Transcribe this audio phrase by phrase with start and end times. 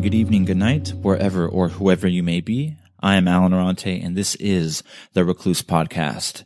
[0.00, 2.74] good evening, good night, wherever or whoever you may be.
[3.00, 4.82] I am Allen Arante, and this is
[5.12, 6.44] the Recluse Podcast.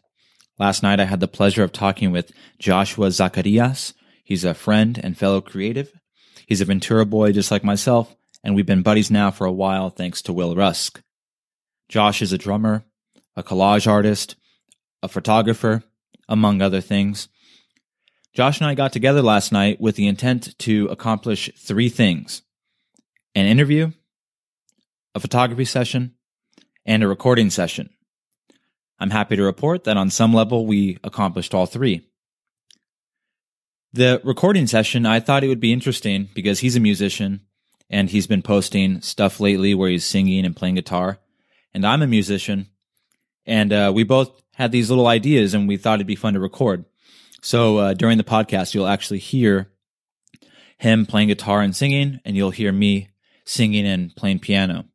[0.58, 3.94] Last night, I had the pleasure of talking with Joshua Zacarias.
[4.24, 5.92] He's a friend and fellow creative.
[6.48, 9.88] He's a Ventura boy just like myself, and we've been buddies now for a while
[9.88, 11.00] thanks to Will Rusk.
[11.88, 12.84] Josh is a drummer,
[13.36, 14.34] a collage artist,
[15.00, 15.84] a photographer,
[16.28, 17.28] among other things.
[18.34, 22.42] Josh and I got together last night with the intent to accomplish three things
[23.34, 23.90] an interview,
[25.14, 26.14] a photography session,
[26.86, 27.90] and a recording session.
[28.98, 32.08] I'm happy to report that on some level we accomplished all three.
[33.92, 37.42] The recording session, I thought it would be interesting because he's a musician
[37.90, 41.18] and he's been posting stuff lately where he's singing and playing guitar.
[41.72, 42.68] And I'm a musician
[43.46, 46.40] and uh, we both had these little ideas and we thought it'd be fun to
[46.40, 46.84] record.
[47.42, 49.70] So uh, during the podcast, you'll actually hear
[50.78, 53.08] him playing guitar and singing, and you'll hear me
[53.44, 54.86] singing and playing piano.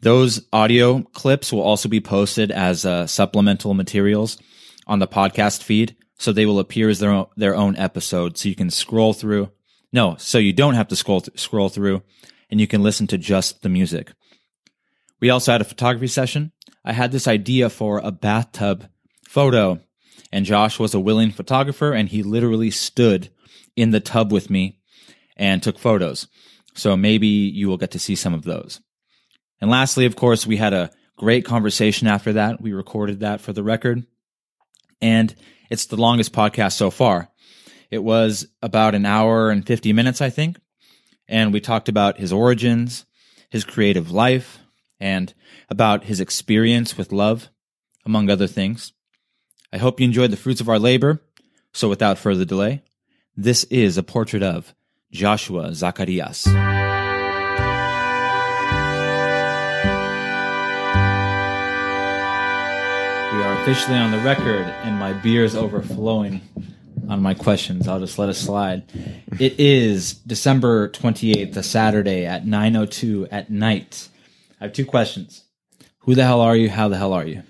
[0.00, 4.38] Those audio clips will also be posted as uh, supplemental materials
[4.86, 8.38] on the podcast feed, so they will appear as their own, their own episode.
[8.38, 9.50] So you can scroll through.
[9.92, 12.02] No, so you don't have to scroll th- scroll through,
[12.50, 14.12] and you can listen to just the music.
[15.20, 16.52] We also had a photography session.
[16.84, 18.88] I had this idea for a bathtub
[19.26, 19.80] photo,
[20.30, 23.30] and Josh was a willing photographer, and he literally stood
[23.74, 24.78] in the tub with me
[25.36, 26.28] and took photos.
[26.78, 28.80] So maybe you will get to see some of those.
[29.60, 32.60] And lastly, of course, we had a great conversation after that.
[32.60, 34.06] We recorded that for the record.
[35.00, 35.34] And
[35.70, 37.30] it's the longest podcast so far.
[37.90, 40.60] It was about an hour and 50 minutes, I think.
[41.26, 43.06] And we talked about his origins,
[43.50, 44.60] his creative life,
[45.00, 45.34] and
[45.68, 47.48] about his experience with love,
[48.06, 48.92] among other things.
[49.72, 51.24] I hope you enjoyed the fruits of our labor.
[51.72, 52.84] So without further delay,
[53.36, 54.74] this is a portrait of
[55.10, 56.46] Joshua Zacarias.
[63.32, 66.40] We are officially on the record, and my beer is overflowing
[67.08, 67.88] on my questions.
[67.88, 68.84] I'll just let it slide.
[69.38, 74.08] It is December 28th, a Saturday at 9.02 at night.
[74.60, 75.44] I have two questions.
[76.00, 76.70] Who the hell are you?
[76.70, 77.42] How the hell are you?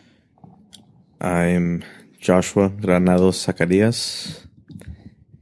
[1.21, 1.83] I'm
[2.21, 4.47] Joshua Granados Zacarias,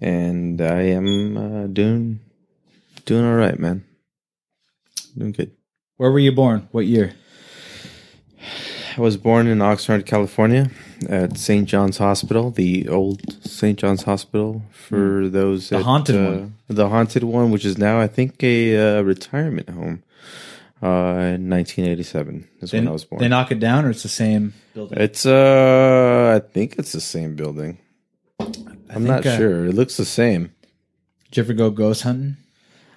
[0.00, 2.20] and I am uh, doing
[3.04, 3.84] doing all right, man.
[5.16, 5.52] Doing good.
[5.96, 6.68] Where were you born?
[6.72, 7.14] What year?
[8.96, 10.70] I was born in Oxnard, California,
[11.08, 11.68] at St.
[11.68, 13.78] John's Hospital, the old St.
[13.78, 16.54] John's Hospital for those The that, haunted uh, one.
[16.68, 20.02] the haunted one, which is now I think a uh, retirement home.
[20.82, 23.20] Uh, in 1987 is They, when I was born.
[23.22, 24.98] they knock it down, or it's the same building?
[25.00, 27.78] It's uh, I think it's the same building.
[28.90, 29.66] I'm think, not uh, sure.
[29.66, 30.52] It looks the same.
[31.26, 32.36] Did you ever go ghost hunting?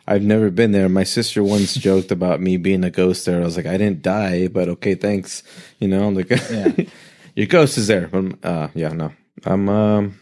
[0.08, 0.90] I've never been there.
[0.90, 3.42] My sister once joked about me being a ghost there.
[3.42, 5.44] I was like, I didn't die, but okay, thanks.
[5.80, 6.72] You know, I'm like, Yeah.
[7.36, 8.08] your ghost is there.
[8.08, 9.12] But, uh, yeah, no,
[9.46, 10.20] I'm, um,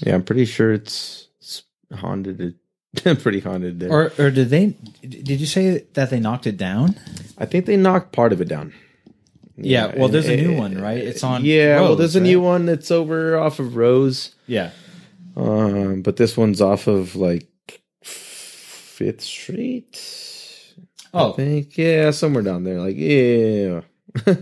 [0.00, 1.28] yeah, I'm pretty sure it's,
[1.94, 2.60] haunted it's
[3.04, 3.22] haunted.
[3.22, 3.90] pretty haunted there.
[3.90, 4.74] Or or did they?
[5.02, 6.96] Did you say that they knocked it down?
[7.38, 8.72] I think they knocked part of it down.
[9.62, 9.92] Yeah.
[9.96, 10.98] well, there's a new one, right?
[10.98, 11.44] It's on.
[11.44, 12.26] Yeah, well, Rose, there's a right?
[12.26, 14.34] new one that's over off of Rose.
[14.46, 14.70] Yeah.
[15.36, 17.48] Um, but this one's off of like
[18.02, 20.74] Fifth Street.
[21.12, 22.80] Oh, I think yeah, somewhere down there.
[22.80, 23.80] Like yeah,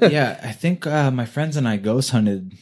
[0.09, 0.41] yeah.
[0.43, 2.57] I think uh, my friends and I ghost hunted.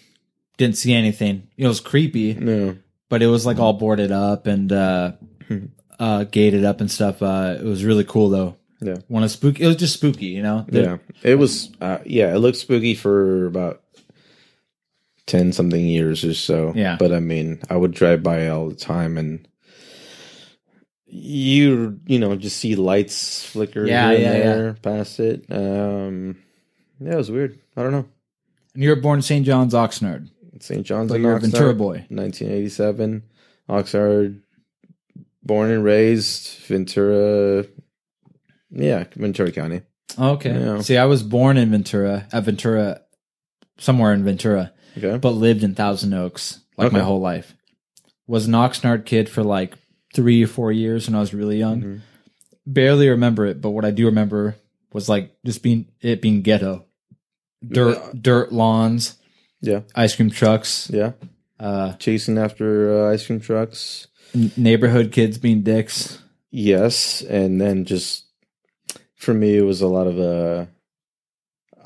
[0.57, 1.49] Didn't see anything.
[1.59, 2.77] It was creepy, no,
[3.09, 5.13] but it was like all boarded up and uh,
[5.99, 7.23] uh, gated up and stuff.
[7.23, 8.57] Uh, it was really cool though.
[8.81, 9.63] Yeah, One of spooky.
[9.63, 10.65] It was just spooky, you know.
[10.69, 10.97] The- yeah.
[11.23, 13.83] It was uh, yeah, it looked spooky for about
[15.27, 16.73] ten something years or so.
[16.75, 16.97] Yeah.
[16.99, 19.47] but I mean, I would drive by all the time and.
[21.09, 24.73] You you know just see lights flicker Yeah, here and yeah, yeah.
[24.83, 25.45] past it.
[25.51, 26.37] Um,
[26.99, 27.59] yeah, it was weird.
[27.77, 28.07] I don't know.
[28.75, 29.47] And you were born in St.
[29.47, 30.29] John's, Oxnard,
[30.61, 30.85] St.
[30.85, 31.09] John's.
[31.09, 31.43] but in you're Oxnard.
[31.43, 32.05] Ventura boy.
[32.09, 33.23] 1987.
[33.69, 34.41] Oxnard,
[35.45, 37.65] born and raised, Ventura.
[38.79, 39.83] Yeah, Ventura County.
[40.19, 40.51] Okay.
[40.53, 40.81] Yeah.
[40.81, 43.01] See, I was born in Ventura, at Ventura,
[43.79, 45.19] somewhere in Ventura, Okay.
[45.19, 47.55] but lived in Thousand Oaks like my whole life.
[48.27, 49.75] Was an Oxnard kid for like
[50.15, 51.83] three or four years when I was really young.
[51.83, 52.01] Mhm.
[52.67, 54.57] Barely remember it, but what I do remember
[54.93, 56.85] was like just being it being ghetto,
[57.67, 58.13] dirt, Yeah.
[58.21, 59.17] dirt lawns,
[59.61, 59.81] Yeah.
[59.95, 61.13] ice cream trucks, Yeah.
[61.61, 64.07] uh, Chasing after uh, ice cream trucks.
[64.35, 66.19] n- neighborhood kids being dicks.
[66.51, 67.23] Yes.
[67.23, 68.25] And then just
[69.17, 70.67] for me, it was a lot of Uh,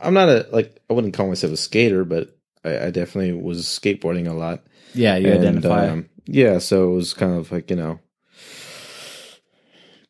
[0.03, 3.65] I'm not a, like, I wouldn't call myself a skater, but I, I definitely was
[3.67, 4.65] skateboarding a lot.
[4.95, 5.89] Yeah, you And, identify.
[5.89, 6.59] um, yeah.
[6.59, 8.01] So it was kind of like, you know,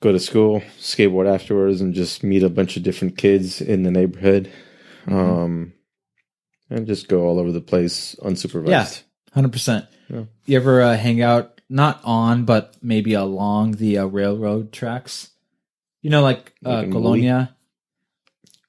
[0.01, 3.91] go to school, skateboard afterwards, and just meet a bunch of different kids in the
[3.91, 4.51] neighborhood,
[5.07, 5.17] Mm-hmm.
[5.17, 5.73] um,
[6.69, 8.69] and just go all over the place unsupervised.
[8.69, 8.89] Yeah.
[9.33, 9.87] Hundred percent.
[10.09, 10.25] Yeah.
[10.45, 15.31] You ever uh, hang out not on, but maybe along the uh, railroad tracks?
[16.03, 17.55] You know, like uh, Like Colonia,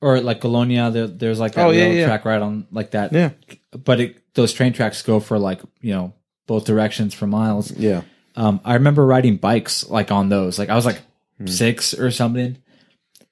[0.01, 0.91] or like Colonia.
[0.91, 2.05] There, there's like that Oh, yeah, yeah.
[2.07, 3.13] track right on like that.
[3.13, 3.31] yeah,
[3.71, 6.13] But it, those train tracks go for like you know
[6.47, 7.71] both directions for miles.
[7.71, 8.01] yeah.
[8.35, 10.57] Um, I remember riding bikes like on those.
[10.59, 11.01] Like I was like
[11.37, 11.47] Hmm.
[11.47, 12.57] six or something.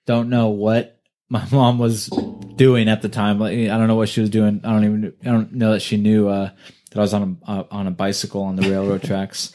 [0.05, 0.99] Don't know what
[1.29, 3.39] my mom was doing at the time.
[3.39, 4.61] Like I don't know what she was doing.
[4.63, 5.13] I don't even.
[5.21, 6.49] I don't know that she knew uh,
[6.91, 9.53] that I was on a uh, on a bicycle on the railroad tracks.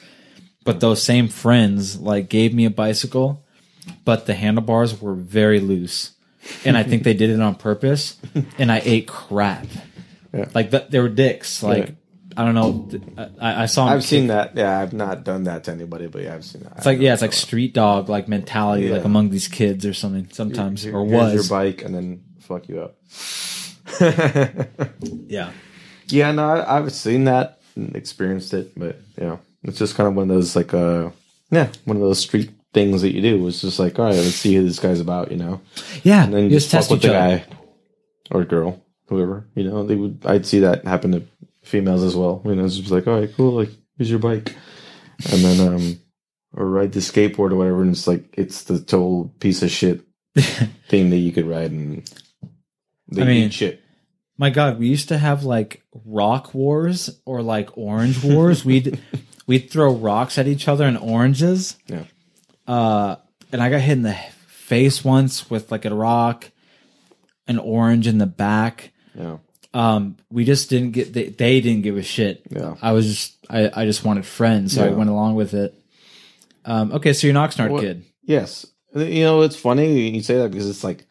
[0.64, 3.44] But those same friends like gave me a bicycle,
[4.05, 6.13] but the handlebars were very loose,
[6.65, 8.17] and I think they did it on purpose.
[8.59, 9.67] And I ate crap.
[10.33, 10.49] Yeah.
[10.55, 11.63] Like th- they were dicks.
[11.63, 11.95] Like Yeah.
[12.37, 12.91] I don't know.
[13.41, 13.87] I, I saw.
[13.87, 14.57] I've kick- seen that.
[14.57, 16.73] Yeah, I've not done that to anybody, but yeah, I've seen that.
[16.79, 18.95] It's like yeah, it's like street dog like mentality Yeah.
[18.95, 22.69] like among these kids or something sometimes Here- or was your bike and then fuck
[22.69, 22.97] you up.
[25.29, 25.51] yeah
[26.09, 30.15] yeah, no, I, I've seen that and experienced it, but yeah, it's just kind of
[30.15, 31.11] one of those like uh,
[31.51, 33.47] yeah, one of those street things that you do.
[33.49, 35.61] It's just like, all right, let's see who this guy's about, you know,
[36.03, 37.47] yeah and then just just test with the other guy
[38.31, 39.87] or girl, whoever, you know.
[39.87, 41.23] They would, I'd see that happen to
[41.62, 42.43] females as well.
[42.44, 44.55] You know, it's just like, all right, cool, like here's your bike,
[45.31, 45.99] and then um,
[46.53, 50.03] or ride the skateboard or whatever, and it's like it's the total piece of shit
[50.88, 52.11] thing that you could ride and
[53.09, 53.81] they I mean, eat shit.
[54.37, 58.99] my god we used to have like rock wars or like orange wars we'd
[59.47, 62.05] we'd throw rocks at each other and oranges Yeah.
[62.67, 63.17] Uh
[63.53, 64.17] and I got hit in the
[64.49, 66.51] face once with like a rock
[67.47, 69.39] an orange in the back Yeah,
[69.75, 72.75] um we just didn't get they, they didn't give a shit yeah.
[72.81, 75.75] I was just I, I just wanted friends, so I went along with it.
[76.65, 78.05] Um, okay, so you're an Oxnard What- kid.
[78.23, 78.65] Yes.
[78.95, 81.05] You know, it's funny you say that because it's like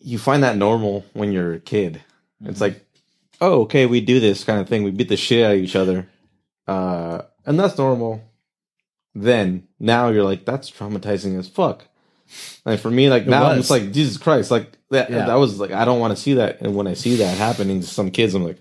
[0.00, 2.02] you find that normal when you're a kid.
[2.44, 2.84] It's like,
[3.40, 4.82] oh, okay, we do this kind of thing.
[4.82, 6.08] We beat the shit out of each other.
[6.66, 8.20] Uh, and that's normal.
[9.14, 11.86] Then now you're like, that's traumatizing as fuck.
[12.64, 13.58] Like for me, like It now was.
[13.58, 15.10] it's like Jesus Christ, like that.
[15.10, 15.26] Yeah.
[15.26, 16.60] That was like I don't want to see that.
[16.60, 18.58] And when I see that happening to some kids, I'm like,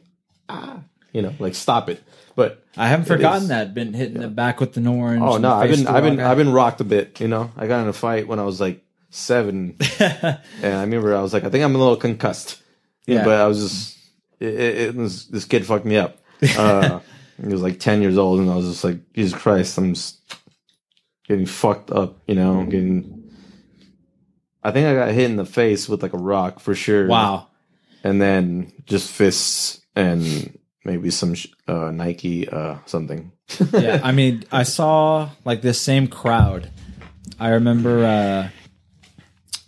[0.50, 2.04] ah, you know, like stop it.
[2.36, 3.48] But I haven't forgotten is.
[3.50, 3.74] that.
[3.74, 5.22] Been hitting the back with an orange.
[5.24, 7.20] Oh no, I've been I've been I've been rocked a bit.
[7.20, 11.16] You know, I got in a fight when I was like seven, and I remember
[11.16, 12.62] I was like, I think I'm a little concussed.
[13.06, 13.24] Yeah.
[13.26, 13.98] but I was just
[14.40, 16.18] it, it, it was this kid fucked me up.
[16.58, 17.00] Uh,
[17.42, 20.20] he was like ten years old, and I was just like, Jesus Christ, I'm just
[21.34, 22.20] getting fucked up.
[22.28, 23.32] You know, getting.
[24.64, 27.08] I think I got hit in the face with like a rock for sure.
[27.08, 27.48] wow.
[28.04, 31.36] and then just fists and maybe some
[31.68, 33.32] uh, Nike uh, something.
[33.74, 36.70] yeah, I mean, I saw like this same crowd.
[37.40, 38.06] I remember.
[38.06, 38.50] uh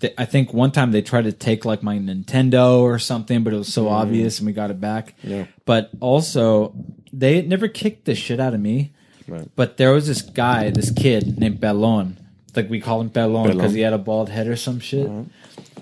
[0.06, 3.54] th- I think one time they tried to take like my Nintendo or something, but
[3.54, 5.20] it was so obvious, and we got it back.
[5.22, 5.30] Mm.
[5.30, 5.46] Yeah.
[5.66, 6.76] But also,
[7.12, 8.94] they never kicked the shit out of me.
[9.28, 9.50] Right.
[9.56, 12.18] But there was this guy, this kid named Pelon.
[12.56, 15.10] Like we call him Pelon because he had a bald head or some shit.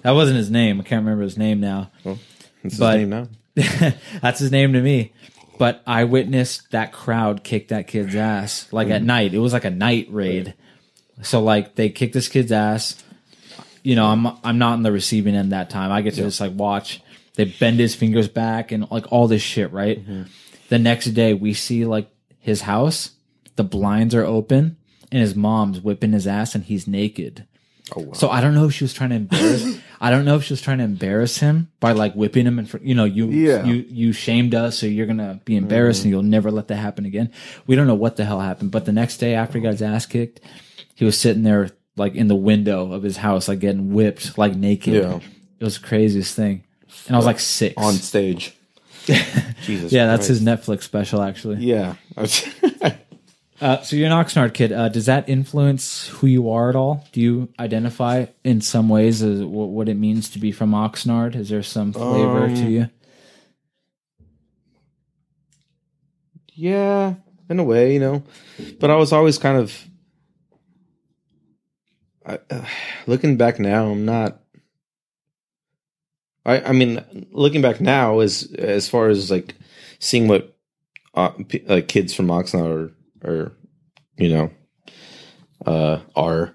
[0.01, 0.79] That wasn't his name.
[0.79, 1.91] I can't remember his name now.
[2.03, 3.27] That's But- his name now.
[4.21, 5.11] That's his name to me.
[5.59, 8.91] But I witnessed that crowd kick that kid's ass like Mm.
[8.95, 9.33] at night.
[9.35, 10.55] It was like a night raid.
[11.21, 12.95] So like they kicked this kid's ass.
[13.83, 15.91] You know, I'm I'm not in the receiving end that time.
[15.91, 17.01] I get to just like watch.
[17.35, 19.99] They bend his fingers back and like all this shit, right?
[20.01, 20.23] Mm-hmm.
[20.69, 23.11] The next day we see like his house,
[23.55, 24.77] the blinds are open,
[25.11, 27.45] and his mom's whipping his ass and he's naked.
[27.95, 28.13] Oh wow.
[28.13, 29.77] So I don't know if she was trying to embarrass.
[30.01, 32.65] I don't know if she was trying to embarrass him by like whipping him in
[32.65, 32.85] front.
[32.85, 33.63] You know, you Yeah.
[33.65, 36.21] you you shamed us, so you're gonna be embarrassed, and mm-hmm.
[36.21, 37.31] you'll never let that happen again.
[37.67, 39.81] We don't know what the hell happened, but the next day after he got his
[39.81, 40.39] ass kicked,
[40.95, 44.55] he was sitting there like in the window of his house, like getting whipped, like
[44.55, 44.93] naked.
[44.93, 45.19] Yeah.
[45.59, 46.63] It was the craziest thing,
[47.07, 47.75] and I was like six.
[47.77, 48.55] on stage.
[49.63, 49.91] Jesus.
[49.91, 51.57] yeah, that's his Netflix special, actually.
[51.57, 51.95] Yeah.
[53.63, 54.73] Uh, so you're an Oxnard kid.
[54.73, 57.07] Uh, does that influence who you are at all?
[57.13, 61.33] Do you identify in some ways as what, what it means to be from Oxnard?
[61.33, 62.89] Is there some flavor Um, to you?
[66.55, 67.13] yeah,
[67.49, 68.23] in a way, you know.
[68.81, 69.87] But I was always kind of.
[72.25, 72.65] I, uh,
[73.07, 74.41] looking back now, I'm not.
[76.45, 79.55] I I mean, looking back now is as far as like
[79.99, 80.53] seeing what
[81.13, 82.91] uh, p- like kids from Oxnard are,
[83.23, 83.51] are
[84.17, 84.51] you know,
[85.65, 86.53] uh, are.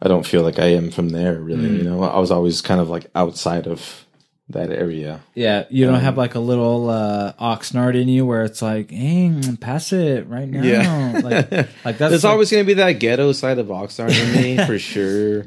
[0.00, 1.68] I don't feel like I am from there, really.
[1.68, 1.76] Mm.
[1.78, 4.04] You know, I was always kind of like outside of
[4.50, 5.20] that area.
[5.34, 8.90] Yeah, you don't Um, have like a little uh, Oxnard in you where it's like,
[8.92, 11.14] hey, pass it right now.
[11.14, 11.50] like, like
[11.84, 14.78] that's There's like- always going to be that ghetto side of Oxnard in me for
[14.78, 15.46] sure.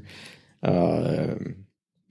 [0.64, 1.66] Um,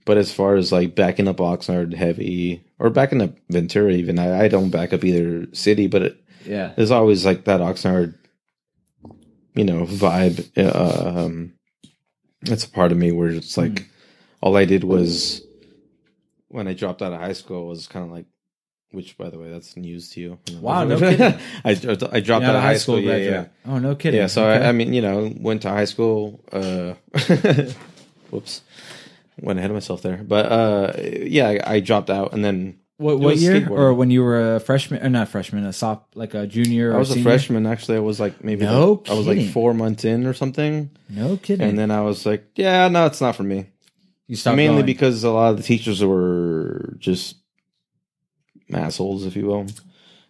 [0.05, 4.45] but as far as like backing up Oxnard heavy or backing up Ventura, even I,
[4.45, 8.15] I don't back up either city, but it, yeah, there's always like that Oxnard,
[9.55, 10.49] you know, vibe.
[10.57, 11.53] Uh, um,
[12.43, 13.85] it's a part of me where it's like Mm.
[14.41, 15.41] all I did was
[16.47, 18.25] when I dropped out of high school was kind of like.
[18.93, 20.39] Which, by the way, that's news to you.
[20.59, 21.39] Wow, no kidding.
[21.63, 22.99] I, I dropped You're out of high school.
[22.99, 23.45] yeah, yeah.
[23.65, 24.19] Oh, no kidding.
[24.19, 24.65] Yeah, so Okay.
[24.65, 26.43] I, I mean, you know, went to high school.
[26.51, 26.95] Uh,
[28.31, 28.63] whoops,
[29.39, 30.17] went ahead of myself there.
[30.17, 33.67] But uh, yeah, I, I dropped out, and then what, what year?
[33.69, 36.93] Or when you were a freshman, or not freshman, a sop, like a junior?
[36.93, 37.23] I was a senior?
[37.29, 37.65] freshman.
[37.65, 39.51] Actually, I was like maybe No like- I was like kidding.
[39.51, 41.67] four months in or something, No kidding.
[41.67, 43.65] and then I was like, yeah, no, it's not for me.
[44.27, 44.85] you stopped Mainly going.
[44.85, 47.35] because a lot of the teachers were just
[48.73, 49.65] assholes, if you will.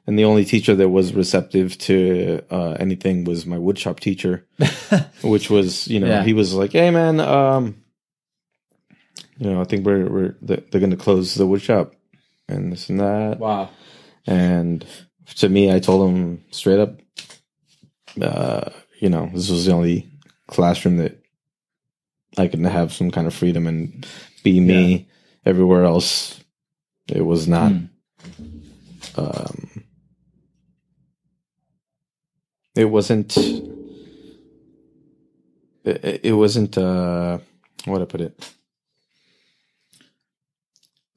[0.08, 4.46] And the only teacher that was receptive to uh, anything was my woodshop teacher.
[5.22, 6.24] which was you know Yeah.
[6.24, 7.76] he was like hey man um
[9.38, 11.94] you know i think we're we're they're, they're gonna close the wood shop
[12.52, 13.70] and this and that wow.
[14.28, 14.86] and
[15.36, 17.00] to me i told him straight up
[18.22, 20.10] uh you know this was the only
[20.48, 21.18] classroom that
[22.38, 24.06] i could have some kind of freedom and
[24.44, 25.08] be me
[25.46, 26.40] everywhere else
[27.10, 27.86] it was not Hmm.
[29.18, 29.84] um
[32.76, 33.36] it wasn't
[35.84, 37.40] it, it wasn't uh
[37.86, 38.54] what I put it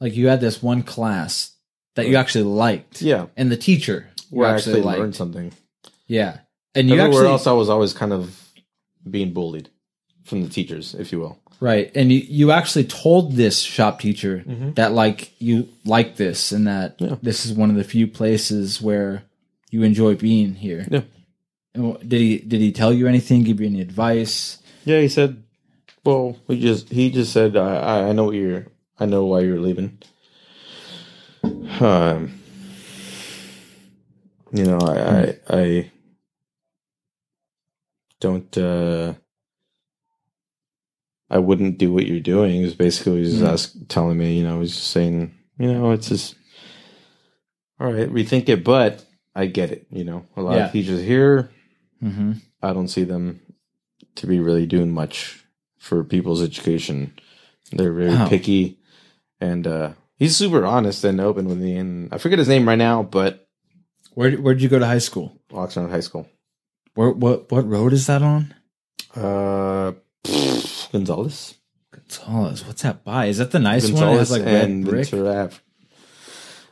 [0.05, 1.35] Like you had this one class
[1.97, 3.01] that you actually liked.
[3.03, 3.99] yeah And the teacher
[4.31, 5.01] you where I actually, actually liked.
[5.01, 5.49] learned something
[6.07, 6.33] Yeah.
[6.77, 8.23] And you everywhere actually else I was always kind of
[9.17, 9.69] being bullied
[10.29, 11.87] from the teachers if you will right.
[11.99, 14.75] And you, you actually told this shop teacher Mhm.
[14.75, 17.17] that like you like this and that Yeah.
[17.23, 19.23] this is one of the few places where
[19.71, 20.83] you enjoy being here.
[20.91, 21.05] Yeah.
[21.75, 23.43] And did he did he tell you anything?
[23.45, 24.59] Give you any advice?
[24.85, 25.31] yeah he said
[26.05, 28.67] well we just he just said I I- I know what you're
[28.99, 29.99] I know why you're leaving
[31.81, 32.33] um
[34.53, 34.97] you know I
[35.51, 35.91] I, I
[38.21, 39.15] don't uh
[41.31, 43.49] I wouldn't do what you're doing is basically he Mm.
[43.49, 46.37] ask, telling me, you know, he's just saying, you know, it's just
[47.81, 50.27] all right, rethink it, but I get it, you know.
[50.37, 50.67] A lot Yeah.
[50.67, 51.51] of teachers here,
[52.03, 52.33] Mm-hmm.
[52.63, 53.41] I don't see them
[54.17, 55.45] to be really doing much
[55.79, 57.15] for people's education.
[57.73, 58.29] They're very Wow.
[58.29, 58.79] picky
[59.41, 62.79] and uh he's super honest and open with me and I forget his name right
[62.79, 63.47] now, but
[64.15, 65.41] Where where'd you go to high school?
[65.51, 66.29] Oxnard High School.
[66.95, 68.55] Where what what road is that on?
[69.15, 69.93] Uh
[70.93, 71.55] Gonzalez.
[71.93, 72.65] Gonzales.
[72.67, 73.27] What's that by?
[73.27, 74.03] Is that the nice one?
[74.15, 74.87] It has like red and.
[74.87, 75.51] Ventura.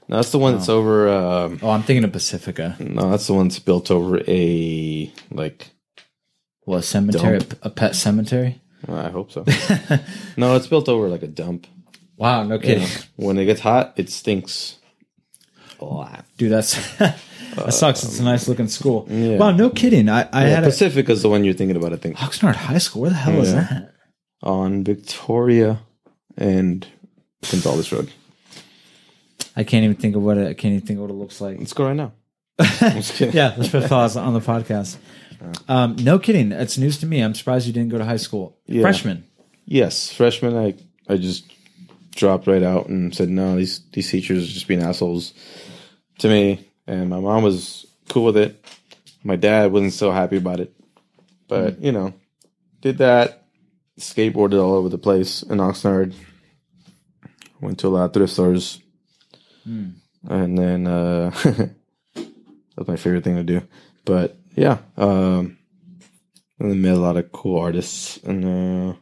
[0.09, 1.09] No, that's the one that's over.
[1.09, 2.77] Um, Oh, I'm thinking of Pacifica.
[2.81, 5.71] no, that's the one that's built over a like.
[6.67, 7.59] Well, a cemetery, Dump.
[7.63, 8.61] a pet cemetery.
[8.89, 9.45] I hope so.
[10.37, 11.67] no, it's built over like a dump.
[12.23, 12.89] Wow, no kidding, Yeah.
[13.17, 14.79] When it gets hot, it stinks
[15.81, 16.25] a lot.
[16.37, 16.53] dude.
[16.53, 17.19] That's that
[17.71, 18.05] sucks.
[18.05, 19.07] It's a nice looking school.
[19.11, 19.39] yeah.
[19.39, 20.09] Wow, no kidding.
[20.09, 21.93] I I Yeah, had a Pacific is the one you're thinking about.
[21.93, 23.03] I think Oxnard High School.
[23.03, 23.93] Where the hell is that?
[24.43, 25.81] on Victoria
[26.37, 26.87] and
[27.51, 28.11] Gonzales Road.
[29.57, 31.41] I can't even think of what it, I can't even think of what it looks
[31.41, 31.59] like.
[31.59, 32.13] Let's go right now.
[32.59, 34.97] yeah, let's put thoughts on the podcast.
[35.69, 36.53] Um, no kidding.
[36.53, 37.21] It's news to me.
[37.21, 38.57] I'm surprised you didn't go to high school.
[38.67, 38.83] Yeah.
[38.83, 39.25] Freshman.
[39.65, 40.57] Yes, freshman.
[40.57, 40.75] I
[41.09, 41.45] I just
[42.13, 43.57] dropped right out and said no.
[43.57, 45.35] These these teachers are just being assholes
[46.19, 48.65] to me, and my mom was cool with it.
[49.25, 50.75] My dad wasn't so happy about it,
[51.49, 52.15] but you know,
[52.81, 53.39] did that.
[54.01, 56.15] Skateboarded all over the place in Oxnard.
[57.61, 58.81] Went to a lot of thrift stores,
[59.65, 59.91] Hmm.
[60.29, 61.31] and then uh,
[62.15, 63.63] that's my favorite thing to do.
[64.05, 65.59] But yeah, um,
[66.59, 68.45] and then met a lot of cool artists and.
[68.45, 68.95] Uh,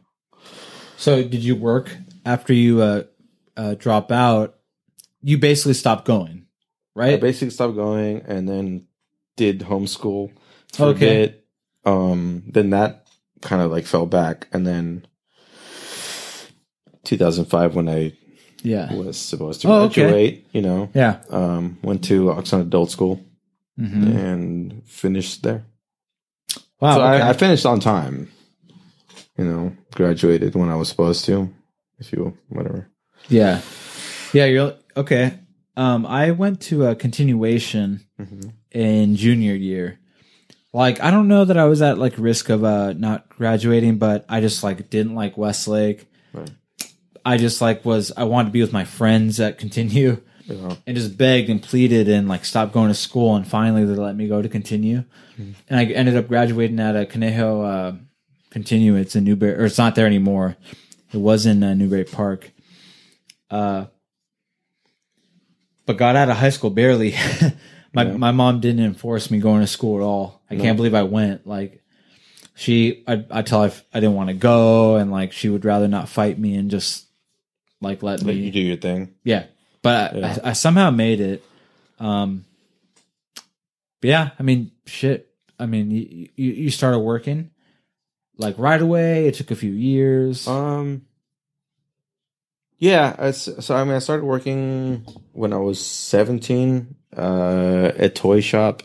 [0.97, 1.89] So did you work
[2.25, 3.03] after you uh,
[3.57, 4.57] uh, drop out?
[5.23, 6.45] You basically stop going,
[6.95, 7.13] right?
[7.13, 8.87] I basically stopped going and then
[9.37, 10.31] did homeschool
[10.73, 11.23] for Okay.
[11.23, 11.45] a bit.
[11.85, 13.07] Um, then that
[13.41, 15.05] kind of like fell back, and then
[17.03, 18.13] 2005 when I
[18.63, 18.93] yeah.
[18.93, 20.01] was supposed to Oh, okay.
[20.03, 21.21] graduate, you know, Yeah.
[21.29, 23.19] um, went to Oxnard Adult School
[23.77, 25.65] hmm and finished there.
[26.79, 26.95] Wow.
[26.95, 27.21] so okay.
[27.21, 28.29] I, I finished on time.
[29.37, 31.49] You know, graduated when I was supposed to,
[32.01, 32.89] if you whatever.
[33.29, 33.61] yeah.
[34.33, 34.45] Yeah.
[34.45, 35.33] You're okay.
[35.77, 38.51] Um, I went to a continuation Mhm.
[38.71, 39.99] in junior year.
[40.73, 44.25] Like, I don't know that I was at like risk of uh not graduating, but
[44.27, 46.07] I just like didn't like Westlake.
[46.33, 46.49] Right.
[47.25, 50.75] I just like was I wanted to be with my friends at Continue Yeah.
[50.87, 54.15] and just begged and pleaded and like stopped going to school and finally they let
[54.15, 55.03] me go to Continue.
[55.37, 57.95] And I ended up graduating at a Conejo uh,
[58.51, 58.95] Continue.
[58.95, 60.55] It's in Newbury or it's not there anymore.
[61.13, 62.51] It was in uh, Newbury Park.
[63.49, 63.85] Uh,
[65.85, 67.11] but got out of high school barely.
[67.93, 68.17] my Yeah.
[68.17, 70.41] my mom didn't enforce me going to school at all.
[70.49, 71.45] I can't believe I went.
[71.47, 71.81] Like
[72.55, 75.87] she, I I tell her I didn't want to go, and like she would rather
[75.87, 77.05] not fight me and just
[77.81, 78.41] like let Let me.
[78.43, 79.13] you do your thing.
[79.23, 79.45] Yeah,
[79.81, 80.37] but Yeah.
[80.43, 81.43] I, I somehow made it.
[81.99, 82.45] Um,
[84.01, 85.27] yeah, I mean, shit.
[85.59, 87.51] I mean, you, you you started working
[88.41, 89.27] like right away.
[89.27, 90.47] It took a few years.
[90.47, 91.03] Um.
[92.77, 96.95] Yeah, I so I mean, I started working when I was seventeen.
[97.15, 98.83] Uh, at toy shop,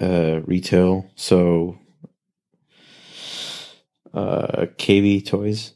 [0.00, 1.10] uh, retail.
[1.16, 1.76] So,
[4.14, 5.72] uh, KB Toys.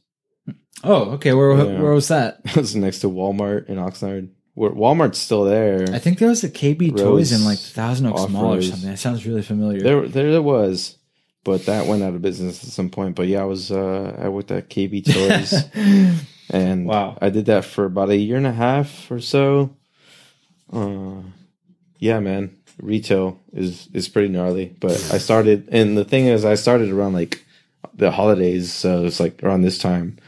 [0.85, 1.33] oh, okay.
[1.35, 1.81] Where Yeah.
[1.83, 2.41] where was that?
[2.45, 4.31] It was next to Walmart in Oxnard.
[4.55, 5.87] Where Walmart's still there.
[5.93, 8.89] I think there was a KB Toys in like Thousand Oaks Mall or something.
[8.91, 9.81] That sounds really familiar.
[9.81, 10.97] There, there, there was,
[11.45, 13.15] but that went out of business at some point.
[13.17, 15.65] But yeah, I was, uh, I worked at KB Toys.
[16.51, 17.17] and Wow.
[17.21, 19.75] I did that for about a year and a half or so.
[20.73, 21.23] Uh,
[21.99, 24.75] yeah, man, retail is is pretty gnarly.
[24.81, 27.45] But I started, and the thing is, I started around like
[27.95, 30.19] the holidays, so it's like around this time,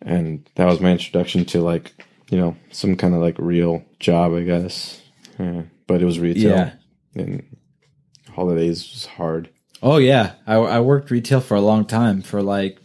[0.00, 1.92] and that was my introduction to like
[2.30, 5.00] you know some kind of like real job, I guess.
[5.38, 6.72] Yeah, but it was retail, Yeah.
[7.16, 7.42] and
[8.32, 9.48] holidays was hard.
[9.84, 12.80] Oh yeah, I, I worked retail for a long time, for like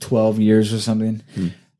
[0.00, 1.22] twelve years or something.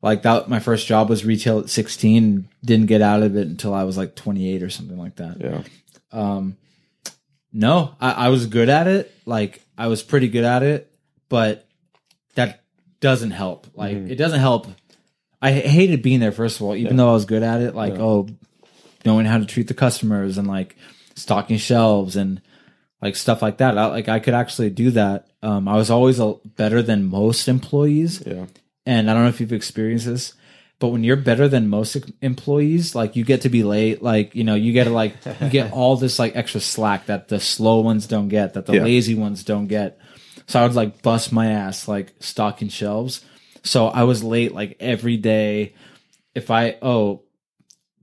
[0.01, 2.49] Like that, my first job was retail at sixteen.
[2.65, 5.37] Didn't get out of it until I was like twenty eight or something like that.
[5.39, 5.61] Yeah,
[6.11, 6.57] Um,
[7.53, 9.13] no, I, I was good at it.
[9.27, 10.91] Like I was pretty good at it,
[11.29, 11.67] but
[12.35, 12.63] that
[12.99, 13.67] doesn't help.
[13.75, 14.67] Like it doesn't help.
[15.39, 16.31] I hated being there.
[16.31, 18.01] First of all, even though I was good at it, like Yeah.
[18.01, 18.27] oh,
[19.05, 20.75] knowing how to treat the customers and like
[21.15, 22.41] stocking shelves and
[23.01, 23.77] like stuff like that.
[23.77, 25.27] I, like I could actually do that.
[25.41, 28.45] Um, I was always a, better than most employees yeah,
[28.85, 30.33] and I don't know if you've experienced this,
[30.79, 34.43] but when you're better than most employees, like you get to be late, like you
[34.43, 37.79] know, you get to like you get all this like extra slack that the slow
[37.81, 38.83] ones don't get, that the Yeah.
[38.83, 39.97] lazy ones don't get.
[40.47, 43.23] So I would like bust my ass like stocking shelves.
[43.63, 45.73] So I was late like every day.
[46.35, 47.21] If I oh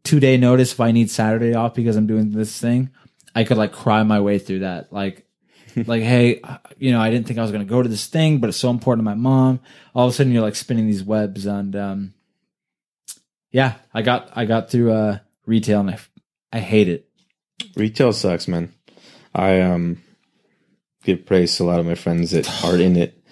[0.05, 2.91] two day notice if I need Saturday off because I'm doing this thing,
[3.39, 4.93] I could like cry my way through that.
[4.93, 5.25] Like
[5.87, 6.41] like, hey,
[6.77, 8.59] you know, I didn't think I was going to go to this thing, but it's
[8.59, 9.61] so important to my mom.
[9.95, 12.15] All of a sudden, you're like spinning these webs, and um,
[13.53, 15.99] yeah, I got I got through uh, retail, and I,
[16.53, 17.09] I hate it.
[17.77, 18.75] retail sucks, man.
[19.33, 20.03] I um
[21.05, 23.23] give praise to a lot of my friends that are in it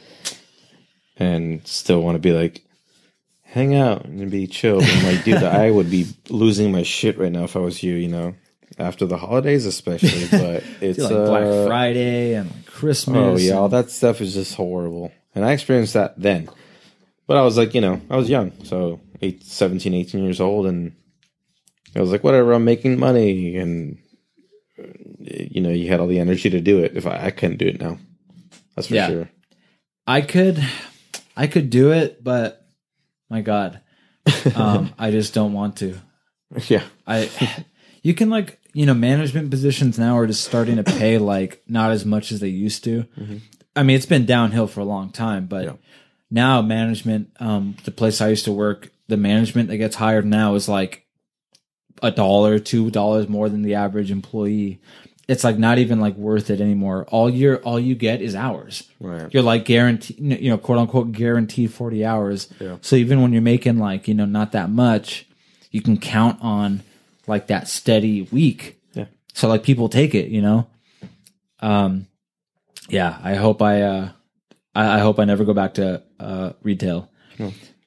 [1.16, 2.62] and still want to be like
[3.42, 4.79] hang out and be chill.
[4.79, 7.83] But I'm like, dude, I would be losing my shit right now if I was
[7.83, 8.37] you, you know.
[8.79, 10.27] After the holidays especially.
[10.31, 13.17] But it's like uh, Black Friday and like Christmas.
[13.17, 15.12] Oh yeah, all that stuff is just horrible.
[15.35, 16.49] And I experienced that then.
[17.27, 20.67] But I was like, you know, I was young, so eight, 17, 18 years old
[20.67, 20.93] and
[21.95, 23.99] I was like, whatever, I'm making money and
[24.79, 24.83] uh,
[25.19, 26.97] you know, you had all the energy to do it.
[26.97, 27.99] If I, I couldn't do it now.
[28.75, 29.09] That's for Yeah.
[29.09, 29.31] sure.
[30.07, 30.62] I could,
[31.37, 32.65] I could do it, but
[33.31, 33.81] my God,
[34.55, 35.99] um, I just don't want to.
[36.69, 36.83] Yeah.
[37.07, 37.31] I,
[38.03, 41.93] you can like, you know, management positions now are just starting to pay like not
[41.93, 43.07] as much as they used to.
[43.75, 45.73] I mean, it's been downhill for a long time, but Yeah.
[46.31, 50.55] now management, um, the place I used to work, the management that gets hired now
[50.57, 51.07] is like
[52.03, 54.79] a dollar, two dollars more than the average employee.
[55.27, 57.07] It's like not even like worth it anymore.
[57.09, 59.33] All year, all you get is hours Right.
[59.33, 62.49] you're like guaranteed, you know, quote unquote guaranteed 40 hours.
[62.61, 62.77] Yeah.
[62.83, 65.27] So even when you're making like, you know, not that much,
[65.71, 66.83] you can count on
[67.27, 68.81] like that steady week.
[68.95, 69.07] Yeah.
[69.35, 70.69] So like people take it, you know?
[71.61, 72.07] Um,
[72.89, 74.09] yeah, I hope I, uh,
[74.75, 77.11] I, I hope I never go back to, uh, retail.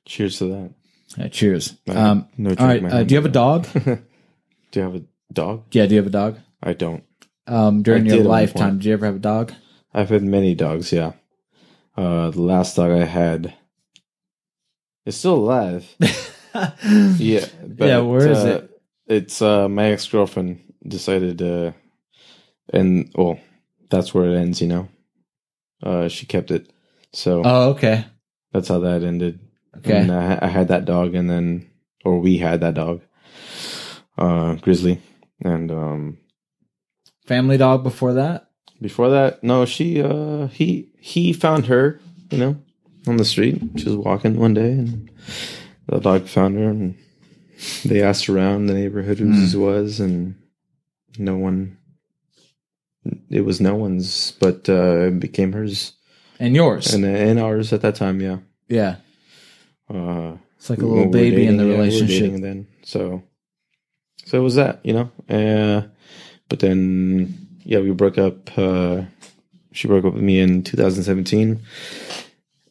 [0.06, 1.24] Cheers to that.
[1.24, 1.76] Uh, cheers.
[1.88, 2.84] Um, no all right.
[2.84, 3.68] Uh, do you have a dog?
[4.72, 5.64] Do you have a dog?
[5.72, 5.88] yeah.
[5.88, 6.38] Do you have a dog?
[6.62, 7.04] I don't.
[7.48, 9.52] Um, during I your did at one lifetime, did you ever have a dog?
[9.92, 11.14] I've had many dogs, yeah.
[11.98, 13.56] Uh the last dog I had
[15.06, 15.96] is still alive.
[16.54, 18.69] Yeah, but, Yeah, where is uh, it?
[19.10, 21.72] It's uh, my ex girlfriend decided, uh,
[22.72, 23.40] and well,
[23.90, 24.62] that's where it ends.
[24.62, 24.88] You know,
[25.84, 26.72] uh, she kept it,
[27.12, 28.06] so Oh, okay.
[28.54, 29.40] that's how that ended.
[29.78, 30.02] Okay.
[30.02, 31.70] and I, I had that dog, and then
[32.06, 33.02] or we had that dog,
[34.18, 35.02] uh, Grizzly,
[35.44, 36.18] and um,
[37.26, 38.46] Family dog before that?
[38.82, 42.00] before that, no, she uh, he he found her,
[42.32, 42.62] you know,
[43.08, 43.62] on the street.
[43.78, 45.10] She was walking one day, and
[45.88, 46.96] the dog found her, and
[47.86, 50.36] they asked around the neighborhood whose it was, and
[51.18, 51.78] no one.
[53.30, 55.94] It was no one's, but uh, it became hers
[56.40, 56.94] And yours.
[56.94, 58.20] and and ours at that time.
[58.22, 58.98] Yeah, yeah.
[59.94, 62.20] uh, It's like a little baby in the relationship.
[62.22, 63.24] dating then, so
[64.26, 65.12] so it was that, you know.
[65.30, 65.88] Uh,
[66.50, 68.58] but then, yeah, we broke up.
[68.58, 69.04] Uh,
[69.72, 71.62] she broke up with me in 2017,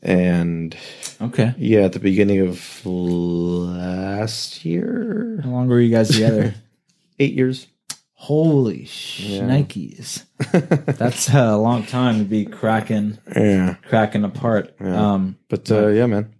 [0.02, 0.76] and
[1.20, 1.54] Okay.
[1.58, 6.54] yeah, at the beginning of last year, How long were you guys together?
[7.18, 7.66] eight years.
[8.14, 10.24] Holy shnikes.
[10.98, 14.74] That's a long time to be cracking yeah, cracking apart.
[14.80, 15.12] Yeah.
[15.12, 16.34] Um but uh, yeah, man,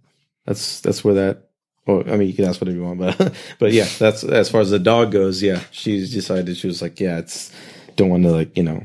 [0.45, 1.49] that's that's where that.
[1.87, 4.59] Well, I mean, you can ask whatever you want, but but yeah, that's as far
[4.61, 5.41] as the dog goes.
[5.41, 7.51] Yeah, she's decided she was like, yeah, it's
[7.95, 8.83] don't want to like you know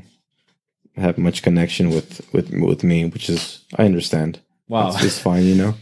[0.97, 4.41] have much connection with with with me, which is I understand.
[4.69, 4.89] Wow.
[4.89, 5.75] It's, it's fine, you know.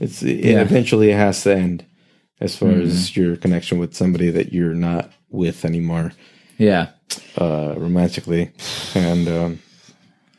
[0.00, 0.60] It's it Yeah.
[0.62, 1.84] eventually it has to end
[2.40, 2.82] as far Mhm.
[2.86, 6.12] as your connection with somebody that you're not with anymore
[6.58, 6.88] yeah.
[7.38, 8.50] uh romantically,
[8.94, 9.58] and um,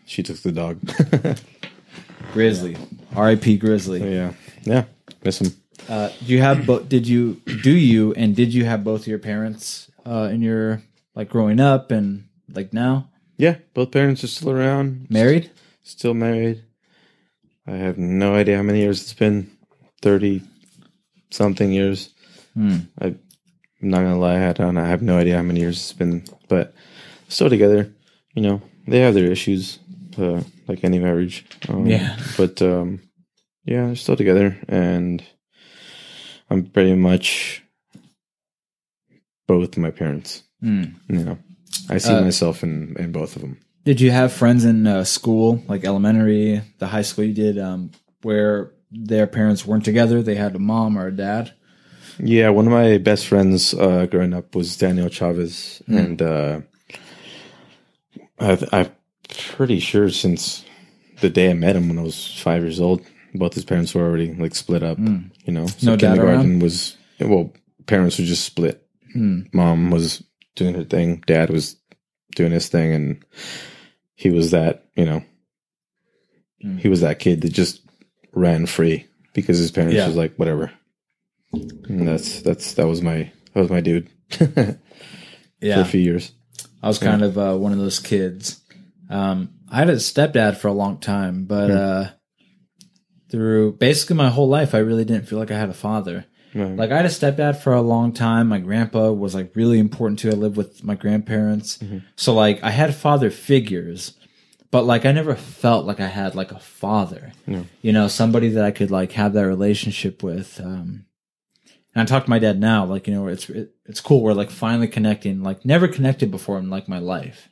[0.06, 0.80] she took the dog.
[2.34, 2.78] Grizzly.
[3.16, 3.58] R.I.P.
[3.58, 4.00] Grizzly.
[4.14, 4.34] yeah,
[4.64, 4.86] yeah,
[5.24, 5.54] miss him.
[5.90, 9.18] Uh, do you have bo- did you do you and did you have both your
[9.20, 10.82] parents uh, in your
[11.16, 15.08] like growing up and like now Yeah, both parents are still around.
[15.10, 15.50] married?
[15.84, 16.64] Still married.
[17.68, 19.50] I have no idea how many years it's been.
[20.02, 20.42] Thirty
[21.30, 22.10] something years.
[22.56, 22.78] Hmm.
[23.00, 23.20] I'm
[23.82, 24.78] not gonna lie, I don't.
[24.78, 26.74] I have no idea how many years it's been, but
[27.28, 27.94] still together.
[28.34, 29.80] You know, they have their issues,
[30.18, 31.46] uh, like any marriage.
[31.70, 32.18] Um, Yeah.
[32.38, 33.02] but um,
[33.64, 35.24] yeah, they're still together, and
[36.50, 37.64] I'm pretty much
[39.48, 40.44] both my parents.
[40.62, 40.84] Hmm.
[41.10, 41.38] You know,
[41.90, 43.58] I see Uh, myself in in both of them.
[43.84, 47.92] Did you have friends in uh, school, like elementary, the high school you did, um,
[48.22, 50.22] where their parents weren't together?
[50.22, 51.54] They had a mom or a dad.
[52.20, 55.98] Yeah, one of my best friends uh, growing up was Daniel Chavez, Hmm.
[55.98, 56.62] and uh,
[58.40, 58.90] I, I'm
[59.56, 60.64] pretty sure since
[61.22, 63.02] the day I met him when I was five years old,
[63.34, 64.98] both his parents were already like split up.
[64.98, 65.18] Hmm.
[65.46, 67.52] You know, so No dad kindergarten was well,
[67.88, 68.86] parents were just split.
[69.14, 69.42] Hmm.
[69.54, 70.24] Mom was
[70.56, 71.78] doing her thing, dad was
[72.36, 73.26] doing his thing, and
[74.22, 75.24] he was that you know,
[76.62, 76.78] Hmm.
[76.78, 77.82] he was that kid that just
[78.34, 80.06] ran free because his parents Yeah.
[80.08, 80.72] was like whatever.
[81.90, 84.76] And that's that's that was my that was my dude for
[85.60, 86.32] Yeah, a few years.
[86.84, 88.62] I was kind of uh, one of those kids.
[89.10, 91.78] Um, I had a stepdad for a long time, but Hmm.
[91.78, 92.10] uh,
[93.30, 96.26] through basically my whole life, I really didn't feel like I had a father.
[96.54, 96.76] Right.
[96.76, 98.48] Like I had a stepdad for a long time.
[98.50, 100.30] My grandpa was like really important to.
[100.30, 102.04] I lived with my grandparents, Mhm.
[102.16, 104.14] so like I had father figures,
[104.70, 107.32] but like I never felt like I had like a father.
[107.82, 110.60] You know, somebody that I could like have that relationship with.
[110.62, 111.06] Um,
[111.94, 114.22] and I talk to my dad now, like you know, it's it, it's cool.
[114.22, 115.44] We're like finally connecting.
[115.44, 117.50] Like never connected before in like my life,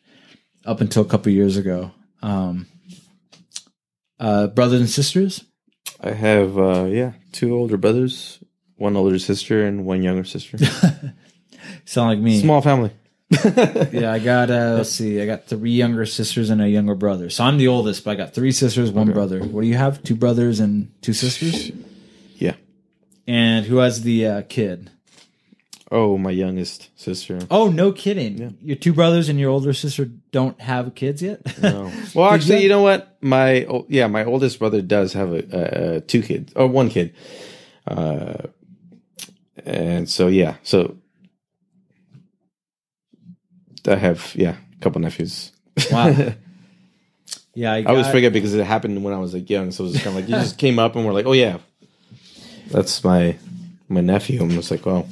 [0.65, 1.91] up until a couple years ago.
[2.21, 2.67] Um,
[4.19, 5.43] uh, brothers and sisters.
[6.01, 8.38] I have uh yeah, two older brothers,
[8.79, 10.57] one older sister and one younger sister.
[11.85, 12.39] Sound like me.
[12.41, 12.91] Small family.
[13.91, 17.29] Yeah, I got uh let's see, I got three younger sisters and a younger brother.
[17.29, 19.13] So I'm the oldest, but I got three sisters, one Okay.
[19.13, 19.39] brother.
[19.43, 20.01] What do you have?
[20.01, 21.71] Two brothers and two sisters?
[22.35, 22.55] Yeah.
[23.27, 24.89] And who has the uh, kid?
[25.91, 27.39] Oh, my youngest sister.
[27.51, 28.37] Oh, no kidding.
[28.37, 28.49] Yeah.
[28.61, 31.41] Your two brothers and your older sister don't have kids yet?
[31.61, 31.91] No.
[32.15, 33.17] Well, actually, you- you know what?
[33.21, 36.89] My o- yeah, my oldest brother does have a, a, a two kids or one
[36.89, 37.13] kid,
[37.87, 38.35] uh,
[39.65, 40.97] and so yeah, so
[43.87, 45.51] I have yeah a couple nephews.
[45.91, 46.07] Wow.
[47.55, 49.87] yeah, I, I always forget because it happened when I was like young, so it
[49.87, 51.57] was kind of like you just came up and we're like, oh yeah,
[52.71, 53.37] that's my
[53.87, 54.41] my nephew.
[54.41, 55.07] And it's like, well,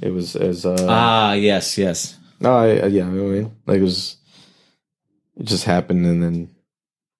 [0.00, 2.16] it was as uh, Ah, yes, yes.
[2.40, 4.16] no, I, I yeah, you know what I mean, like it was,
[5.36, 6.50] it just happened, and then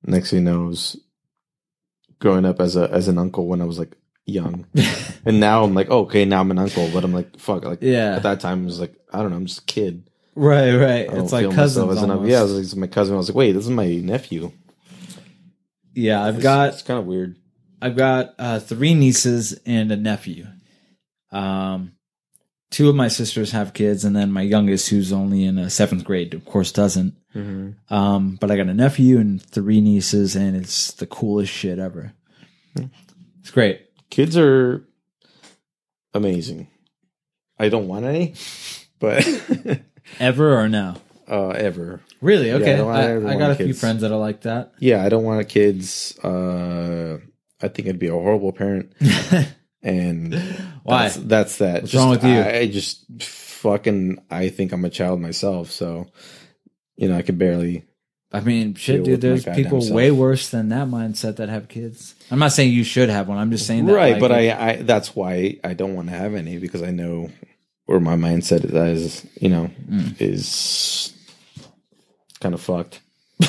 [0.04, 0.96] next thing you know, I was
[2.18, 3.96] growing up as a as an uncle when I was like
[4.28, 4.66] young,
[5.24, 7.78] and now I'm like, oh, okay, now I'm an uncle, but I'm like, fuck, like
[7.82, 8.16] Yeah.
[8.16, 10.08] at that time I was like, I don't know, I'm just a kid.
[10.34, 11.08] Right, right.
[11.10, 11.90] It's like cousins.
[11.96, 12.30] as an almost.
[12.30, 13.14] Yeah, like, my cousin.
[13.14, 14.52] I was like, wait, this is my nephew.
[15.94, 17.36] yeah, I've It's- got it's kind of weird.
[17.80, 20.46] I've got uh, three nieces and a nephew.
[21.30, 21.92] Um,
[22.70, 26.04] two of my sisters have kids, and then my youngest, who's only in a seventh
[26.04, 27.14] grade, of course, doesn't.
[27.34, 27.92] Mm-hmm.
[27.94, 32.12] Um, but I got a nephew and three nieces, and it's the coolest shit ever.
[33.40, 33.82] It's great.
[34.10, 34.84] Kids are
[36.14, 36.68] amazing.
[37.58, 38.34] I don't want any,
[38.98, 39.26] but
[40.20, 40.96] Ever or now?
[41.28, 42.00] uh, ever.
[42.20, 42.52] Really?
[42.52, 42.76] Okay.
[42.76, 44.72] don't- I I, I, got a few friends that are like that.
[44.78, 46.18] Yeah, I don't want kids.
[46.20, 47.18] Uh,
[47.60, 48.92] I think I'd be a horrible parent.
[49.82, 50.34] and
[50.84, 51.02] Why?
[51.04, 51.82] That's, that's that.
[51.82, 52.30] What's Just- wrong with you?
[52.38, 56.06] I, I just fucking I think I'm a child myself, so
[56.96, 57.84] you know I could barely.
[58.30, 59.20] I mean, shit, dude.
[59.22, 59.94] There's people self.
[59.94, 62.14] way worse than that mindset that have kids.
[62.30, 63.38] I'm not saying you should have one.
[63.38, 66.14] I'm just saying that, right, like, but I, I that's why I don't want to
[66.14, 67.30] have any because I know
[67.86, 68.64] where my mindset
[68.94, 69.26] is.
[69.40, 70.20] You know, Mm.
[70.20, 71.14] is
[72.40, 73.00] kind of fucked.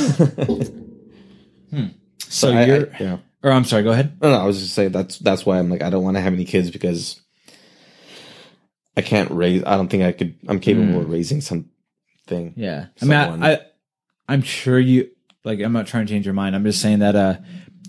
[2.19, 3.17] so I- I- you're, yeah.
[3.43, 3.83] or I'm sorry.
[3.83, 4.17] Go ahead.
[4.21, 6.21] No, no, I was just saying that's that's why I'm like I don't want to
[6.21, 7.19] have any kids because
[8.95, 9.63] I can't raise.
[9.65, 10.35] I don't think I could.
[10.47, 12.53] I'm capable of raising something.
[12.55, 12.85] Yeah.
[13.01, 13.59] I mean, I, I,
[14.29, 15.09] I'm sure you,
[15.43, 16.55] like, I'm not trying to change your mind.
[16.55, 17.37] I'm just saying that, uh,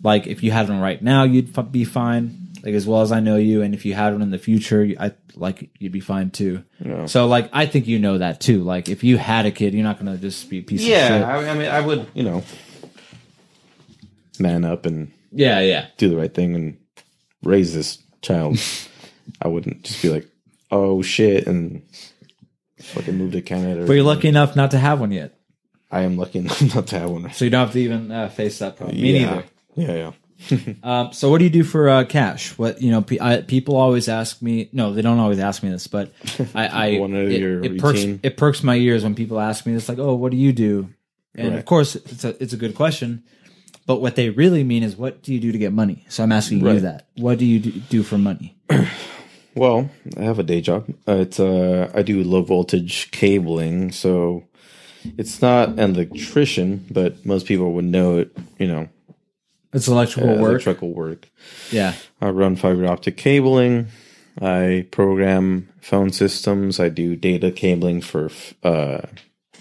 [0.03, 2.37] like, if you had one right now, you'd f- be fine.
[2.63, 3.63] Like, as well as I know you.
[3.63, 6.63] And if you had one in the future, I, like, you'd be fine too.
[7.07, 8.63] So, like, I think you know that too.
[8.63, 10.87] Like, if you had a kid, you're not going to just be a piece of
[10.89, 10.97] shit.
[10.97, 12.43] Yeah, I, I mean, I would, you know,
[14.39, 15.61] man up and Yeah.
[15.61, 15.87] Yeah.
[15.97, 16.77] do the right thing and
[17.43, 18.59] raise this child.
[19.43, 20.27] I wouldn't just be like,
[20.71, 21.83] oh shit, and
[22.81, 23.87] fucking move to Canada.
[23.87, 25.39] But you're lucky enough not to have one yet.
[25.91, 27.33] I am lucky enough not to have one.
[27.33, 29.01] So you don't have to even uh, face that problem.
[29.01, 29.27] Me yeah.
[29.27, 29.45] neither.
[29.75, 30.13] Yeah, yeah.
[30.83, 32.57] Um, so what do you do for uh, cash?
[32.57, 34.71] What you know, pe- I, people always ask me.
[34.73, 36.13] No, they don't always ask me this, but
[36.55, 39.67] I, I Wanna know it, your it perks it perks my ears when people ask
[39.67, 39.87] me this.
[39.89, 40.89] Like, oh, what do you do?
[41.35, 43.23] And of course, it's a it's a good question,
[43.87, 46.07] but what they really mean is, what do you do to get money?
[46.09, 47.09] So I'm asking you that.
[47.17, 48.57] What do you do, do for money?
[49.55, 50.89] Well, I have a day job.
[51.09, 54.45] Uh, it's uh, I do low voltage cabling, so
[55.17, 58.37] it's not an electrician, but most people would know it.
[58.59, 58.89] You know,
[59.73, 60.51] It's electrical uh, work.
[60.51, 61.29] electrical work.
[61.71, 61.95] yeah.
[62.21, 63.89] I run fiber optic cabling.
[64.41, 66.79] I program phone systems.
[66.81, 68.31] I do data cabling for
[68.63, 69.01] uh,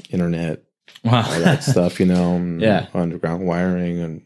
[0.09, 0.63] internet,
[1.05, 1.39] all Wow.
[1.39, 1.99] that stuff.
[1.99, 2.87] You know, Yeah.
[2.93, 4.21] underground wiring, and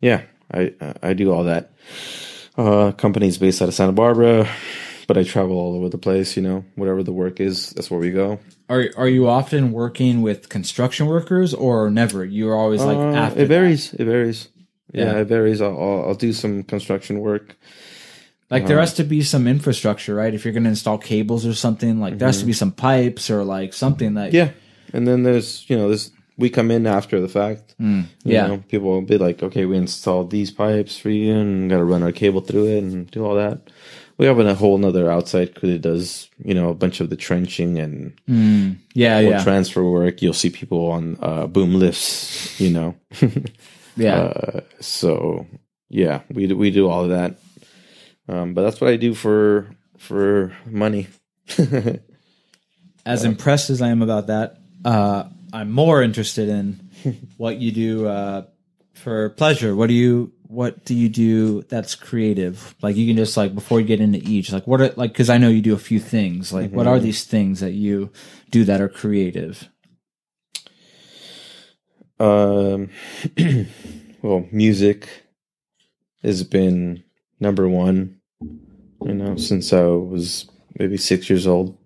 [0.00, 1.72] yeah, I I do all that.
[2.56, 4.48] Uh, company's based out of Santa Barbara,
[5.06, 6.36] but I travel all over the place.
[6.36, 8.38] You know, whatever the work is, that's where we go.
[8.68, 12.24] Are are you often working with construction workers or never?
[12.24, 13.40] You're always like Uh, after.
[13.42, 13.94] it varies.
[13.94, 14.48] It varies.
[14.92, 15.20] Yeah, Yeah.
[15.20, 15.60] it varies.
[15.60, 17.56] I'll, I'll I'll do some construction work.
[18.50, 18.68] Like Uh-huh.
[18.68, 20.32] there has to be some infrastructure, right?
[20.34, 23.30] If you're going to install cables or something, like there has to be some pipes
[23.30, 24.28] or like something that.
[24.32, 24.36] Mm-hmm.
[24.36, 24.50] Yeah,
[24.92, 27.74] and then there's you know this we come in after the fact.
[27.78, 28.46] You yeah.
[28.46, 31.84] know, people will be like, okay, we installed these pipes for you, and got to
[31.84, 33.58] run our cable through it and do all that.
[34.18, 37.16] We have a whole nother outside crew that does you know a bunch of the
[37.16, 38.18] trenching and
[38.94, 40.22] Yeah, yeah, transfer work.
[40.22, 42.58] You'll see people on uh, boom lifts.
[42.60, 42.94] You know,
[43.96, 44.16] yeah.
[44.16, 45.46] uh, so
[45.88, 47.38] yeah, we do, we do all of that.
[48.28, 51.08] Um, but that's what I do for for money.
[53.06, 56.90] as impressed as I am about that, uh, I'm more interested in
[57.36, 58.42] what you do uh,
[58.94, 59.76] for pleasure.
[59.76, 62.74] What do you What do you do that's creative?
[62.82, 65.30] Like you can just like before you get into each, like what are like because
[65.30, 66.52] I know you do a few things.
[66.52, 68.10] Like what are these things that you
[68.50, 69.68] do that are creative?
[72.18, 72.90] Um,
[74.22, 75.08] well, music
[76.22, 77.04] has been
[77.40, 81.76] number one, you know, since I was maybe six years old.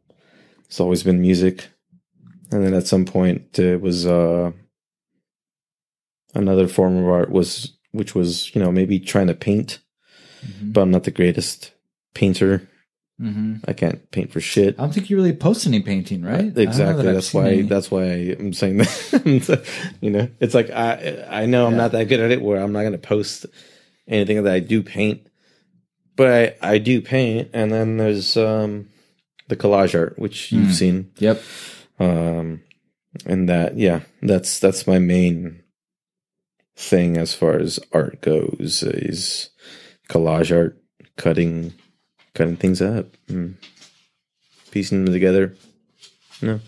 [0.66, 1.68] It's always been music.
[2.52, 4.52] And then at some point, it was uh,
[6.34, 9.80] another form of art was, which was, you know, maybe trying to paint,
[10.44, 10.72] Mhm.
[10.72, 11.72] but I'm not the greatest
[12.14, 12.68] painter.
[13.20, 13.56] Mm-hmm.
[13.68, 14.76] I can't paint for shit.
[14.78, 16.56] I don't think you really post any painting, right?
[16.56, 17.04] Exactly.
[17.04, 17.48] that That's why.
[17.50, 17.62] any.
[17.62, 18.04] That's why
[18.38, 19.66] I'm saying that.
[20.00, 22.40] you know, it's like I I know I'm not that good at it.
[22.40, 23.44] Where I'm not going to post
[24.08, 25.26] anything that I do paint,
[26.16, 27.50] but I, I do paint.
[27.52, 28.88] And then there's um
[29.48, 30.72] the collage art, which you've Mm.
[30.72, 31.10] seen.
[31.18, 31.42] Yep.
[31.98, 32.62] Um,
[33.26, 35.59] and that yeah, that's that's my main
[36.80, 39.50] thing as far as art goes is
[40.08, 40.82] collage art,
[41.16, 41.74] cutting
[42.34, 43.56] cutting things up, and
[44.70, 45.54] piecing them together.
[46.40, 46.60] No.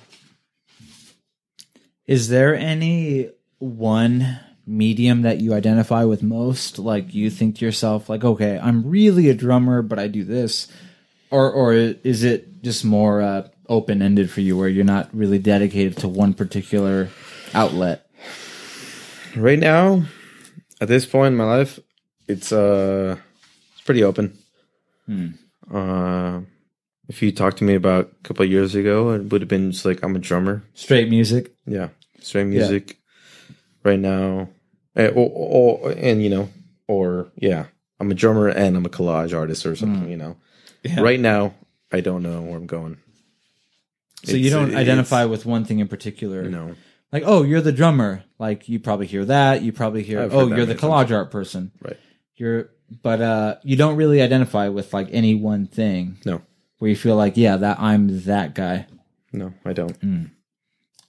[2.06, 6.78] Is there any one medium that you identify with most?
[6.78, 10.68] Like you think to yourself, like, okay, I'm really a drummer, but I do this,
[11.30, 15.38] or or is it just more uh, open ended for you, where you're not really
[15.38, 17.08] dedicated to one particular
[17.54, 18.06] outlet?
[19.36, 20.02] Right now
[20.80, 21.78] at this point in my life
[22.28, 23.16] it's uh
[23.72, 24.36] it's pretty open.
[25.06, 25.28] Hmm.
[25.72, 26.40] uh
[27.08, 29.72] if you talked to me about a couple of years ago it would have been
[29.72, 30.62] just like i'm a drummer.
[30.74, 31.52] Straight music.
[31.66, 31.88] yeah.
[32.20, 32.98] Straight music.
[33.84, 34.48] Right now
[34.94, 35.30] Eh, or,
[35.80, 36.50] or and you know
[36.86, 37.64] or yeah
[37.98, 40.36] i'm a drummer and i'm a collage artist or something you know.
[40.82, 41.00] Yeah.
[41.00, 41.54] right now
[41.90, 42.98] i don't know where i'm going.
[44.24, 46.42] So you don't it's- identify with one thing in particular.
[46.48, 46.74] know
[47.12, 48.24] Like, oh, you're the drummer.
[48.38, 49.62] Like you probably hear that.
[49.62, 51.10] You probably hear, I've oh, you're the many times.
[51.10, 51.70] collage art person.
[51.80, 51.98] Right.
[52.36, 52.70] You're
[53.02, 56.42] but uh, you don't really identify with like any one thing No,
[56.78, 58.86] where you feel like, yeah, that I'm that guy.
[59.32, 59.98] no, I don't.
[60.00, 60.30] Mm.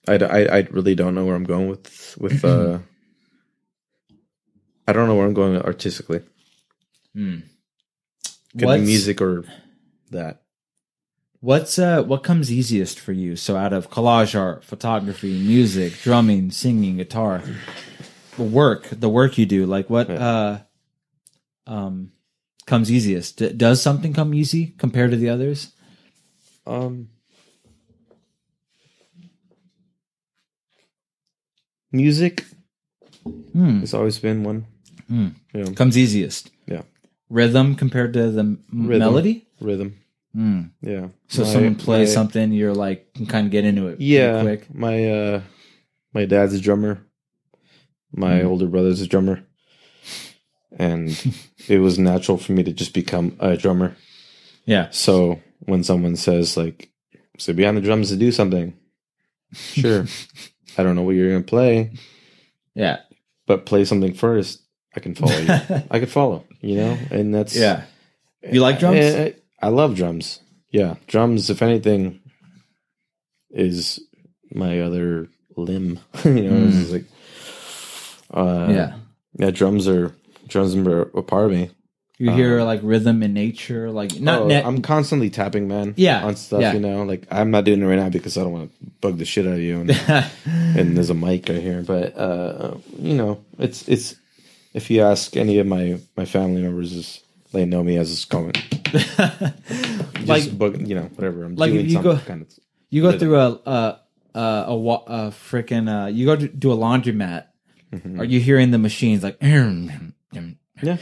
[0.08, 2.44] I really don't know where I'm going with with.
[2.46, 2.80] uh
[4.88, 6.22] I don't know where I'm going artistically.
[7.16, 7.44] Mm.
[8.58, 9.46] Could What's- be music or
[10.12, 10.42] that.
[11.44, 13.36] What's uh what comes easiest for you?
[13.36, 17.44] So out of collage art, photography, music, drumming, singing, guitar,
[18.38, 20.60] the work, the work you do, like what uh
[21.68, 22.14] um
[22.66, 23.40] comes easiest?
[23.40, 25.74] D- does something come easy compared to the others?
[26.66, 27.10] Um,
[31.92, 32.46] music
[33.52, 33.82] Hmm.
[33.82, 34.66] has always been one.
[35.10, 35.28] Hmm.
[35.54, 36.52] Yeah, Comes easiest.
[36.68, 36.84] Yeah.
[37.30, 39.00] Rhythm compared to the m- Rhythm.
[39.00, 39.46] melody?
[39.60, 40.00] rhythm.
[40.36, 40.62] Hmm.
[40.82, 41.10] Yeah.
[41.28, 44.42] So My- someone plays my- something, you're like can kind of get into it Yeah,
[44.42, 44.74] quick.
[44.74, 45.42] my uh,
[46.14, 47.06] my dad's a drummer.
[48.16, 48.46] My Mm.
[48.46, 49.44] older brother's a drummer,
[50.78, 51.10] and
[51.68, 53.96] it was natural for me to just become a drummer.
[54.66, 54.90] Yeah.
[54.92, 56.90] So when someone says like,
[57.38, 58.74] "Sit behind the drums to do something,"
[59.54, 60.06] sure.
[60.78, 61.92] I don't know what you're gonna play,
[62.76, 63.00] Yeah.
[63.46, 64.62] but play something first.
[64.96, 65.50] I can follow you.
[65.92, 66.46] I could follow.
[66.62, 67.84] You know, and that's yeah.
[68.52, 68.98] You like drums?
[69.00, 69.34] I, I
[69.70, 70.40] love drums.
[70.72, 71.50] Yeah, drums.
[71.50, 72.20] If anything,
[73.52, 74.00] is
[74.52, 76.00] my other limb.
[76.26, 76.82] you know, Mm.
[76.82, 77.06] it's like,
[78.34, 78.96] uh, yeah.
[79.38, 79.52] yeah.
[79.52, 80.14] Drums are
[80.48, 81.70] drums are a part of me.
[82.20, 84.66] You hear like rhythm in nature, like not Oh, net.
[84.66, 85.94] I'm constantly tapping, man.
[85.98, 86.62] Yeah, on stuff.
[86.62, 86.74] yeah.
[86.74, 89.18] You know, like I'm not doing it right now because I don't want to bug
[89.18, 89.82] the shit out of you.
[89.82, 89.92] And,
[90.46, 94.16] and there's a mic right here, but uh, you know, it's it's.
[94.74, 97.22] If you ask any of my my family members, is
[97.54, 98.58] they know me as comment.
[98.94, 101.44] Just like bug, you know, whatever.
[101.46, 102.48] I'm like doing you go- kind of
[102.90, 104.00] you go through a a
[104.36, 107.46] a, a, a freaking uh, you go to do a laundromat.
[108.18, 109.38] Are you hearing the machines like?
[110.82, 110.98] Yeah.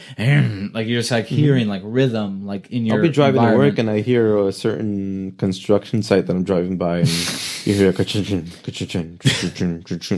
[0.74, 3.80] like you're just like hearing like rhythm like in your I'll be driving to work
[3.80, 7.08] and I hear a certain construction site that I'm driving by, and
[7.66, 8.52] you hear a ka-ching.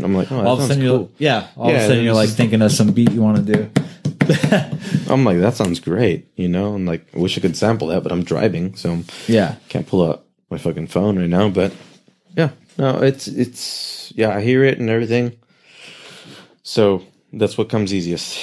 [0.04, 2.30] I'm like, oh, all of a sudden you're yeah all of a sudden you're like
[2.30, 3.70] thinking of some beat you want to do
[5.10, 6.76] I'm like, that sounds great, you know.
[6.76, 10.08] And like, I wish I could sample that, but I'm driving, so yeah can't pull
[10.10, 11.50] out my fucking phone right now.
[11.50, 11.74] But
[12.38, 15.38] yeah, no, it's it's yeah, I hear it and everything.
[16.64, 18.38] So that's what comes easiest.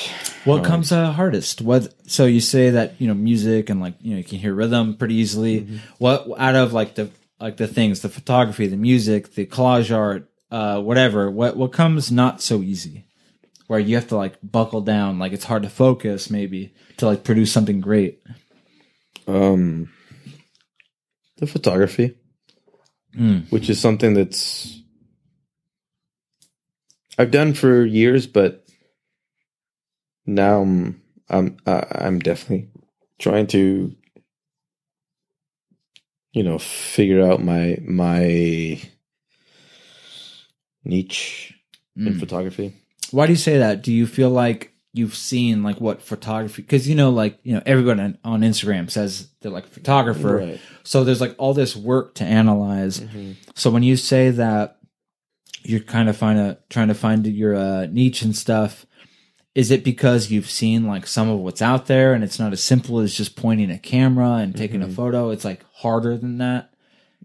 [0.44, 4.12] what comes uh, hardest what so you say that you know music and like you
[4.12, 5.76] know you can hear rhythm pretty easily Mm-hmm.
[5.98, 10.28] what out of like the like the things the photography the music the collage art
[10.50, 13.04] uh whatever what what comes not so easy
[13.70, 17.22] where you have to like buckle down like it's hard to focus maybe to like
[17.22, 18.20] produce something great
[19.28, 19.90] Um,
[21.36, 22.16] the photography,
[23.16, 23.46] Mm.
[23.52, 24.82] which is something that's
[27.16, 28.66] I've done for years, but
[30.26, 32.70] now I'm I'm I'm definitely
[33.18, 33.94] trying to
[36.32, 38.80] you know figure out my my
[40.84, 41.54] niche
[41.96, 42.20] in Mm.
[42.20, 42.74] photography.
[43.12, 43.82] Why do you say that?
[43.82, 46.62] Do you feel like you've seen like what photography?
[46.62, 50.36] Because you know, like you know, everyone on, on Instagram says they're like a photographer,
[50.38, 50.60] Right.
[50.82, 53.00] so there's like all this work to analyze.
[53.00, 53.36] Mhm.
[53.54, 54.78] So when you say that
[55.62, 58.86] you're kind of find a, trying to find your uh, niche and stuff,
[59.54, 62.62] is it because you've seen like some of what's out there and it's not as
[62.62, 65.30] simple as just pointing a camera and taking a photo?
[65.30, 66.69] It's like harder than that.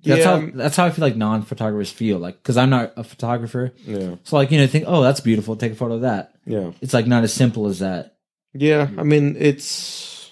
[0.05, 2.19] That's Yeah, how that's how I feel like non-photographers feel.
[2.19, 5.55] Like because I'm not a photographer, Yeah, so like you know, think oh that's beautiful,
[5.55, 6.33] take a photo of that.
[6.45, 6.71] yeah.
[6.81, 8.15] It's like not as simple as that.
[8.53, 10.31] Yeah, I mean it's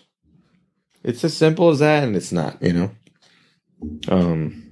[1.04, 2.62] it's as simple as that, and it's not.
[2.62, 2.92] You know.
[4.08, 4.72] Um.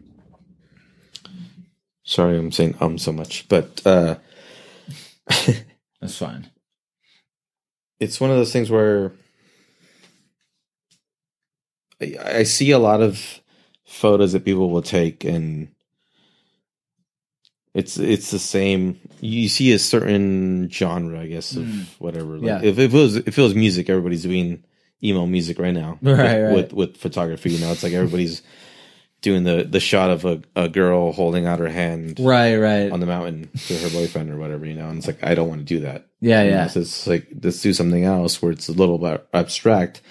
[2.04, 4.16] Sorry, I'm saying um so much, but uh,
[6.02, 6.50] That's fine.
[8.00, 9.12] it's one of those things where
[12.02, 13.41] I, I see a lot of
[13.92, 15.68] photos that people will take, and
[17.74, 19.00] it's it's the same.
[19.22, 21.86] You see a certain genre, I guess, of Mm.
[22.00, 22.38] whatever.
[22.38, 22.70] Like Yeah.
[22.70, 24.64] if, if it was if it was music, everybody's doing
[25.04, 26.54] emo music right now, Right, with, right.
[26.56, 28.42] With with photography, you know, it's like everybody's
[29.22, 32.92] doing the the shot of a, a girl holding out her hand Right, right.
[32.92, 35.48] on the mountain to her boyfriend or whatever, you know, and it's like I don't
[35.48, 36.08] want to do that.
[36.20, 36.68] Yeah, yeah.
[36.68, 40.02] so it's like let's do something else where it's a little bit abstract,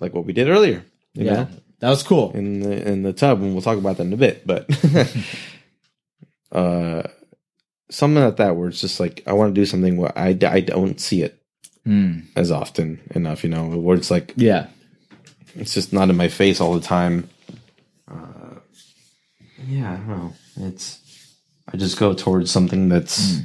[0.00, 0.84] like what we did earlier.
[1.14, 1.32] Yeah.
[1.34, 1.48] know,
[1.80, 2.32] That was cool.
[2.32, 4.46] in the in the tub, and we'll talk about that in a bit.
[4.46, 4.68] But
[6.52, 7.02] uh,
[7.90, 10.60] something like that where it's just like I want to do something where I, I
[10.60, 11.34] don't see it
[11.86, 12.24] Mm.
[12.36, 13.42] as often enough.
[13.44, 14.66] You know, where it's like Yeah.
[15.54, 17.30] it's just not in my face all the time.
[18.06, 18.56] Uh,
[19.66, 20.32] yeah, I don't know.
[20.68, 20.98] It's
[21.72, 23.38] I just go towards something that's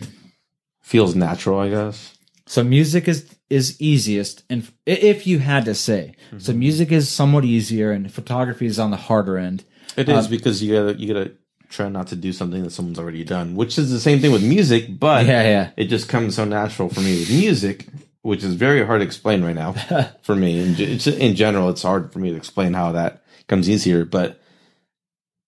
[0.82, 2.18] feels natural, I guess.
[2.46, 7.46] So music is is easiest, and if you had to say, so music is somewhat
[7.46, 9.64] easier, and photography is on the harder end.
[9.96, 11.32] It is because you gotta you gotta
[11.70, 14.44] try not to do something that someone's already done, which is the same thing with
[14.44, 15.70] music, but Yeah, yeah.
[15.76, 17.88] it just comes so natural for me with music,
[18.22, 19.74] which is very hard to explain right now
[20.24, 20.60] for me.
[20.60, 24.39] In, it's, in general, it's hard for me to explain how that comes easier, but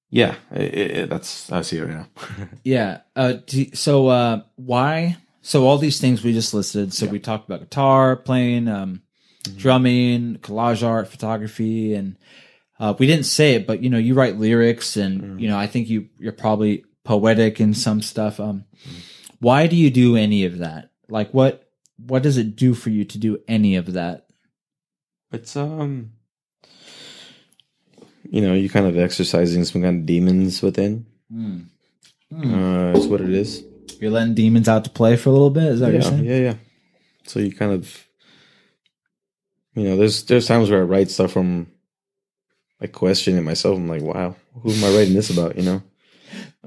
[0.10, 2.08] yeah, it, it, that's I see it right now.
[2.64, 3.00] Yeah.
[3.16, 5.18] Uh, do, so uh, why?
[5.46, 6.91] So all these things we just listed.
[6.91, 9.04] So we talked about guitar playing, um,
[9.56, 12.18] drumming, collage art, photography, and
[12.80, 15.68] uh, we didn't say it, but you know, you write lyrics, and you know, I
[15.68, 18.39] think you you're probably poetic in some stuff.
[18.39, 18.66] Um,
[19.39, 20.89] why do you do any of that?
[21.10, 21.70] Like, what
[22.04, 24.26] what does it do for you to do any of that?
[25.32, 26.14] It's um,
[28.24, 31.06] you know, you kind of exercising some kind of demons within.
[31.32, 31.68] Mm.
[32.34, 33.64] Uh, is what it is.
[34.00, 35.64] You're letting demons out to play for a little bit.
[35.64, 36.26] Is that what yeah, you're saying?
[36.26, 36.54] yeah, yeah.
[37.26, 38.08] So you kind of,
[39.76, 41.68] you know, there's there's times where I write stuff from,
[42.80, 43.78] like questioning myself.
[43.78, 45.58] I'm like, wow, who am I writing this about?
[45.58, 45.84] You know,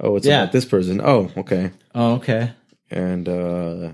[0.00, 0.42] oh, it's Yeah.
[0.42, 1.00] about this person.
[1.02, 2.52] Oh, okay, Oh, okay.
[2.90, 3.90] and uh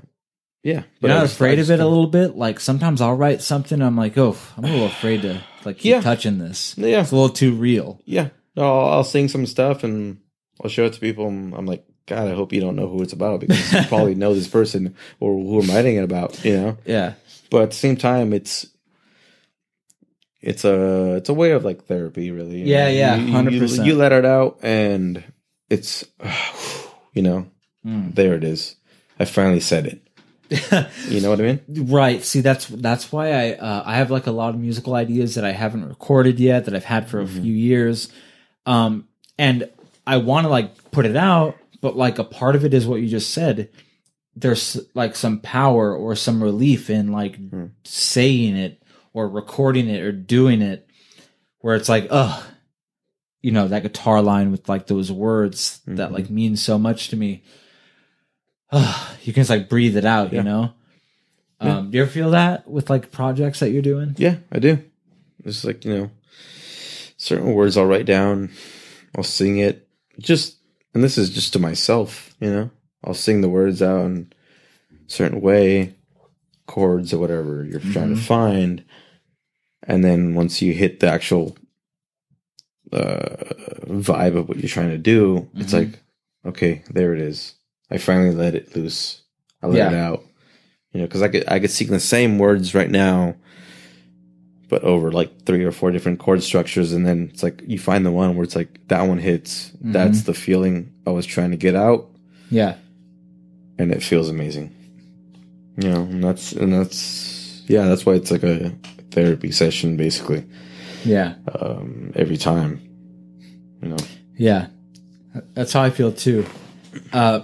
[0.62, 2.36] yeah, You're I not just- afraid I of it a little bit.
[2.36, 3.82] Like sometimes I'll write something.
[3.82, 6.00] I'm like, oh, I'm a little afraid to like keep Yeah.
[6.00, 6.74] touching this.
[6.78, 8.00] Yeah, It's a little too real.
[8.06, 8.28] yeah.
[8.56, 10.18] No, I'll, I'll sing some stuff and
[10.62, 11.26] I'll show it to people.
[11.26, 14.14] And I'm like, God, I hope you don't know who it's about because you probably
[14.22, 16.44] know this person or who I'm writing it about.
[16.44, 16.78] You know.
[16.84, 17.14] Yeah.
[17.50, 18.66] but at the same time it's
[20.40, 23.86] it's a it's a way of like therapy really Yeah, yeah, You- you- 100%.
[23.86, 25.22] you, let it out and
[25.70, 26.04] it's
[27.12, 27.46] you know
[27.86, 28.14] Mm.
[28.14, 28.76] there it is
[29.20, 32.22] i finally said it you know what i mean right.
[32.24, 35.44] See, that's that's why I uh, I have like a lot of musical ideas that
[35.44, 38.08] I haven't recorded yet that I've had for a few years,
[38.64, 39.06] um,
[39.38, 39.68] and
[40.06, 43.02] I want to like put it out, but like a part of it is what
[43.02, 43.68] you just said.
[44.34, 47.36] There's like some power or some relief in like
[47.84, 48.82] saying it
[49.12, 50.88] or recording it or doing it,
[51.58, 52.42] where it's like, ugh,
[53.42, 57.16] you know, that guitar line with like those words that like mean so much to
[57.16, 57.44] me.
[58.72, 60.42] Ugh, you can just like breathe it out, you Yeah.
[60.42, 60.72] know.
[61.60, 64.14] Um, do you ever feel that with like projects that you're doing?
[64.18, 64.78] yeah i do
[65.44, 66.10] it's like you know
[67.16, 68.50] certain words i'll write down
[69.16, 70.56] i'll sing it just
[70.94, 72.70] and this is just to myself you know?
[73.04, 74.32] I'll sing the words out in
[74.90, 75.94] a certain way
[76.66, 78.82] chords or whatever you're trying to find.
[79.86, 81.56] And then once you hit the actual
[82.92, 83.36] uh,
[83.86, 85.78] vibe of what you're trying to do it's Mhm.
[85.78, 86.02] like
[86.46, 87.54] okay there it is.
[87.90, 89.22] I finally let it loose.
[89.62, 90.24] I let it out.
[90.92, 93.34] You know because i could i could sing the same words right now
[94.68, 98.04] but over like three or four different chord structures and then it's like you find
[98.04, 101.56] the one where it's like that one hits that's the feeling i was trying to
[101.56, 102.08] get out
[102.50, 102.76] Yeah.
[103.78, 104.74] and it feels amazing
[105.76, 108.72] you know and that's and that's yeah that's why it's like a
[109.10, 110.44] therapy session basically
[111.04, 111.34] Yeah.
[111.60, 112.80] um every time
[113.82, 113.96] you know
[114.36, 114.68] Yeah.
[115.54, 116.46] That's how I feel too.
[117.12, 117.40] Uh,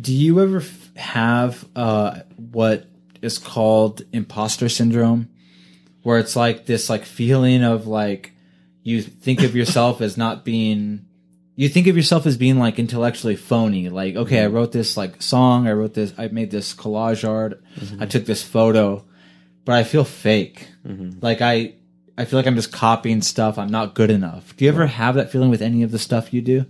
[0.00, 2.86] do you ever f- have uh, what
[3.20, 5.28] is called imposter syndrome?
[6.06, 8.30] Where it's like this like feeling of like
[8.84, 11.04] you think of yourself as not being
[11.56, 13.88] you think of yourself as being like intellectually phony.
[13.88, 17.60] Like okay i wrote this like song i wrote this i made this collage art
[17.98, 19.04] i took this photo
[19.64, 20.68] but i feel fake.
[21.20, 21.74] Like i
[22.16, 24.54] i feel like i'm just copying stuff i'm not good enough.
[24.56, 26.66] Do you ever have that feeling with any of the stuff you do?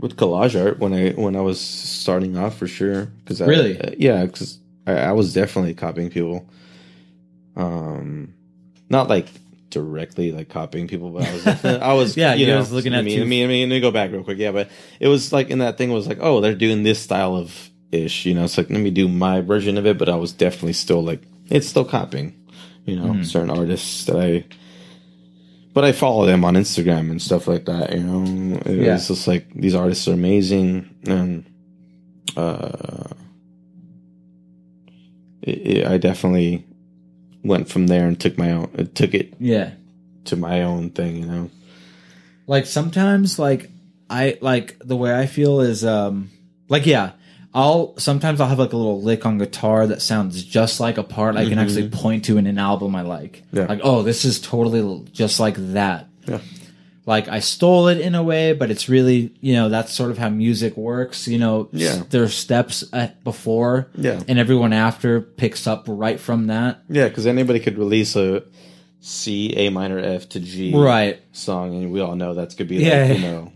[0.00, 3.78] With collage art when I when I was starting off for sure because Really?
[3.80, 6.48] uh, yeah because I, I was definitely copying people.
[7.56, 8.34] Um
[8.94, 9.26] not like
[9.70, 13.04] directly like copying people but I was I was Yeah, you know was looking at
[13.04, 14.68] mean, two- I mean I mean let me go back real quick yeah but
[15.00, 18.24] it was like in that thing was like oh they're doing this style of ish
[18.26, 20.74] you know it's like let me do my version of it but I was definitely
[20.74, 22.34] still like it's still copying
[22.86, 23.24] you know Mm.
[23.26, 24.44] certain artists that I
[25.74, 27.92] but I follow them on Instagram and stuff like that.
[27.92, 28.92] You know, it Yeah.
[28.92, 31.44] was just like these artists are amazing, and
[32.36, 33.08] uh,
[35.42, 36.64] it, it, I definitely
[37.44, 39.72] went from there and took my own, uh, took it yeah
[40.24, 41.16] to my own thing.
[41.18, 41.50] You know,
[42.46, 43.70] like sometimes like
[44.10, 46.30] i like the way i feel is um
[46.68, 47.12] like yeah
[47.54, 51.02] i'll sometimes i'll have like a little lick on guitar that sounds just like a
[51.02, 53.64] part i can actually point to in an album i like Yeah.
[53.64, 56.40] like oh this is totally just like that Yeah.
[57.06, 60.16] Like i stole it in a way but it's really you know that's sort of
[60.18, 62.02] how music works you know s- Yeah.
[62.08, 62.82] there's steps
[63.24, 64.22] before Yeah.
[64.26, 68.42] and everyone after picks up right from that yeah, because anybody could release a
[69.00, 72.76] C, A minor, F to G right song, and we all know that's could be
[72.76, 73.12] Yeah.
[73.12, 73.52] you know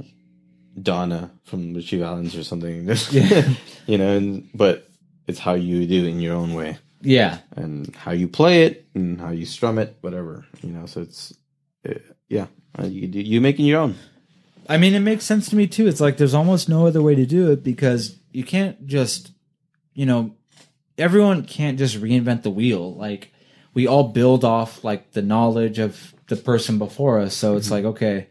[0.81, 2.87] Donna from Ritchie Valens or something.
[3.11, 3.49] Yeah.
[3.87, 4.89] you know, and, but
[5.27, 6.79] it's how you do it in your own way.
[7.01, 7.39] Yeah.
[7.57, 10.87] and how you play it and how you strum it, whatever you know.
[10.87, 11.33] So it's
[11.89, 11.95] uh,
[12.29, 12.47] yeah, uh,
[12.79, 13.97] Uh, you you making your own.
[14.69, 15.87] I mean, it makes sense to me too.
[15.87, 19.33] It's like there's almost no other way to do it because you can't just,
[19.95, 20.35] you know,
[20.99, 22.95] everyone can't just reinvent the wheel.
[22.95, 23.33] Like
[23.73, 27.35] we all build off like the knowledge of the person before us.
[27.35, 27.75] So it's mm-hmm.
[27.75, 28.29] like, okay,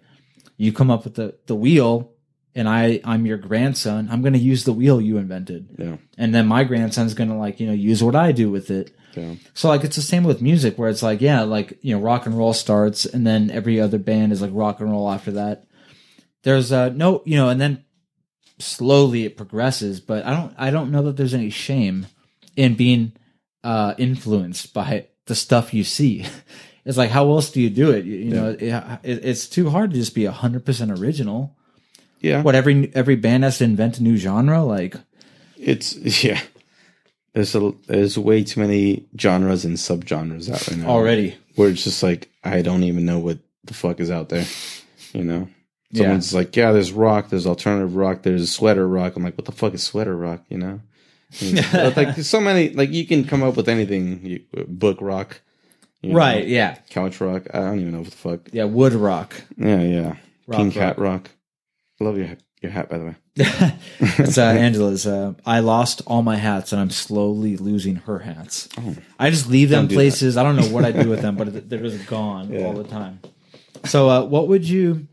[0.57, 2.11] you come up with the, the wheel
[2.53, 4.07] and I, I'm your grandson.
[4.11, 5.75] I'm going to use the wheel you invented.
[5.77, 8.69] Yeah, And then my grandson's going to like, you know, use what I do with
[8.69, 8.91] it.
[9.17, 12.01] Yeah, So like it's the same with music where it's like yeah like you know
[12.01, 15.31] rock and roll starts and then every other band is like rock and roll after
[15.31, 15.65] that.
[16.43, 17.83] There's uh no you know and then
[18.59, 22.07] slowly it progresses but I don't I don't know that there's any shame
[22.55, 23.13] in being
[23.63, 26.25] uh influenced by the stuff you see.
[26.87, 28.05] It's like how else do you do it?
[28.05, 28.61] You, you know it,
[29.03, 31.53] it, it's too hard to just be 100% original.
[32.21, 32.41] yeah.
[32.41, 34.95] What every every band has to invent a new genre like
[35.57, 36.39] It's yeah.
[37.37, 40.87] There's a there's way too many genres and subgenres out right now.
[40.89, 41.35] already.
[41.55, 44.45] where it's just like I don't even know what the fuck is out there.
[45.13, 45.47] You know,
[45.91, 46.01] Yeah.
[46.03, 49.15] someone's like, yeah, there's rock, there's alternative rock, there's sweater rock.
[49.15, 50.45] I'm like, what the fuck is sweater rock?
[50.49, 50.81] You know,
[51.41, 52.69] like there's so many.
[52.69, 54.25] Like you can come up with anything.
[54.25, 55.39] You, book rock,
[56.01, 56.79] you know, Right, yeah.
[56.89, 57.43] Couch rock.
[57.53, 58.39] I don't even know what the fuck.
[58.51, 59.35] Yeah, wood rock.
[59.57, 60.15] Yeah, yeah.
[60.47, 60.83] Rock Pink rock.
[60.83, 61.29] hat rock.
[62.01, 63.15] I love your hat- your hat by the way.
[63.99, 65.07] It's uh, Angela's.
[65.07, 68.69] Uh, I lost all my hats, and I'm slowly losing her hats.
[69.19, 69.93] I just leave them Oh.
[69.93, 70.37] Places.
[70.37, 72.65] I don't know what I do with them, but they're just gone Yeah.
[72.65, 73.19] all the time.
[73.85, 75.07] So, uh, what would you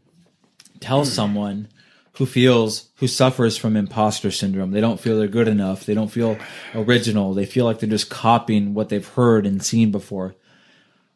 [0.81, 1.68] tell someone
[2.14, 4.70] who feels who suffers from imposter syndrome?
[4.72, 5.87] They don't feel they're good enough.
[5.87, 6.37] They don't feel
[6.75, 7.35] original.
[7.35, 10.35] They feel like they're just copying what they've heard and seen before.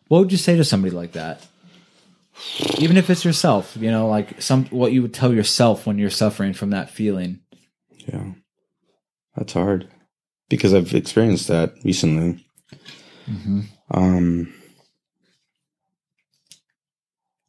[0.09, 1.47] What would you say to somebody like that?
[2.79, 6.11] Even if it's yourself, you know, like some what you would tell yourself when you're
[6.11, 7.41] suffering from that feeling.
[8.07, 8.33] Yeah,
[9.37, 9.89] that's hard
[10.49, 12.45] because I've experienced that recently.
[13.29, 13.61] Mm-hmm.
[13.91, 14.55] Um,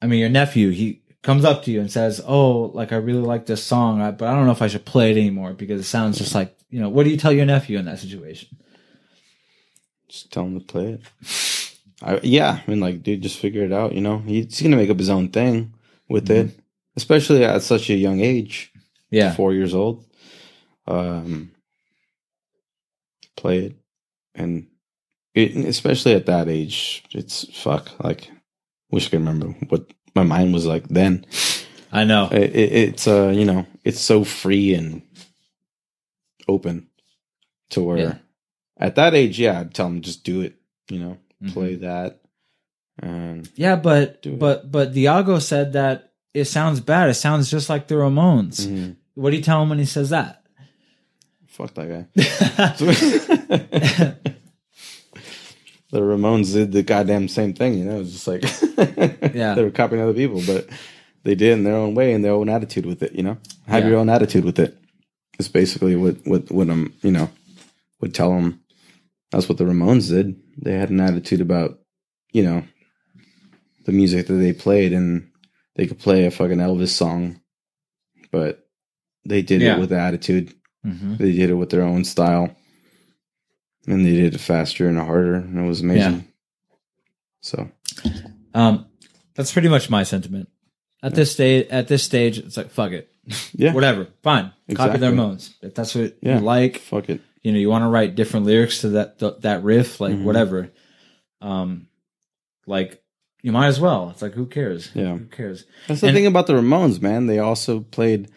[0.01, 3.21] I mean, your nephew, he comes up to you and says, "Oh, like I really
[3.21, 5.85] like this song, but I don't know if I should play it anymore because it
[5.85, 8.57] sounds just like you know." What do you tell your nephew in that situation?
[10.07, 11.01] Just tell him to play it.
[12.01, 13.93] I, yeah, I mean, like, dude, just figure it out.
[13.93, 15.73] You know, he's gonna make up his own thing
[16.07, 16.51] with it,
[16.95, 18.71] especially at such a young age,
[19.11, 20.05] Yeah, four years old.
[20.87, 21.51] Um,
[23.35, 23.75] play it,
[24.33, 24.67] and
[25.33, 27.91] it, especially at that age, it's fuck.
[28.03, 28.31] Like,
[28.91, 31.25] wish I could remember what my mind was like then.
[31.91, 32.29] I know.
[32.31, 35.01] It, it, it's uh, you know, it's so free and
[36.47, 36.87] open
[37.71, 38.17] to where Yeah.
[38.77, 40.55] at that age, yeah, I'd tell him just do it.
[40.89, 41.53] You know, Mhm.
[41.53, 42.19] play that,
[43.01, 47.09] and Yeah, but but but Diago said that it sounds bad.
[47.09, 48.67] It sounds just like the Ramones.
[48.67, 50.35] mhm, What do you tell him when he says that?
[51.47, 52.05] fuck that guy.
[55.91, 57.73] the Ramones did the goddamn same thing.
[57.75, 58.43] You know, it's just like
[59.35, 59.55] Yeah.
[59.55, 60.67] they were copying other people, but
[61.23, 63.13] they did in their own way and their own attitude with it.
[63.13, 63.37] You know,
[63.67, 63.89] have Yeah.
[63.89, 64.77] your own attitude with it.
[65.39, 67.29] It's basically what what what I'm you know
[68.01, 68.59] would tell them.
[69.31, 70.39] That's what the Ramones did.
[70.57, 71.79] They had an attitude about
[72.31, 72.63] you know
[73.85, 75.29] the music that they played, and
[75.75, 77.39] they could play a fucking Elvis song,
[78.31, 78.67] but
[79.25, 79.77] they did Yeah.
[79.77, 80.53] it with attitude.
[80.83, 82.55] hmm They did it with their own style,
[83.87, 86.25] and they did it faster and harder, and it was amazing.
[87.41, 87.69] So
[88.53, 88.85] Um,
[89.35, 90.49] that's pretty much my sentiment.
[91.01, 93.09] At this stage, at this stage, it's like fuck it,
[93.53, 94.51] yeah, whatever, fine.
[94.73, 95.07] Copy the Exactly.
[95.07, 96.39] Ramones if that's what Yeah.
[96.39, 96.77] you like.
[96.79, 97.21] fuck it.
[97.41, 100.23] You know you want to write different lyrics to that th- that riff like Mhm.
[100.23, 100.71] whatever
[101.41, 101.87] um
[102.67, 103.01] like
[103.41, 105.17] you might as well it's like who cares Yeah.
[105.17, 107.27] who cares That's the And- thing about the Ramones, man.
[107.27, 108.29] They also played.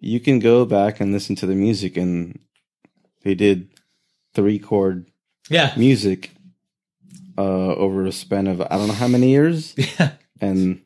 [0.00, 2.38] You can go back and listen to the music, and
[3.22, 3.68] they did
[4.34, 5.06] three chord
[5.50, 6.30] yeah music
[7.36, 7.40] uh,
[7.74, 10.80] over a span of I don't know how many years, yeah and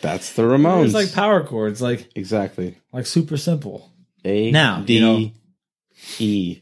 [0.00, 0.86] that's the Ramones.
[0.86, 3.92] it's like power chords like exactly like super simple
[4.24, 5.30] A Now, D you know-
[6.18, 6.60] E,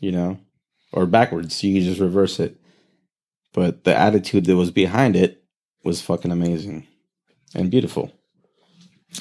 [0.00, 0.38] you know,
[0.92, 1.62] or backwards.
[1.64, 2.56] You can just reverse it.
[3.52, 5.42] But the attitude that was behind it
[5.84, 6.86] was fucking amazing
[7.54, 8.12] and beautiful.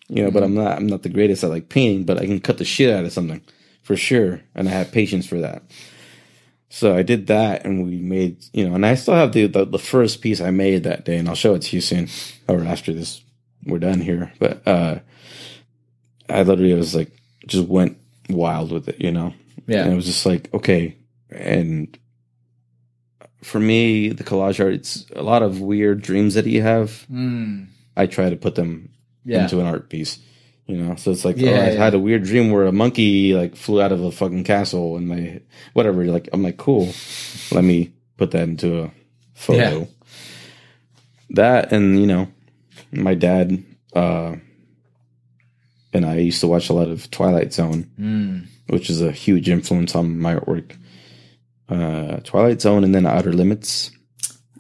[0.08, 0.78] you know, but I'm not.
[0.78, 3.14] I'm not the greatest at like painting, but I can cut the shit out of
[3.14, 3.42] something
[3.84, 5.64] for sure, and I have patience for that.
[6.70, 9.66] So I did that, and we made you know, and I still have the, the
[9.66, 12.10] the first piece I made that day, and I'll show it to you soon
[12.48, 13.22] or after this
[13.66, 14.32] we're done here.
[14.40, 15.00] But uh
[16.30, 17.12] I literally was like
[17.48, 17.98] just went
[18.30, 19.34] wild with it, you know.
[19.68, 19.84] Yeah.
[19.84, 20.98] And it was just like okay,
[21.30, 21.98] and
[23.44, 27.06] for me, the collage art, it's a lot of weird dreams that you have.
[27.12, 27.68] Mm.
[27.96, 28.90] I try to put them
[29.24, 29.44] Yeah.
[29.44, 30.20] into an art piece.
[30.68, 31.84] You know, so it's like, Yeah, oh, I yeah.
[31.84, 35.08] had a weird dream where a monkey like flew out of a fucking castle and
[35.08, 35.42] my
[35.74, 36.04] whatever.
[36.06, 36.90] Like, I'm like, cool.
[37.52, 38.92] Let me put that into a
[39.36, 39.88] photo.
[41.32, 42.28] That and you know,
[42.92, 43.64] my dad
[43.96, 44.36] uh,
[45.94, 48.46] and I used to watch a lot of Twilight Zone, Mm.
[48.68, 50.78] Which is a huge influence on my artwork.
[51.70, 53.92] Uh, Twilight Zone and then Outer Limits.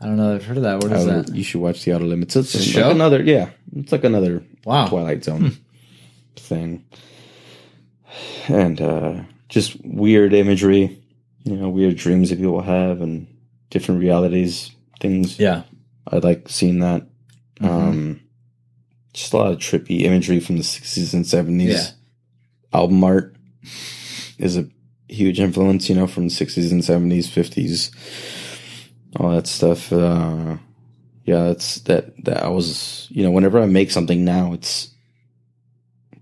[0.01, 0.35] I don't know.
[0.35, 0.81] I've heard of that.
[0.83, 1.35] What is Outer- that?
[1.35, 2.35] You should watch the Outer Limits.
[2.35, 2.89] It's a like show?
[2.91, 4.87] another, yeah, it's like another Wow.
[4.87, 5.57] Twilight Zone
[6.35, 6.83] thing.
[8.47, 11.01] And uh, just weird imagery,
[11.43, 13.27] you know, weird dreams that people have and
[13.69, 15.39] different realities, things.
[15.39, 15.63] Yeah.
[16.07, 17.07] I like seeing that.
[17.59, 17.67] Mhm.
[17.69, 18.21] Um,
[19.13, 21.67] just a lot of trippy imagery from the 60s and 70s.
[21.69, 21.87] Yeah.
[22.73, 23.34] Album art
[24.37, 24.67] is a
[25.07, 27.91] huge influence, you know, from the 60s and 70s, 50s,
[29.19, 29.91] all that stuff.
[29.91, 30.57] Uh,
[31.23, 34.89] yeah, that's that, that I was, you know, whenever I make something now, it's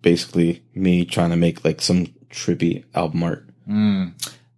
[0.02, 3.48] basically me trying to make like some trippy album art.
[3.68, 4.14] Mm.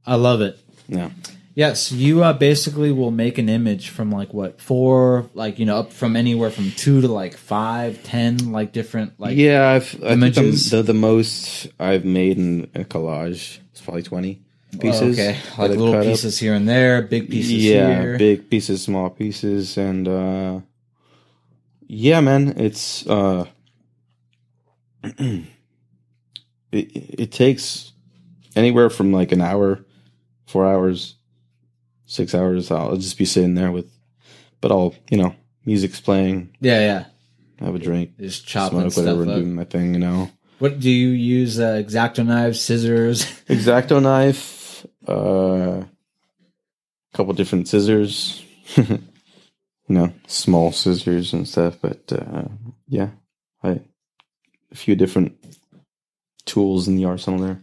[0.05, 0.59] I love it.
[0.87, 1.09] Yeah.
[1.55, 5.77] Yes, you uh, basically will make an image from like what four, like you know,
[5.77, 10.17] up from anywhere from two to like five, ten, like different, like yeah, I've, I
[10.17, 10.69] think images?
[10.69, 14.41] the, the, the most I've made in a collage is probably 20
[14.73, 15.17] Oh, pieces.
[15.17, 16.05] okay, like little cut up.
[16.05, 18.17] pieces here and there, big pieces yeah, here.
[18.17, 20.59] big pieces, small pieces, and uh,
[21.87, 23.45] yeah, man, it's uh,
[25.03, 25.45] it
[26.71, 27.93] it takes
[28.57, 29.79] anywhere from like an hour,
[30.45, 31.14] four hours,
[32.05, 32.71] six hours.
[32.71, 33.91] I'll just be sitting there with,
[34.61, 35.35] but I'll you know,
[35.65, 37.05] music's playing, Yeah, yeah,
[37.65, 39.37] have a drink, just chopping smoke, stuff whatever, up.
[39.37, 40.29] doing my thing, you know.
[40.59, 41.59] What do you use?
[41.59, 43.23] Uh, X-Acto knives, scissors.
[43.49, 45.83] X-Acto knife, uh,
[47.13, 48.43] couple different scissors,
[48.77, 48.99] you
[49.89, 51.77] know, small scissors and stuff.
[51.81, 52.47] But uh,
[52.87, 53.09] yeah,
[53.63, 53.81] I
[54.71, 55.37] a few different
[56.45, 57.61] tools in the arsenal there.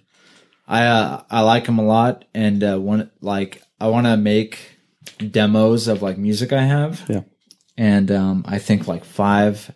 [0.67, 4.59] I uh, I like them a lot, and uh, one like I want to make
[5.19, 7.05] demos of like music I have.
[7.09, 7.23] Yeah.
[7.77, 9.71] and um, I think like five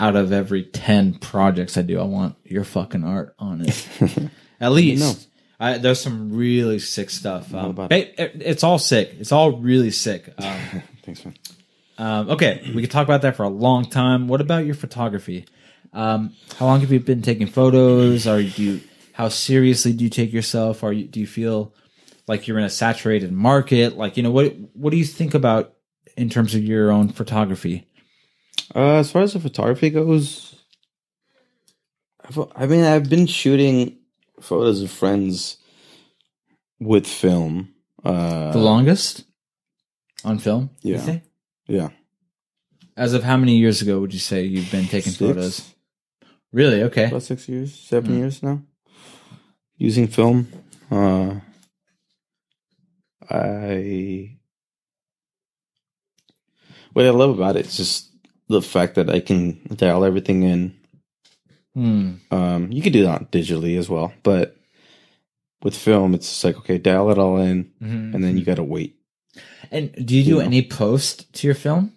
[0.00, 3.86] out of every ten projects I do, I want your fucking art on it.
[4.60, 5.00] At least.
[5.02, 5.14] know.
[5.60, 7.54] I, there's some really sick stuff.
[7.54, 9.14] Um, ba- it- it's all sick.
[9.20, 10.32] It's all really sick.
[10.38, 11.34] Um, Thanks, man.
[11.98, 14.26] um, okay, we could talk about that for a long time.
[14.26, 15.44] What about your photography?
[15.92, 18.26] Um, how long have you been taking photos?
[18.26, 18.80] Are you
[19.12, 20.82] how seriously do you take yourself?
[20.82, 21.72] Are you do you feel
[22.26, 23.96] like you're in a saturated market?
[23.96, 25.74] Like you know what what do you think about
[26.16, 27.86] in terms of your own photography?
[28.74, 30.54] Uh, as far as the photography goes,
[32.56, 33.98] I mean, I've been shooting
[34.40, 35.58] photos of friends
[36.80, 37.74] with film.
[38.04, 39.24] Uh, The longest
[40.24, 40.70] on film?
[40.82, 41.18] you Yeah.
[41.66, 41.88] yeah,
[42.96, 45.18] As of how many years ago would you say you've been taking Six.
[45.18, 45.74] photos?
[46.52, 46.82] Really?
[46.84, 47.06] Okay.
[47.06, 48.18] about six years, seven Hmm.
[48.18, 48.62] years now,
[49.76, 50.46] using film.
[50.90, 51.40] Uh,
[53.30, 54.36] I
[56.92, 58.10] what I love about it is just
[58.48, 60.74] the fact that I can dial everything in.
[61.74, 62.12] Hmm.
[62.30, 64.56] Um, you can do that digitally as well, but
[65.62, 68.14] with film, it's just like okay, dial it all in, Mhm.
[68.14, 68.96] and then you got to wait.
[69.72, 70.40] And do you do You know.
[70.40, 71.92] any post to your film?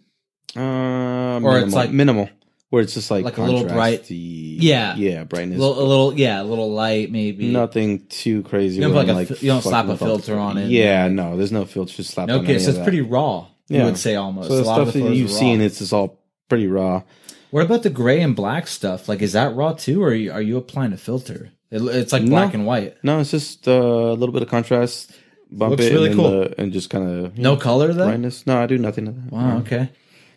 [0.55, 2.30] Uh, Or minimal, it's like- minimal,
[2.70, 4.95] where it's just like Like a little bright- Yeah.
[4.95, 5.57] yeah, brightness.
[5.59, 7.49] little, a little, yeah, a little light maybe.
[7.51, 8.76] Nothing too crazy.
[8.76, 10.70] You don't like a fi- you don't slap a filter on it.
[10.70, 13.47] Yeah, no, there's no filter slapped on Okay, so it's pretty raw.
[13.70, 14.47] You would say almost.
[14.49, 17.03] So the a lot stuff of the that you've seen, it's just all pretty raw.
[17.51, 19.07] What about the gray and black stuff?
[19.07, 21.51] Like, is that raw too, or are you, are you applying a filter?
[21.72, 22.30] It, it's like No.
[22.30, 22.95] black and white.
[23.03, 25.11] No, it's just uh, a little bit of contrast.
[25.49, 26.30] Bump Looks it really and, cool.
[26.32, 28.05] the- and just kind of No color though.
[28.07, 28.45] brightness.
[28.45, 29.30] No, I do nothing.
[29.30, 29.59] Wow.
[29.59, 29.89] Okay.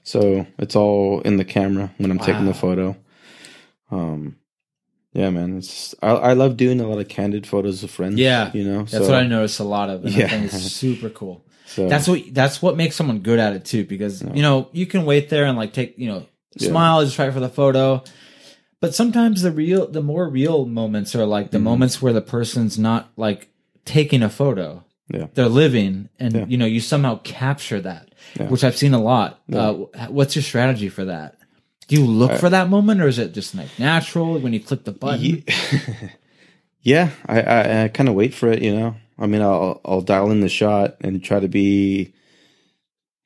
[0.03, 2.97] So it's all in the camera when I'm taking the photo.
[3.91, 4.37] Um,
[5.13, 8.17] yeah, man, it's I, I love doing a lot of candid photos of friends.
[8.19, 8.51] Yeah.
[8.55, 10.05] you know, That's so, what I noticed a lot of.
[10.05, 10.27] And Yeah.
[10.27, 11.45] I think it's super cool.
[11.67, 14.87] So That's what that's what makes someone good at it too, because you know you
[14.87, 16.27] can wait there and like take you know
[16.57, 16.69] Yeah.
[16.71, 18.03] smile just right for the photo,
[18.81, 21.65] but sometimes the real the more real moments are like the Mm-hmm.
[21.65, 23.49] moments where the person's not like
[23.85, 25.27] taking a photo, Yeah.
[25.35, 26.45] they're living, and Yeah.
[26.47, 28.49] you know you somehow capture that, Yeah.
[28.49, 29.41] which I've seen a lot.
[29.53, 29.73] Uh,
[30.09, 31.37] what's your strategy for that?
[31.89, 34.85] Do you look for that moment, or is it just like natural when you click
[34.85, 35.21] the button?
[35.21, 35.45] Ye-
[36.83, 38.63] yeah, I I, I kind of wait for it.
[38.63, 42.15] You know, I mean, I'll I'll dial in the shot and try to be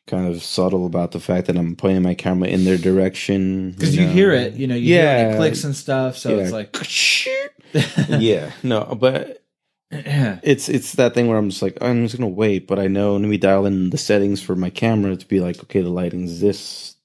[0.07, 3.97] kind of subtle about the fact that I'm pointing my camera in their direction Because
[3.97, 4.13] you, know.
[4.13, 5.29] hear it, you know, you hear Yeah.
[5.31, 6.19] it, it clicks and stuff.
[6.19, 6.75] So it's like,
[8.21, 9.35] yeah, no, but yeah,
[10.43, 13.13] it's it's that thing where I'm just like I'm just gonna wait, but I know
[13.17, 16.41] let me dial in the settings for my camera to be like, okay, the lighting's
[16.41, 16.97] this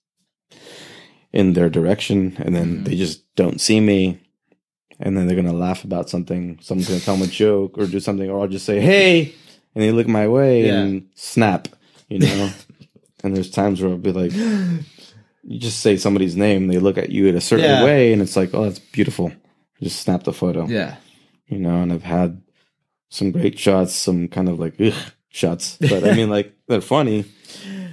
[1.31, 2.85] in their direction, and then Mhm.
[2.85, 4.19] they just don't see me,
[4.99, 6.57] and then they're gonna laugh about something.
[6.61, 9.33] Someone's gonna tell them a joke or do something, or I'll just say, hey,
[9.75, 10.81] and they look my way Yeah.
[10.81, 11.67] and snap,
[12.09, 12.49] you know.
[13.23, 17.09] and there's times where I'll be like, you just say somebody's name, they look at
[17.11, 17.83] you in a certain Yeah.
[17.83, 19.31] way, and it's like, oh, that's beautiful.
[19.81, 20.95] Just snap the photo yeah.
[21.47, 22.41] you know, and I've had
[23.09, 24.93] some great shots, some kind of like ugh,
[25.29, 27.25] shots, but I mean, like they're funny.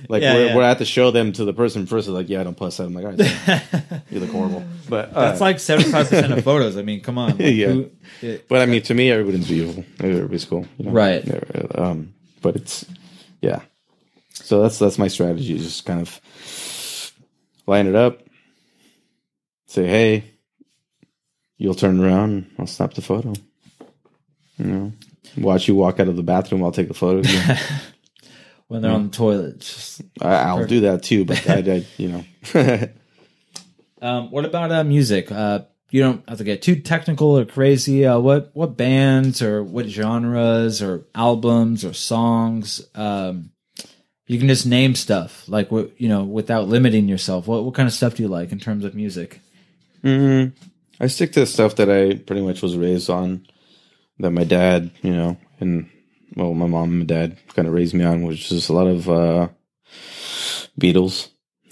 [0.09, 0.55] Like Yeah, where, yeah.
[0.55, 2.57] where I have to show them to the person first, is like, yeah, I don't
[2.57, 2.85] plus that.
[2.85, 6.45] I'm like, all right, you look horrible, but uh, That's like seventy five percent of
[6.45, 6.77] photos.
[6.77, 7.31] I mean, come on.
[7.31, 7.69] Like, Yeah.
[7.73, 7.91] who-
[8.23, 9.85] it- But I mean, to me, everybody's beautiful.
[9.99, 10.93] Everybody's cool, you know?
[10.93, 11.25] Right.
[11.77, 12.85] Um, but it's
[13.41, 13.63] yeah.
[14.33, 15.59] So that's that's my strategy.
[15.59, 16.21] Just kind of
[17.67, 18.23] line it up.
[19.67, 20.25] Say, hey,
[21.57, 22.47] you'll turn around.
[22.59, 23.33] I'll snap the photo.
[24.59, 24.93] You know,
[25.37, 26.63] watch you walk out of the bathroom.
[26.65, 27.21] I'll take the photo.
[27.21, 27.59] again.
[28.69, 30.01] when they're on the toilet.
[30.21, 31.25] I, I'll do that too.
[31.25, 32.89] But I, I you know,
[34.03, 35.31] um, what about uh, music?
[35.31, 35.61] Uh,
[35.91, 38.05] you don't have to get too technical or crazy.
[38.05, 42.87] Uh, what what bands or what genres or albums or songs?
[42.95, 43.51] Um,
[44.27, 47.47] you can just name stuff like what you know without limiting yourself.
[47.47, 49.41] What what kind of stuff do you like in terms of music?
[50.03, 50.47] hmm
[50.99, 53.47] I stick to stuff that I pretty much was raised on.
[54.19, 55.91] That my dad, you know, and
[56.37, 59.09] well, my mom and dad kind of raised me on, which is a lot of
[59.11, 59.49] uh,
[60.81, 61.29] Beatles.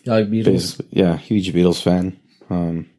[0.06, 0.44] Like Beatles?
[0.44, 2.20] Basically, yeah, huge Beatles fan.
[2.50, 2.90] Um,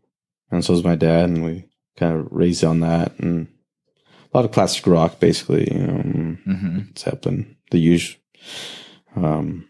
[0.51, 1.65] and so is my dad, and we
[1.97, 3.47] kind of raised on that, and
[4.33, 5.71] a lot of classic rock, basically.
[5.71, 8.19] You know, um, hmm Zeppelin, the usual,
[9.15, 9.67] um,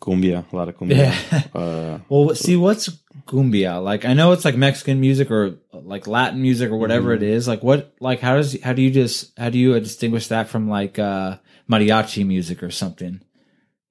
[0.00, 0.96] cumbia, a lot of cumbia.
[0.96, 1.42] Yeah.
[1.54, 2.90] Uh, Well, what- see, what's
[3.26, 3.82] cumbia?
[3.82, 7.48] Like, I know it's like Mexican music or like Latin music or whatever it is.
[7.48, 10.68] Like, what, like, how does, how do you just, how do you distinguish that from
[10.68, 11.38] like, uh,
[11.70, 13.20] mariachi music or something?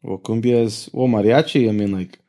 [0.04, 1.70] well, cumbia is well, mariachi.
[1.70, 2.20] I mean, like,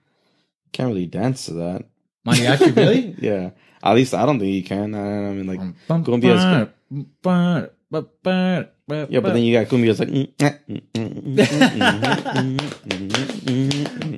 [0.72, 1.84] can't really dance to that.
[2.26, 3.16] Mariachi, really?
[3.18, 3.50] yeah.
[3.82, 4.94] At least I don't think you can.
[4.94, 5.60] I, I mean, like,
[7.90, 10.10] Cumbia yeah, but, then you got cumbias like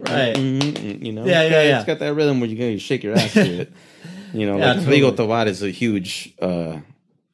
[0.08, 1.76] right, you know, yeah, yeah, yeah, yeah.
[1.76, 3.72] It's got that rhythm where you can shake your ass to it.
[4.32, 5.00] You know, yeah, like totally.
[5.00, 6.78] Rigo Tovar is a huge uh,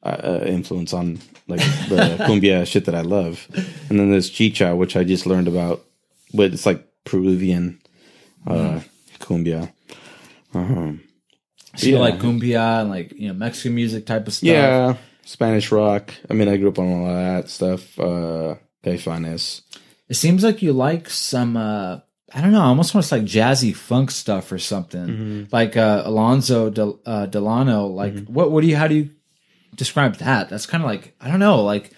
[0.03, 1.59] uh, influence on like
[1.89, 3.47] the cumbia shit that I love,
[3.89, 5.83] and then there's chicha, which I just learned about,
[6.33, 7.81] but it's like Peruvian
[8.45, 8.83] uh, mm.
[9.19, 9.73] cumbia.
[10.53, 10.93] Uh-huh.
[11.75, 11.93] So yeah.
[11.93, 14.47] you like cumbia and like you know Mexican music type of stuff.
[14.47, 16.13] Yeah, Spanish rock.
[16.29, 17.97] I mean, I grew up on all of that stuff.
[17.99, 19.61] Uh, Caifanes.
[20.09, 21.99] It seems like you like some, uh,
[22.33, 25.05] I don't know, almost almost like jazzy funk stuff or something.
[25.07, 25.43] Mm-hmm.
[25.51, 27.87] Like uh, Alonzo Del- uh, Delano.
[27.87, 28.51] Like, what?
[28.51, 28.75] What do you?
[28.75, 29.09] How do you
[29.75, 30.49] describe that?
[30.49, 31.91] That's kind of like I don't know, like,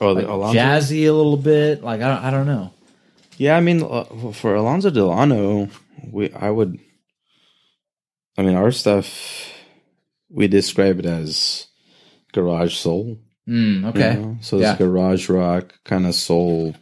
[0.00, 0.58] Oh, like the Alonzo.
[0.58, 1.82] jazzy a little bit.
[1.84, 2.72] Like I don't, I don't know.
[3.36, 5.68] Yeah, I mean, uh, for Alonzo Delano,
[6.10, 6.78] we I would.
[8.38, 9.52] I mean, our stuff
[10.30, 11.66] we describe it as
[12.32, 13.18] garage soul.
[13.48, 14.14] Mm, you okay.
[14.14, 14.38] know?
[14.40, 14.70] so Yeah.
[14.72, 16.74] it's garage rock, kind of soul,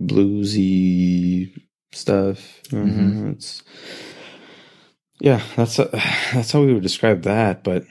[0.00, 1.50] bluesy
[1.92, 2.60] stuff.
[2.70, 3.32] Mhm.
[3.32, 3.62] It's
[5.20, 5.88] yeah, that's uh
[6.32, 7.64] that's how we would describe that.
[7.64, 7.84] But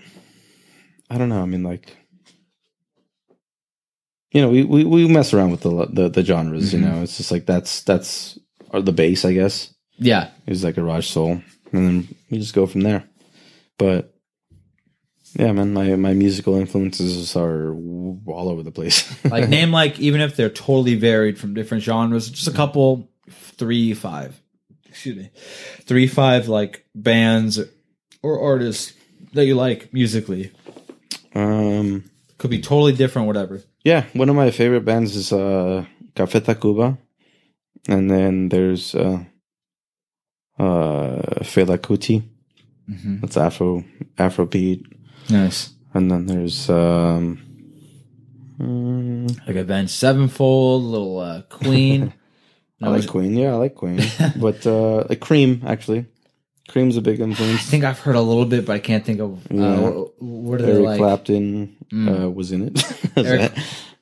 [1.10, 1.42] I don't know.
[1.42, 1.96] I mean, like
[4.32, 6.70] you know, we we, we mess around with the the, the genres.
[6.70, 6.74] Mhm.
[6.74, 8.38] You know, it's just like that's that's
[8.74, 9.74] the base, I guess.
[9.98, 10.30] Yeah.
[10.48, 11.42] Is like garage soul,
[11.72, 13.04] and then we just go from there.
[13.78, 14.13] But
[15.36, 19.04] yeah, man, my my musical influences are all over the place.
[19.32, 23.94] Like name like even if they're totally varied from different genres, just a couple, three,
[23.94, 24.40] five.
[24.86, 25.30] Excuse me,
[25.86, 27.60] three, five like bands
[28.22, 28.94] or artists
[29.34, 30.52] that you like musically.
[31.34, 32.04] um,
[32.38, 33.64] Could be totally different, whatever.
[33.84, 35.84] yeah, one of my favorite bands is uh,
[36.16, 36.98] Café Tacuba,
[37.90, 39.24] and then there's uh,
[40.60, 42.22] uh, Fela Kuti.
[42.90, 43.22] Mm-hmm.
[43.22, 43.84] That's Afro
[44.18, 44.84] Afrobeat,
[45.30, 45.72] Nice.
[45.94, 47.40] and then there's um,
[48.60, 52.14] Like Avenged Sevenfold, little uh, Queen.
[52.82, 53.36] I like Queen.
[53.38, 54.02] Yeah, I like Queen,
[54.36, 56.06] but uh, like Cream actually.
[56.70, 57.60] Cream's a big influence.
[57.60, 59.80] I think I've heard a little bit, but I can't think of uh, Yeah.
[60.20, 60.98] what, are they Eric like?
[60.98, 62.24] Clapton Mm.
[62.26, 62.84] uh, was in it.
[63.18, 63.52] Eric-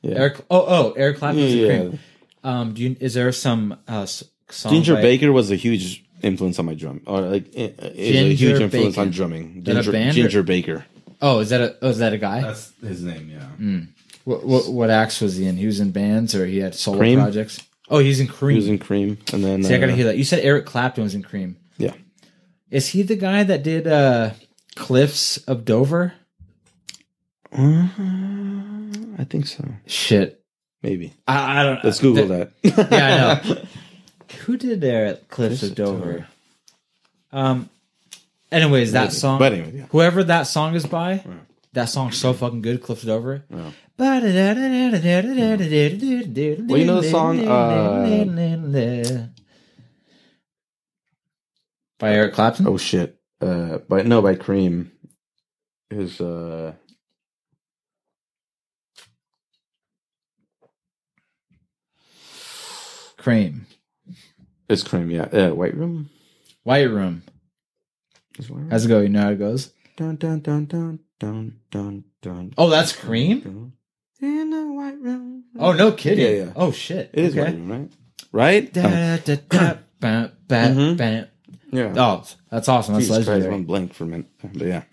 [0.01, 0.15] yeah.
[0.17, 0.37] Eric.
[0.49, 1.43] Oh, oh, Eric Clapton.
[1.43, 1.67] was in yeah.
[1.79, 1.99] Cream.
[2.43, 6.57] Um, do you, is there some uh, song Ginger by- Baker was a huge influence
[6.59, 9.01] on my drum, or like is a huge influence Baker.
[9.01, 9.63] on drumming.
[9.63, 10.85] Ginger, or- Ginger Baker.
[11.21, 12.41] Oh, is that a oh, is that a guy?
[12.41, 13.29] That's his name.
[13.29, 13.81] Yeah.
[14.23, 15.57] What, what what acts was he in?
[15.57, 17.19] He was in bands or he had solo Cream.
[17.19, 17.61] projects.
[17.89, 18.51] Oh, he's in Cream.
[18.55, 20.17] He was in Cream, and then See, I gotta uh, hear that.
[20.17, 21.57] You said Eric Clapton was in Cream.
[21.77, 21.93] Yeah.
[22.69, 24.31] Is he the guy that did uh
[24.75, 26.13] Cliffs of Dover?
[27.51, 27.87] uh,
[29.17, 29.65] I think so.
[29.85, 30.41] Shit,
[30.81, 31.13] Maybe.
[31.27, 31.83] I, I don't.
[31.83, 32.91] Let's Google th- that.
[32.91, 33.61] Yeah, I know.
[34.45, 36.11] Who did there at Cliffs Cliffs of of Dover?
[36.13, 36.27] Dover.
[37.33, 37.69] Um.
[38.51, 39.13] Anyways, that Maybe.
[39.13, 39.39] song.
[39.39, 39.85] But anyway, yeah.
[39.91, 41.23] Whoever that song is by,
[41.73, 42.83] that song's so fucking good.
[42.83, 43.45] Cliffs of Dover.
[43.49, 43.71] Yeah.
[43.97, 44.33] Well, you
[46.85, 48.03] know the song, uh,
[51.99, 52.67] by Eric Clapton.
[52.67, 53.17] Oh shit.
[53.39, 54.91] Uh, by no, by Cream.
[55.91, 56.73] Is uh,
[63.17, 63.67] Cream,
[64.69, 65.11] it's Cream.
[65.11, 65.23] Yeah.
[65.23, 66.09] Uh, White Room.
[66.63, 67.23] White Room.
[68.37, 68.69] Is White Room?
[68.71, 69.01] How's it go?
[69.01, 69.71] You know how it goes.
[69.97, 72.53] Dun dun dun dun dun dun dun.
[72.57, 73.73] Oh, that's Cream.
[74.21, 75.45] In a white room.
[75.57, 76.23] Oh, no kidding.
[76.23, 76.51] Yeah, yeah.
[76.55, 77.09] Oh shit.
[77.13, 77.45] It is okay.
[77.45, 77.91] White Room, right?
[78.31, 78.69] Right?
[78.77, 80.97] Oh, Da, da, da, ba, ba, Mhm.
[80.97, 81.29] ba.
[81.71, 81.93] yeah.
[81.97, 82.93] Oh, that's awesome.
[82.93, 83.51] That's Jesus Christ, legendary.
[83.51, 84.27] one blank for a minute.
[84.53, 84.83] But yeah.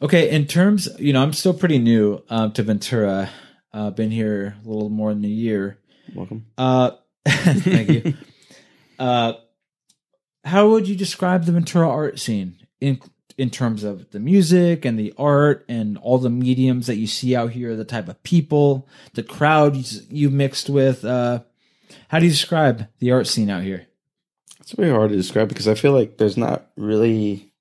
[0.00, 3.28] Okay, in terms, you know, I'm still pretty new uh, to Ventura.
[3.72, 5.78] Uh, been here a little more than a year.
[6.14, 6.46] Welcome.
[6.56, 6.92] Uh,
[7.28, 8.14] thank you.
[9.00, 9.34] Uh,
[10.44, 13.00] how would you describe the Ventura art scene in
[13.36, 17.36] in terms of the music and the art and all the mediums that you see
[17.36, 19.76] out here, the type of people, the crowd
[20.10, 21.04] you, mixed with?
[21.04, 21.40] Uh,
[22.08, 23.86] how do you describe the art scene out here?
[24.60, 27.52] It's very hard to describe because I feel like there's not really.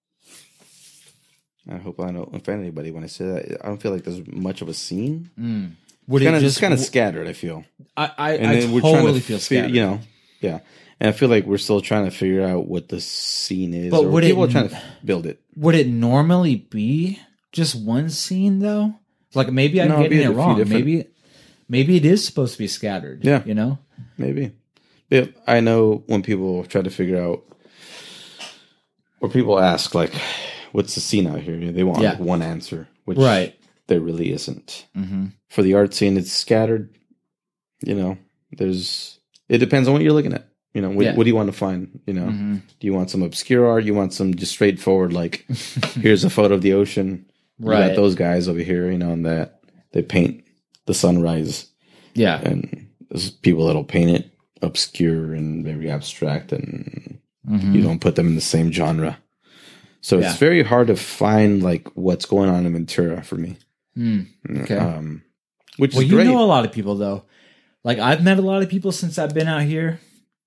[1.70, 3.62] I hope I don't offend anybody when I say that.
[3.64, 5.30] I don't feel like there's much of a scene.
[5.40, 5.72] Mm.
[6.08, 7.28] Would Kind of just kind of scattered.
[7.28, 7.66] I feel,
[7.96, 9.72] I I, I totally to feel scattered.
[9.72, 10.00] You know,
[10.40, 10.60] yeah.
[11.00, 13.92] And I feel like we're still trying to figure out what the scene is.
[13.92, 15.40] But or would it- people are trying to build it.
[15.56, 17.20] Would it normally be
[17.52, 18.96] just one scene though?
[19.36, 20.58] Like maybe I'm No, getting it wrong.
[20.58, 21.06] different- Maybe
[21.70, 23.24] maybe it is supposed to be scattered.
[23.24, 23.44] Yeah.
[23.46, 23.78] you know.
[24.18, 24.52] Maybe.
[25.10, 27.44] Yeah, I know when people try to figure out,
[29.22, 30.14] or people ask like,
[30.72, 32.12] "What's the scene out here?" They want Yeah.
[32.12, 33.56] like, one answer, which Right.
[33.88, 34.86] there really isn't.
[34.98, 35.28] Mm-hmm.
[35.50, 36.90] For the art scene, it's scattered.
[37.82, 38.18] You know,
[38.52, 39.20] there's.
[39.50, 40.48] It depends on what you're looking at.
[40.78, 41.16] You know, what, Yeah.
[41.16, 42.00] what do you want to find?
[42.06, 42.54] You know, Mm-hmm.
[42.80, 43.84] do you want some obscure art?
[43.84, 45.44] You want some just straightforward, like,
[45.96, 47.26] here's a photo of the ocean.
[47.60, 47.88] You Right.
[47.88, 49.60] got those guys over here, you know, and that
[49.92, 50.44] they paint
[50.86, 51.66] the sunrise
[52.14, 52.40] Yeah.
[52.42, 54.30] and there's people that'll paint it
[54.62, 57.18] obscure and very abstract and
[57.50, 57.74] Mhm.
[57.74, 59.18] you don't put them in the same genre
[60.02, 60.30] so Yeah.
[60.30, 63.58] it's very hard to find like what's going on in ventura for me
[63.98, 64.28] Mm.
[64.62, 64.78] Okay.
[64.78, 65.22] um
[65.78, 67.24] which Well, is you great know a lot of people though.
[67.84, 70.00] Like I've met a lot of people since I've been out here.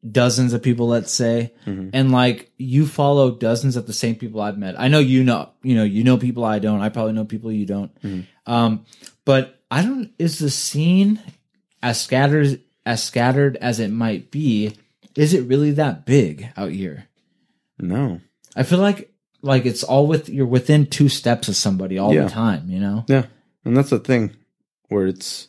[0.08, 1.90] Dozens of people, let's say, Mhm.
[1.92, 4.80] and like you follow dozens of the same people I've met.
[4.80, 6.80] I know you know, you know, you know people I don't.
[6.80, 7.90] I probably know people you don't.
[8.02, 8.24] Mhm.
[8.46, 8.84] Um,
[9.26, 10.10] but I don't.
[10.18, 11.20] Is the scene
[11.82, 14.72] as scattered as scattered as it might be?
[15.16, 17.06] Is it really that big out here?
[17.78, 18.20] no
[18.56, 22.24] I feel like like it's all with you're within two steps of somebody all Yeah.
[22.24, 22.70] the time.
[22.70, 23.04] You know.
[23.08, 23.26] yeah
[23.64, 24.32] and that's the thing
[24.88, 25.48] where it's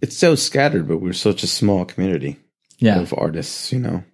[0.00, 2.36] it's so scattered but we're such a small community
[2.78, 3.00] Yeah.
[3.00, 4.04] of artists you know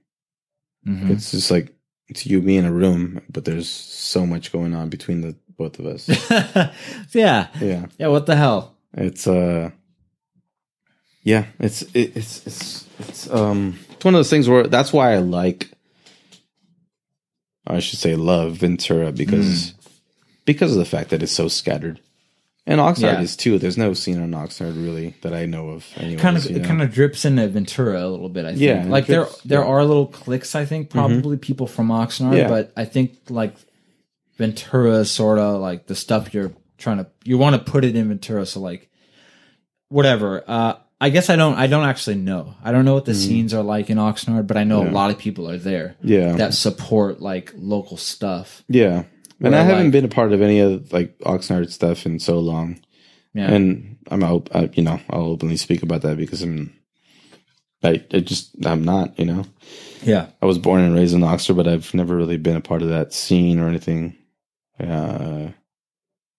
[0.86, 1.10] Mhm.
[1.10, 1.74] it's just like
[2.08, 5.78] it's you me in a room but there's so much going on between the both
[5.78, 6.06] of us
[7.12, 7.48] yeah.
[7.60, 8.08] yeah Yeah.
[8.08, 8.74] What the hell?
[8.94, 9.70] It's uh
[11.22, 15.12] yeah, it's it, it's it's it's um it's one of those things where that's why
[15.14, 15.70] I like.
[17.66, 19.74] I should say love Ventura because
[20.44, 22.00] because of the fact that it's so scattered,
[22.66, 23.20] and Oxnard Yeah.
[23.20, 23.58] is too.
[23.58, 25.86] There's no scene on Oxnard really that I know of.
[25.96, 28.44] Anyways, kind of you it kind of drips into Ventura a little bit.
[28.44, 28.60] I think.
[28.60, 29.64] Yeah, like there drips- there yeah.
[29.64, 29.72] Mm-hmm.
[29.72, 30.54] are little cliques.
[30.54, 32.48] I think probably people from Oxnard, Yeah.
[32.48, 33.54] but I think like
[34.38, 38.08] Ventura sort of like the stuff you're trying to you want to put it in
[38.08, 38.44] Ventura.
[38.46, 38.90] So like
[39.88, 40.42] whatever.
[40.46, 42.54] Uh, I guess I don't I don't actually know.
[42.64, 44.94] I don't know what the scenes are like in Oxnard, but I know a Mm-hmm.
[44.94, 48.62] Lot of people are there yeah that support like local stuff.
[48.68, 49.04] yeah.
[49.40, 52.18] And Where, I haven't like- been a part of any of like Oxnard stuff in
[52.18, 52.80] so long.
[53.34, 53.50] Yeah.
[53.52, 54.48] and I'm out.
[54.54, 56.72] I, you know, I'll openly speak about that because I'm.
[57.84, 59.18] I, I just I'm not.
[59.18, 59.44] You know,
[60.02, 60.28] yeah.
[60.40, 62.88] I was born and raised in Oxnard, but I've never really been a part of
[62.88, 64.16] that scene or anything.
[64.80, 65.48] Uh,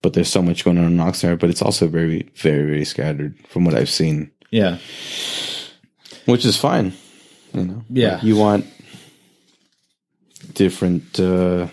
[0.02, 3.38] but there's so much going on in Oxnard, but it's also very, very, very scattered
[3.48, 4.78] from what I've seen, Yeah.
[6.26, 6.94] which is fine.
[7.54, 8.16] You know, Yeah.
[8.16, 8.66] Like, you want
[10.54, 11.20] different.
[11.20, 11.68] uh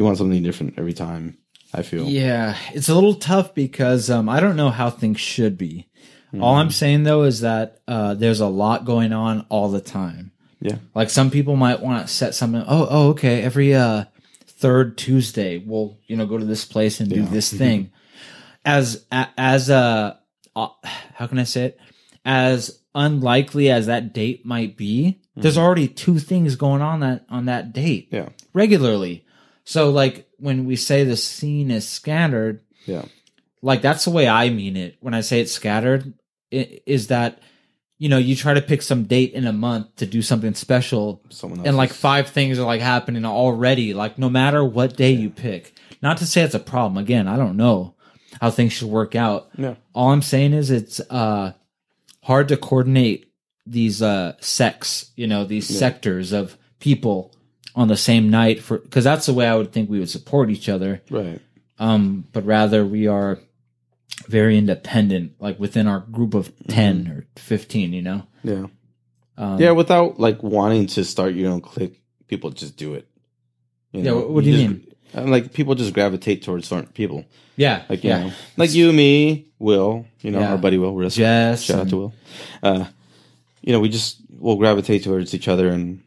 [0.00, 1.36] You want something different every time.
[1.74, 2.04] I feel.
[2.08, 5.88] Yeah, it's a little tough because um, I don't know how things should be.
[6.32, 6.44] All Mm-hmm.
[6.60, 10.32] I'm saying though is that uh, there's a lot going on all the time.
[10.62, 10.76] Yeah.
[10.94, 12.62] Like some people might want to set something.
[12.66, 13.42] Oh, oh, okay.
[13.42, 14.04] Every uh,
[14.46, 17.90] third Tuesday, we'll you know go to this place and do this thing.
[18.64, 20.18] As as a
[20.56, 20.68] uh,
[21.14, 21.78] how can I say it?
[22.24, 27.44] As unlikely as that date might be, there's already two things going on that on
[27.46, 28.16] that date Mm-hmm.
[28.16, 28.28] Yeah.
[28.54, 29.26] regularly.
[29.70, 33.04] So like when we say the scene is scattered, Yeah.
[33.62, 34.96] like that's the way I mean it.
[35.00, 36.12] When I say it's scattered,
[36.50, 37.38] is that
[37.96, 41.22] you know you try to pick some date in a month to do something special,
[41.64, 43.94] and like five things are like happening already.
[43.94, 46.98] Like no matter what day you pick, not to say it's a problem.
[46.98, 47.94] Again, I don't know
[48.40, 49.50] how things should work out.
[49.56, 49.76] Yeah.
[49.94, 51.52] All I'm saying is it's uh
[52.24, 53.30] hard to coordinate
[53.66, 57.32] these uh sects, you know, these sectors of people
[57.74, 60.50] on the same night for because that's the way I would think we would support
[60.50, 61.02] each other.
[61.10, 61.40] Right.
[61.78, 63.38] Um, but rather we are
[64.28, 68.22] very independent, like within our group of 10 or 15, you know?
[68.44, 68.66] Yeah.
[69.38, 73.08] Um, yeah, without like wanting to start your own clique, people just do it.
[73.92, 74.86] You Yeah, what do you just- mean?
[75.12, 77.24] And like people just gravitate towards certain people.
[77.56, 77.82] Yeah.
[77.88, 78.24] Like you yeah.
[78.24, 80.06] know, like you, me, Will.
[80.20, 80.52] You know, Yeah.
[80.52, 80.94] our buddy Will.
[80.94, 81.16] Risk.
[81.16, 81.62] Jess.
[81.62, 82.14] Shout out to Will.
[82.62, 82.84] Uh,
[83.62, 86.00] you know, we just will gravitate towards each other, and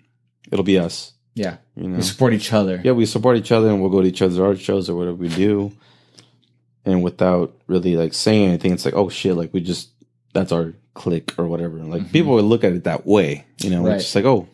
[0.51, 1.12] it'll be us.
[1.35, 1.57] Yeah.
[1.75, 2.79] You know, We support each other.
[2.83, 5.17] yeah, we support each other, and we'll go to each other's art shows or whatever
[5.17, 5.71] we do.
[6.85, 9.89] And without really like saying anything, it's like, oh shit, like we just
[10.33, 11.77] that's our clique or whatever.
[11.79, 13.45] Like people would look at it that way.
[13.59, 13.85] You know, Mm-hmm.
[13.85, 13.95] Right.
[13.95, 14.47] it's just like, oh,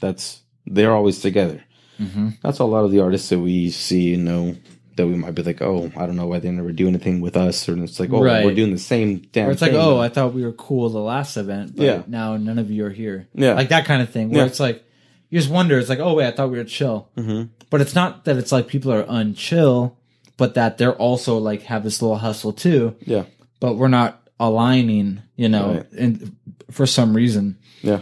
[0.00, 1.62] that's they're always together.
[1.98, 4.56] hmm That's a lot of the artists that we see and know
[4.96, 7.36] that we might be like, oh, I don't know why they never do anything with
[7.36, 8.44] us, or it's like, oh, Right.
[8.44, 9.48] we're doing the same damn.
[9.48, 9.80] Or it's like, thing.
[9.80, 12.02] oh, I thought we were cool the last event, but Yeah.
[12.08, 13.28] now none of you are here.
[13.32, 13.54] Yeah.
[13.54, 14.46] Like that kind of thing where Yeah.
[14.46, 14.84] it's like,
[15.30, 17.08] you just wonder, it's like, oh, wait, I thought we were chill.
[17.16, 17.48] Mhm.
[17.70, 19.94] But it's not that it's like people are unchill,
[20.36, 22.96] but that they're also like have this little hustle too.
[23.06, 23.24] yeah,
[23.60, 25.92] but we're not aligning, you know, Right.
[25.92, 26.36] and
[26.70, 27.58] for some reason.
[27.82, 28.00] yeah,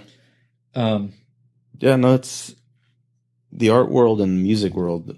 [0.75, 1.13] Um,
[1.81, 1.97] yeah.
[1.97, 2.55] No, it's
[3.53, 5.17] the art world and music world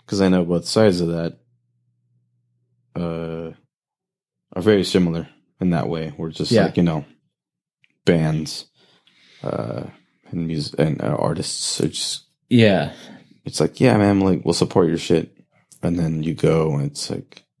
[0.00, 1.38] because I know both sides of that
[2.96, 3.52] uh,
[4.54, 5.28] are very similar
[5.60, 6.12] in that way.
[6.16, 6.64] We're just Yeah.
[6.66, 7.04] like you know,
[8.04, 8.66] bands
[9.42, 9.84] uh,
[10.32, 12.92] and music and uh, artists are just yeah.
[13.44, 15.36] it's like, yeah, man, like we'll support your shit,
[15.82, 17.42] and then you go, and it's like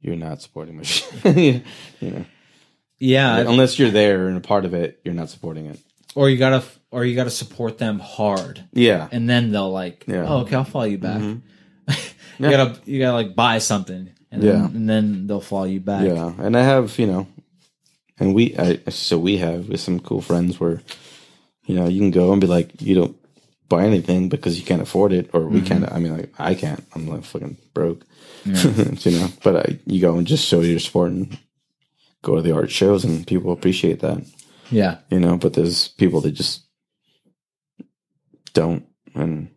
[0.00, 1.12] you're not supporting my shit.
[2.00, 2.24] you know,
[2.98, 3.38] yeah.
[3.38, 5.78] unless you're there and a part of it, you're not supporting it.
[6.14, 10.26] Or you gotta, or you gotta support them hard Yeah, and then they'll like, Yeah.
[10.28, 11.20] oh, okay, I'll follow you back.
[11.20, 11.42] Mhm.
[11.88, 11.94] you
[12.38, 12.50] Yeah.
[12.50, 14.64] gotta, you gotta like buy something and then, Yeah.
[14.66, 16.04] and then they'll follow you back.
[16.04, 17.26] yeah, and I have you know,
[18.20, 20.80] and we, I, so we have with some cool friends where,
[21.66, 23.16] you know, you can go and be like, you don't
[23.68, 25.66] buy anything because you can't afford it, or we mm-hmm.
[25.66, 25.92] can't.
[25.92, 26.84] I mean, like I can't.
[26.94, 28.04] I'm like fucking broke,
[28.44, 29.28] you know.
[29.42, 31.38] But I, you go and just show your support and
[32.22, 34.24] go to the art shows, and people appreciate that.
[34.70, 34.98] Yeah.
[35.10, 36.62] you know but there's people that just
[38.52, 39.50] don't and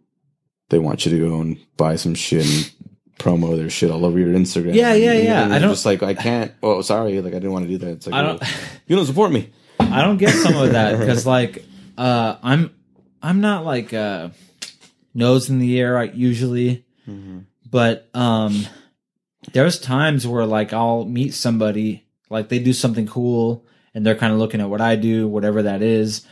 [0.70, 2.72] they want you to go and buy some shit and
[3.18, 5.45] promo their shit all over your instagram Yeah, yeah, And yeah.
[5.45, 7.78] you're I don't- just like i can't oh sorry like i didn't want to do
[7.80, 8.49] that it's like I don't, well,
[8.86, 9.49] you don't support me
[9.80, 11.64] I don't get some of that because like,
[11.98, 12.74] uh, I'm,
[13.22, 14.30] I'm not like, uh,
[15.14, 16.86] nose in the air usually.
[17.70, 18.66] but um
[19.54, 24.34] there's times where like I'll meet somebody like they do something cool and they're kind
[24.34, 26.26] of looking at what I do whatever that is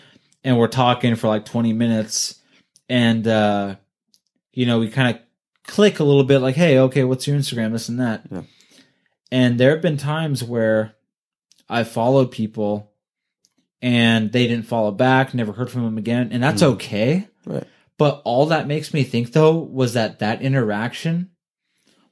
[0.43, 2.41] and we're talking for like 20 minutes
[2.89, 3.75] and uh
[4.53, 5.21] you know we kind of
[5.65, 8.41] click a little bit like hey okay what's your Instagram this and that Yeah.
[9.31, 10.93] and there have been times where
[11.69, 12.91] I followed people
[13.85, 16.69] and they didn't follow back, never heard from them again, and that's hmm.
[16.69, 17.27] okay.
[17.45, 17.63] Right.
[17.99, 21.29] But all that makes me think though was that that interaction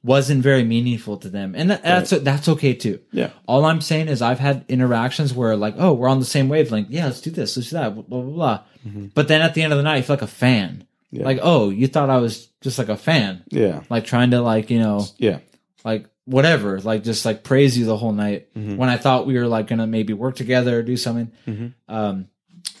[0.04, 3.00] wasn't very meaningful to them, and that, that's that's okay too.
[3.10, 3.30] Yeah.
[3.48, 6.90] All I'm saying is I've had interactions where like, oh, we're on the same wavelength.
[6.90, 8.62] Yeah, let's do this, let's do that, blah blah blah.
[8.86, 9.06] Mm-hmm.
[9.14, 10.86] But then at the end of the night, you feel like a fan.
[11.10, 11.24] Yeah.
[11.24, 13.82] Like, oh, you thought I was just like a fan, Yeah.
[13.90, 15.40] like trying to like you know Yeah.
[15.84, 18.76] like whatever, like just like praise you the whole night Mm-hmm.
[18.76, 21.74] when I thought we were like gonna maybe work together or do something.
[21.88, 22.28] Um,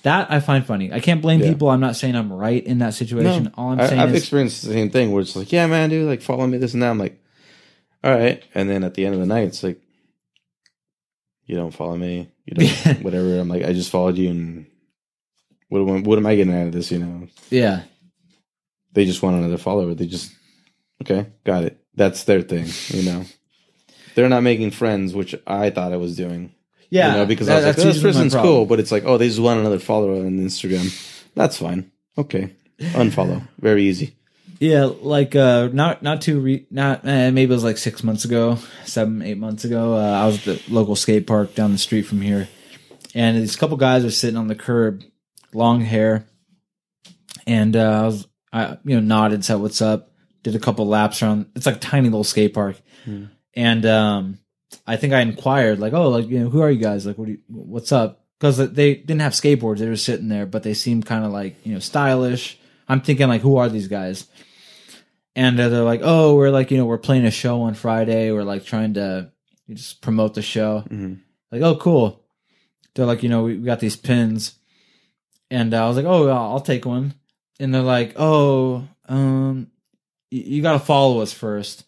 [0.02, 0.92] that I find funny.
[0.92, 1.50] I can't blame Yeah.
[1.52, 1.70] people.
[1.70, 3.52] I'm not saying I'm right in that situation.
[3.56, 5.90] All I'm I, saying I've is, experienced the same thing where it's like, yeah, man,
[5.90, 6.90] dude, like follow me this and that.
[6.90, 7.20] I'm like,
[8.02, 9.80] all right, and then at the end of the night, it's like,
[11.46, 13.38] you don't follow me, you don't, whatever.
[13.38, 14.66] I'm like, I just followed you, and
[15.68, 16.90] what am what am I getting out of this?
[16.90, 17.82] You know, yeah,
[18.92, 19.94] they just want another follower.
[19.94, 20.32] They just,
[21.02, 21.78] okay, got it.
[21.96, 22.66] That's their thing.
[22.88, 23.24] You know,
[24.14, 26.52] they're not making friends, which I thought I was doing.
[26.90, 27.12] yeah.
[27.12, 29.18] you know, because that- I was like, oh, this person's cool, but it's like, oh,
[29.18, 30.86] they just want another follower on Instagram.
[31.34, 31.90] That's fine.
[32.16, 33.46] Okay, unfollow.
[33.58, 34.16] Very easy.
[34.60, 38.24] Yeah, like uh, not not too re- not eh, maybe it was like six months
[38.24, 39.94] ago, seven eight months ago.
[39.94, 42.48] Uh, I was at the local skate park down the street from here,
[43.16, 45.02] and these couple guys are sitting on the curb,
[45.52, 46.24] long hair,
[47.48, 50.10] and uh, I was I you know nodded, said what's up,
[50.44, 51.46] did a couple laps around.
[51.56, 52.80] It's like a tiny little skate park,
[53.54, 54.38] and um,
[54.86, 57.04] I think I inquired like, oh, like you know, who are you guys?
[57.04, 58.20] Like, what do you, what's up?
[58.38, 61.56] Because they didn't have skateboards; they were sitting there, but they seemed kind of like
[61.66, 62.58] you know stylish.
[62.88, 64.26] I'm thinking like, who are these guys?
[65.36, 68.30] And uh, they're like, oh, we're like you know we're playing a show on Friday.
[68.30, 69.32] We're like trying to
[69.70, 70.84] just promote the show.
[70.90, 71.20] Mhm.
[71.50, 72.20] Like, oh, cool.
[72.94, 74.58] They're like, you know, we, we got these pins,
[75.50, 77.14] and uh, I was like, oh, I'll I'll take one.
[77.58, 79.70] And they're like, oh, um,
[80.38, 81.84] you got to follow us first.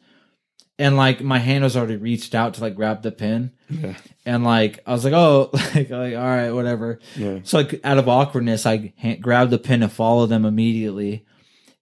[0.79, 3.95] And like my hand was already reached out to like grab the pin, Yeah.
[4.27, 6.99] and like I was like, oh, like, like all right, whatever.
[7.17, 7.39] Yeah.
[7.45, 11.25] So like out of awkwardness, I ha- grabbed the pin and followed them immediately.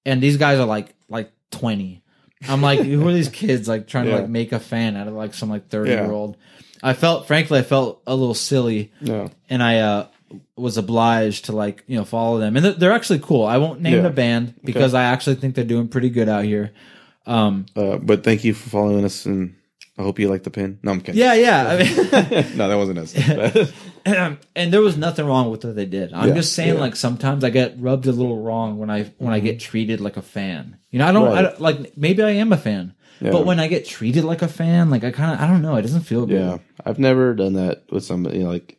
[0.07, 2.03] And these guys are like like twenty.
[2.49, 5.15] I'm like, who are these kids like trying to like make a fan out of
[5.15, 6.03] like some like thirty Yeah.
[6.03, 6.37] year old?
[6.81, 9.29] I felt, frankly, I felt a little silly, Yeah.
[9.51, 10.07] and I uh,
[10.57, 12.57] was obliged to like you know follow them.
[12.57, 13.45] And they're, they're actually cool.
[13.47, 14.01] I won't name Yeah.
[14.03, 16.73] the band because I actually think they're doing pretty good out here.
[17.27, 19.55] Um, Uh, but thank you for following us, and
[19.99, 20.79] I hope you like the pin.
[20.83, 21.21] No, I'm kidding.
[21.21, 21.67] yeah, yeah.
[21.69, 22.57] I mean.
[22.59, 23.15] no, that wasn't us.
[24.05, 26.13] and there was nothing wrong with what they did.
[26.13, 26.81] I'm Yeah, just saying, yeah.
[26.81, 30.17] like sometimes I get rubbed a little wrong when I when I get treated like
[30.17, 30.77] a fan.
[30.91, 31.35] You know, I don't, I Mm-hmm.
[31.35, 31.43] Right.
[31.51, 33.31] don't like maybe I am a fan, Yeah.
[33.33, 35.77] but when I get treated like a fan, like I kind of I don't know,
[35.77, 36.41] it doesn't feel good.
[36.41, 38.43] yeah, I've never done that with somebody.
[38.45, 38.77] Like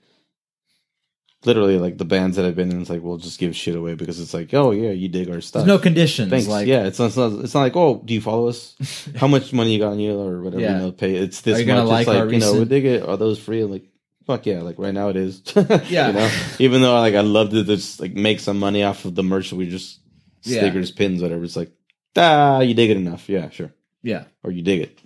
[1.45, 2.81] literally, like the bands that I've been in.
[2.81, 5.41] It's like we'll just give shit away because it's like, oh yeah, you dig our
[5.41, 5.61] stuff.
[5.65, 6.29] There's no conditions.
[6.29, 6.47] Thanks.
[6.47, 7.31] Like, yeah, it's not, it's not.
[7.43, 8.75] It's not like, oh, do you follow us?
[9.15, 10.61] How much money you got on you or whatever?
[10.61, 10.77] Yeah.
[10.77, 11.15] You know, pay.
[11.15, 11.89] It's this Are you gonna much.
[11.89, 13.03] like it's our like you know, we recent- dig it.
[13.03, 13.61] Are those free?
[13.61, 13.85] I'm like,
[14.25, 14.61] fuck yeah!
[14.61, 15.41] Like right now it is.
[15.89, 16.07] Yeah.
[16.07, 19.15] you know, even though like I love to just like make some money off of
[19.15, 19.99] the merch that we just
[20.43, 20.59] Yeah.
[20.61, 21.43] stickers, pins, whatever.
[21.43, 21.71] It's like,
[22.17, 23.29] ah, you dig it enough.
[23.29, 23.71] Yeah, sure.
[24.03, 24.99] yeah, Or you dig it.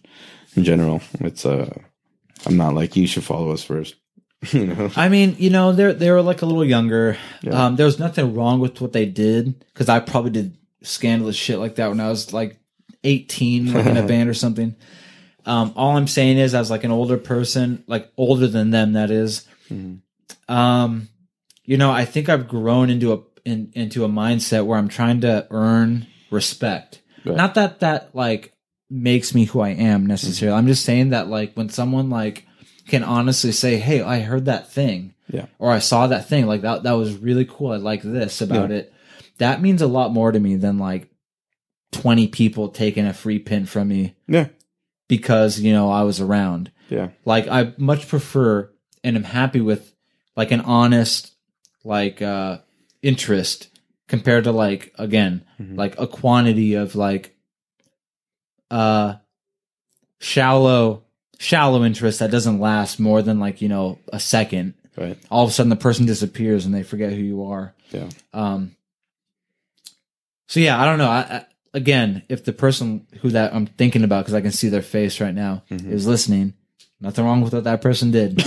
[0.55, 1.69] In general, it's uh,
[2.45, 3.95] I'm not like you should follow us first.
[4.51, 4.89] you know.
[4.95, 7.17] I mean, you know, they're they were like a little younger.
[7.41, 7.65] Yeah.
[7.65, 11.59] Um, there was nothing wrong with what they did because I probably did scandalous shit
[11.59, 12.57] like that when I was like
[13.03, 14.75] 18, like in a band or something.
[15.45, 19.11] Um, all I'm saying is, as like an older person, like older than them, that
[19.11, 20.51] is, Mm-hmm.
[20.53, 21.09] um,
[21.63, 25.21] you know, I think I've grown into a in, into a mindset where I'm trying
[25.21, 27.01] to earn respect.
[27.25, 27.35] Right.
[27.37, 28.53] Not that that like
[28.89, 30.53] makes me who I am necessarily.
[30.53, 30.59] Mm-hmm.
[30.59, 32.45] I'm just saying that like when someone like
[32.89, 35.45] can honestly say, "Hey, I heard that thing," Yeah.
[35.57, 37.71] or "I saw that thing," like that that was really cool.
[37.71, 38.77] I like this about Yeah.
[38.77, 38.93] it.
[39.37, 41.09] That means a lot more to me than like
[41.91, 44.47] 20 people taking a free pin from me Yeah.
[45.07, 46.71] because you know I was around.
[46.89, 47.09] Yeah.
[47.25, 48.69] Like I much prefer
[49.03, 49.93] and am happy with
[50.35, 51.31] like an honest
[51.85, 52.59] like uh
[53.01, 53.69] interest
[54.07, 55.77] compared to like again Mhm.
[55.77, 57.35] like a quantity of like
[58.69, 59.15] uh
[60.19, 61.03] shallow
[61.39, 65.17] shallow interest that doesn't last more than like you know a second Right.
[65.31, 68.09] all of a sudden the person disappears and they forget who you are Yeah.
[68.33, 68.75] um
[70.47, 74.03] so yeah i don't know I, I again if the person who that i'm thinking
[74.03, 75.89] about because i can see their face right now Mhm.
[75.89, 76.53] is listening
[76.99, 78.43] nothing wrong with what that person did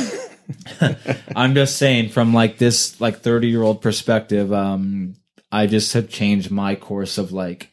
[1.37, 5.15] i'm just saying from like this like 30 year old perspective um
[5.51, 7.71] i just have changed my course of like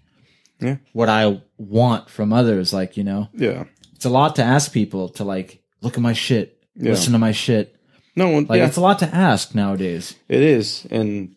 [0.61, 0.77] Yeah.
[0.93, 3.65] what i want from others like you know Yeah.
[3.99, 6.91] It's a lot to ask people to like look at my shit Yeah.
[6.91, 7.75] listen to my shit
[8.15, 8.45] No one.
[8.47, 8.67] like yeah.
[8.67, 11.35] it's a lot to ask nowadays It is, and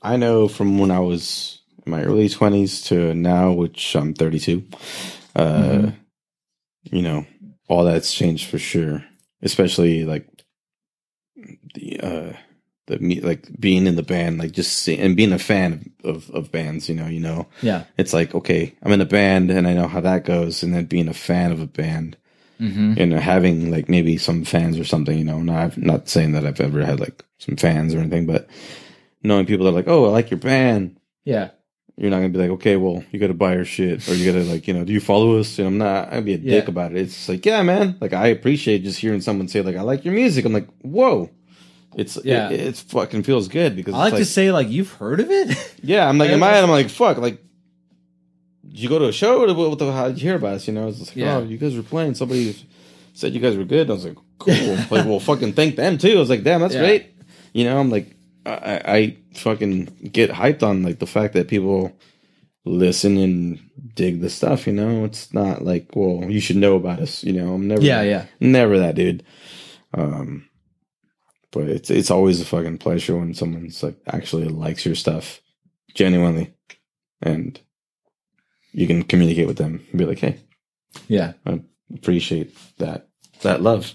[0.00, 4.62] I know from when I was in my early twenties to now, which I'm 32.
[5.34, 5.94] Uh, Mhm.
[6.92, 7.26] You know,
[7.68, 9.04] all that's changed for sure.
[9.42, 10.26] Especially like
[11.74, 12.32] the uh
[12.88, 16.28] the me like being in the band, like just see, and being a fan of
[16.30, 16.88] of bands.
[16.88, 17.84] You know, you know, Yeah.
[17.96, 20.84] it's like okay, I'm in a band and I know how that goes, and then
[20.86, 22.16] being a fan of a band
[22.60, 22.94] Mm-hmm.
[23.00, 25.16] and having like maybe some fans or something.
[25.16, 28.48] You know, not not saying that I've ever had like some fans or anything, but
[29.22, 30.98] knowing people that are like, oh, I like your band.
[31.24, 31.50] Yeah.
[31.96, 34.44] You're not gonna be like, okay, well, you gotta buy our shit, or you gotta
[34.44, 35.58] like, you know, do you follow us?
[35.60, 36.12] And I'm not.
[36.12, 36.98] I'd be a dick about it.
[36.98, 37.96] It's like, yeah, man.
[38.00, 40.44] Like, I appreciate just hearing someone say like, I like your music.
[40.44, 41.30] I'm like, whoa,
[41.98, 42.48] it's Yeah.
[42.50, 45.30] it, it's fucking feels good because I like it's to say like you've heard of
[45.30, 45.74] it.
[45.82, 46.08] yeah.
[46.08, 47.42] I'm like, in my head, I'm like, fuck, like.
[48.66, 50.68] Did you go to a show or what the, how did you hear about us?
[50.68, 51.36] You know, it's just like, Yeah.
[51.38, 52.14] oh, you guys were playing.
[52.14, 52.54] Somebody
[53.14, 53.88] said you guys were good.
[53.88, 54.54] I was like, cool.
[54.90, 56.16] like, well, fucking thank them too.
[56.16, 56.80] I was like, damn, that's Yeah.
[56.80, 57.06] great.
[57.54, 58.14] You know, I'm like,
[58.44, 61.92] I, I I fucking get hyped on like the fact that people
[62.64, 63.58] listen and
[63.94, 64.66] dig the stuff.
[64.66, 67.24] You know, it's not like, well, you should know about us.
[67.24, 68.02] You know, I'm never, yeah.
[68.02, 68.26] Yeah.
[68.38, 69.22] never that dude.
[69.94, 70.47] Um,
[71.50, 75.40] but it's it's always a fucking pleasure when someone's like actually likes your stuff
[75.94, 76.54] genuinely,
[77.22, 77.60] and
[78.72, 80.40] you can communicate with them and be like, hey,
[81.08, 81.32] Yeah.
[81.46, 81.60] I
[81.94, 83.08] appreciate that
[83.42, 83.94] that love.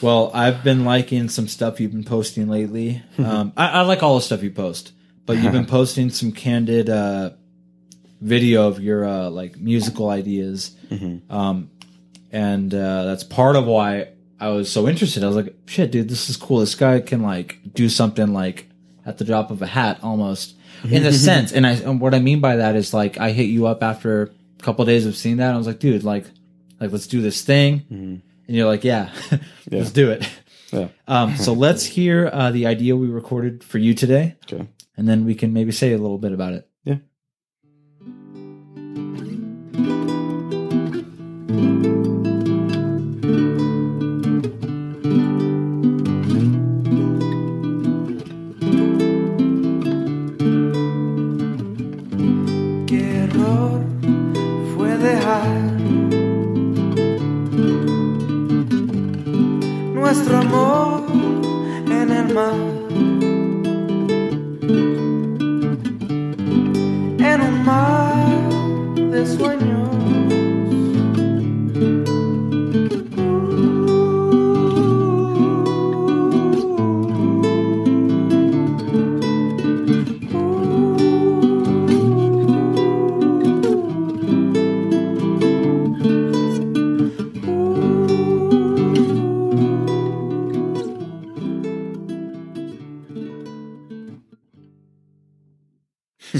[0.00, 3.02] Well, I've been liking some stuff you've been posting lately.
[3.18, 4.92] Um, I, I like all the stuff you post,
[5.26, 7.30] but you've been posting some candid uh,
[8.20, 10.74] video of your uh, like musical ideas,
[11.30, 11.70] um,
[12.32, 14.08] and uh, that's part of why
[14.42, 15.22] I was so interested.
[15.24, 16.58] I was like, "Shit, dude, this is cool.
[16.60, 18.68] This guy can like do something like
[19.06, 22.18] at the drop of a hat, almost in a sense." And I and what I
[22.18, 24.22] mean by that is like I hit you up after
[24.58, 25.54] a couple days of seeing that.
[25.54, 26.26] I was like, "Dude, like,
[26.80, 28.22] like let's do this thing." And
[28.56, 29.10] you're like, yeah,
[29.70, 30.28] let's do it.
[30.72, 30.88] Yeah.
[31.06, 34.66] Um, so let's hear uh, the idea we recorded for you today, Okay.
[34.96, 36.66] and then we can maybe say a little bit about it.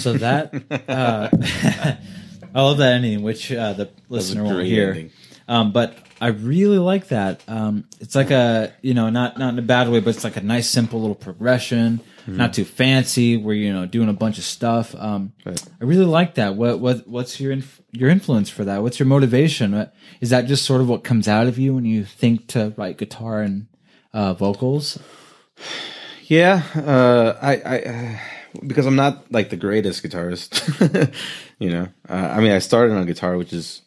[0.02, 0.52] So that
[0.88, 1.28] uh,
[2.54, 5.10] I love that ending, which uh, the That was a listener won't hear.
[5.48, 7.42] Um, but I really like that.
[7.48, 10.36] Um, it's like a you know not not in a bad way, but it's like
[10.36, 12.36] a nice simple little progression, Hmm.
[12.36, 13.36] not too fancy.
[13.36, 14.94] Where you know doing a bunch of stuff.
[14.94, 15.60] Um, Right.
[15.80, 16.54] I really like that.
[16.56, 18.82] What what what's your inf- your influence for that?
[18.82, 19.72] What's your motivation?
[19.74, 22.72] What- Is that just sort of what comes out of you when you think to
[22.76, 23.66] write guitar and
[24.14, 24.98] uh, vocals?
[26.26, 28.16] Yeah, uh, I, I, uh,
[28.66, 31.14] because I'm not like the greatest guitarist,
[31.58, 31.88] you know.
[32.08, 33.82] Uh, I mean, I started on guitar, which is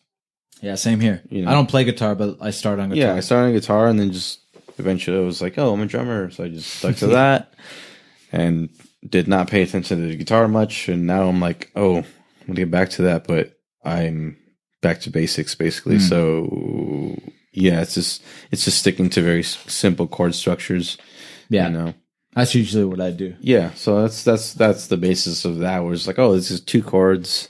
[0.61, 1.21] Yeah, same here.
[1.29, 1.51] You know.
[1.51, 3.11] I don't play guitar, but I start on guitar.
[3.11, 3.15] yeah.
[3.15, 4.39] I started on guitar, and then just
[4.77, 7.53] eventually I was like, oh, I'm a drummer, so I just stuck to that,
[8.31, 8.69] and
[9.07, 10.89] did not pay attention to the guitar much.
[10.89, 12.05] And now I'm like, oh, I'm
[12.47, 14.37] gonna get back to that, but I'm
[14.81, 15.97] back to basics basically.
[15.97, 16.09] Mm.
[16.09, 18.21] So yeah, it's just
[18.51, 20.97] it's just sticking to very simple chord structures.
[21.49, 21.67] yeah.
[21.67, 21.93] you know.
[22.35, 23.35] That's usually what I do.
[23.39, 25.83] Yeah, so that's that's that's the basis of that.
[25.83, 27.47] Where it's like, oh, this is two chords,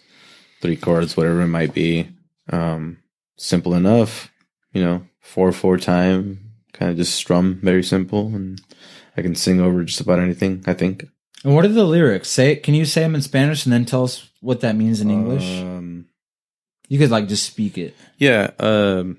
[0.61, 2.09] three chords, whatever it might be.
[2.51, 2.97] Um,
[3.37, 4.31] simple enough,
[4.73, 8.61] you know, four four time, kind of just strum, very simple, and
[9.17, 10.63] I can sing over just about anything.
[10.67, 11.05] I think.
[11.43, 12.29] And what are the lyrics?
[12.29, 15.09] Say, can you say them in Spanish and then tell us what that means in
[15.11, 15.61] English?
[15.61, 16.05] Um,
[16.89, 17.95] You could like just speak it.
[18.17, 18.51] yeah.
[18.59, 19.17] Um,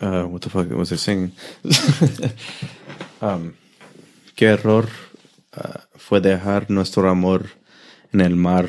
[0.00, 1.32] uh, what the fuck was I singing?
[3.22, 3.56] um,
[4.34, 4.88] qué error
[5.56, 7.50] uh, fue dejar nuestro amor
[8.12, 8.68] en el mar,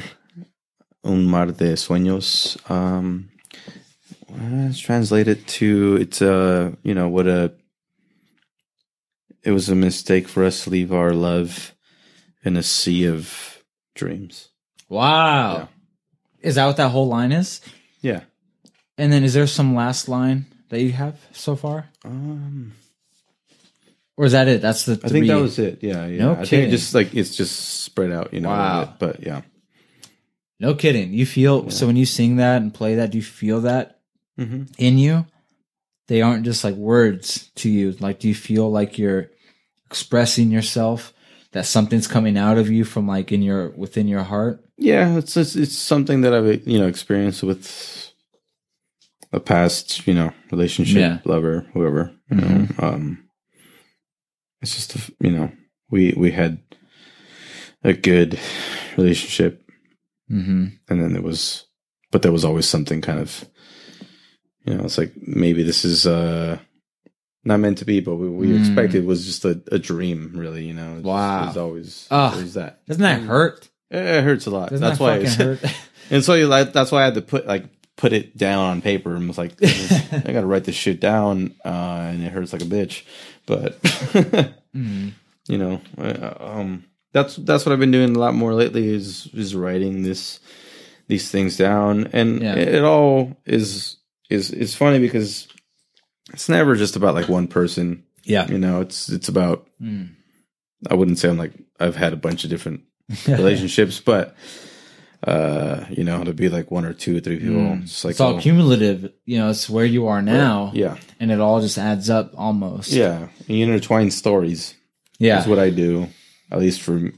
[1.04, 2.58] un mar de sueños.
[2.70, 3.30] Um,
[4.30, 7.54] let's translate it to it's a you know what a
[9.44, 11.76] it was a mistake for us to leave our love
[12.44, 13.64] in a sea of
[13.94, 14.50] dreams.
[14.90, 15.54] Wow.
[15.54, 15.68] Yeah.
[16.42, 17.62] Is that what that whole line is?
[18.02, 18.22] Yeah.
[18.98, 21.90] And then is there some last line that you have so far?
[22.04, 22.74] Um,
[24.18, 24.62] Or is that it?
[24.62, 25.80] That's the I think that was it.
[25.82, 26.20] Yeah, yeah.
[26.20, 26.68] No I think kidding.
[26.70, 28.50] it just like it's just spread out, you know.
[28.50, 28.94] Wow.
[28.98, 29.42] But yeah.
[30.60, 31.14] No kidding.
[31.14, 34.00] You feel so when you sing that and play that, do you feel that
[34.40, 34.64] Mm-hmm.
[34.78, 35.26] in you?
[36.08, 37.94] they aren't just like words to you?
[38.00, 39.32] Like, do you feel like you're
[39.88, 41.14] expressing yourself?
[41.54, 44.64] That something's coming out of you from like in your within your heart.
[44.78, 48.12] Yeah, it's it's, it's something that I've you know experienced with
[49.32, 51.20] a past you know relationship, Yeah.
[51.26, 52.12] lover, whoever.
[52.30, 53.25] You know, um,
[54.62, 55.52] it's just a- you know
[55.90, 56.60] we we had
[57.84, 58.40] a good
[58.98, 59.62] relationship,
[60.32, 60.66] Mm-hmm.
[60.90, 61.66] and then there was,
[62.12, 63.46] but there was always something kind of,
[64.66, 66.58] you know, it's like maybe this is uh
[67.44, 68.60] not meant to be, but we, we Mm.
[68.60, 70.66] expected was just a, a dream, really.
[70.66, 71.48] You know, It's- Wow.
[71.48, 72.34] It's always Ugh.
[72.34, 72.84] always that.
[72.88, 73.70] Doesn't that hurt?
[73.92, 74.72] It, it hurts a lot.
[74.72, 75.46] Doesn't that's that why.
[75.46, 75.60] hurt?
[76.12, 77.66] And so you like that's why I had to put like
[77.98, 81.54] put it down on paper and was like I got to write this shit down
[81.64, 83.04] uh, and it hurts like a bitch.
[83.46, 83.82] But
[84.76, 85.14] Mhm.
[85.48, 89.28] you know, uh, um, that's that's what I've been doing a lot more lately is
[89.34, 90.40] is writing this
[91.08, 92.56] these things down and Yeah.
[92.56, 93.98] it, all is
[94.30, 95.48] is is funny because
[96.34, 98.04] it's never just about like one person.
[98.24, 98.48] Yeah.
[98.52, 100.10] You know, it's it's about Mm.
[100.90, 102.82] I wouldn't say I'm like I've had a bunch of different
[103.28, 104.36] relationships, but
[105.26, 107.84] uh, you know, to be like one or two or three people, Mm.
[107.84, 109.12] it's like it's all oh, cumulative.
[109.26, 112.92] You know, it's where you are now, yeah, and it all just adds up almost.
[112.92, 113.28] yeah.
[113.48, 114.76] You intertwine stories.
[115.20, 115.40] yeah.
[115.42, 116.08] is what I do,
[116.52, 117.12] at least for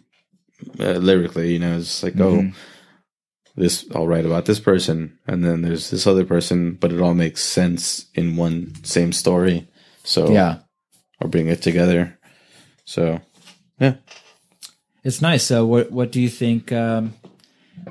[0.79, 1.53] uh, lyrically.
[1.53, 2.53] You know, it's like Mhm.
[2.53, 2.55] oh,
[3.55, 7.13] this I'll write about this person, and then there's this other person, but it all
[7.15, 9.67] makes sense in one same story.
[10.03, 10.59] So yeah.
[11.19, 12.17] I'll bring it together.
[12.85, 13.19] So
[13.81, 13.95] yeah,
[15.03, 15.43] It's nice.
[15.43, 16.71] So, what what do you think?
[16.71, 17.13] Um,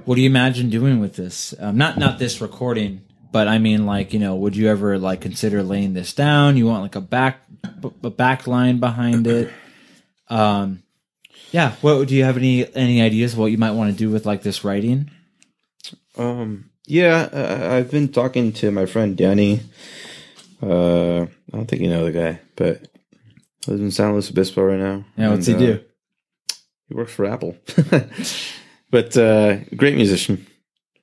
[0.04, 1.54] what do you imagine doing with this?
[1.58, 3.02] Um, not not this recording,
[3.32, 6.56] but I mean, like you know, would you ever like consider laying this down?
[6.56, 7.40] You want like a back
[8.02, 9.52] a back line behind it?
[10.28, 10.82] Um,
[11.50, 11.72] yeah.
[11.80, 14.26] What do you have any any ideas of what you might want to do with
[14.26, 15.10] like this writing?
[16.18, 19.60] Um, yeah, uh, I've been talking to my friend Danny.
[20.62, 22.88] Uh, I don't think you know the guy, but
[23.64, 25.04] he lives in San Luis Obispo right now.
[25.16, 25.30] Yeah.
[25.30, 25.84] What's he And, uh, do?
[26.88, 27.56] He works for Apple,
[28.96, 30.46] but uh, great musician.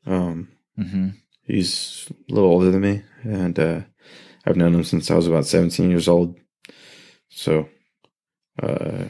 [0.06, 1.10] Um, hmm
[1.46, 3.82] he's a little older than me, and uh,
[4.46, 6.36] I've known him since I was about seventeen years old.
[7.30, 7.70] So,
[8.62, 9.06] uh,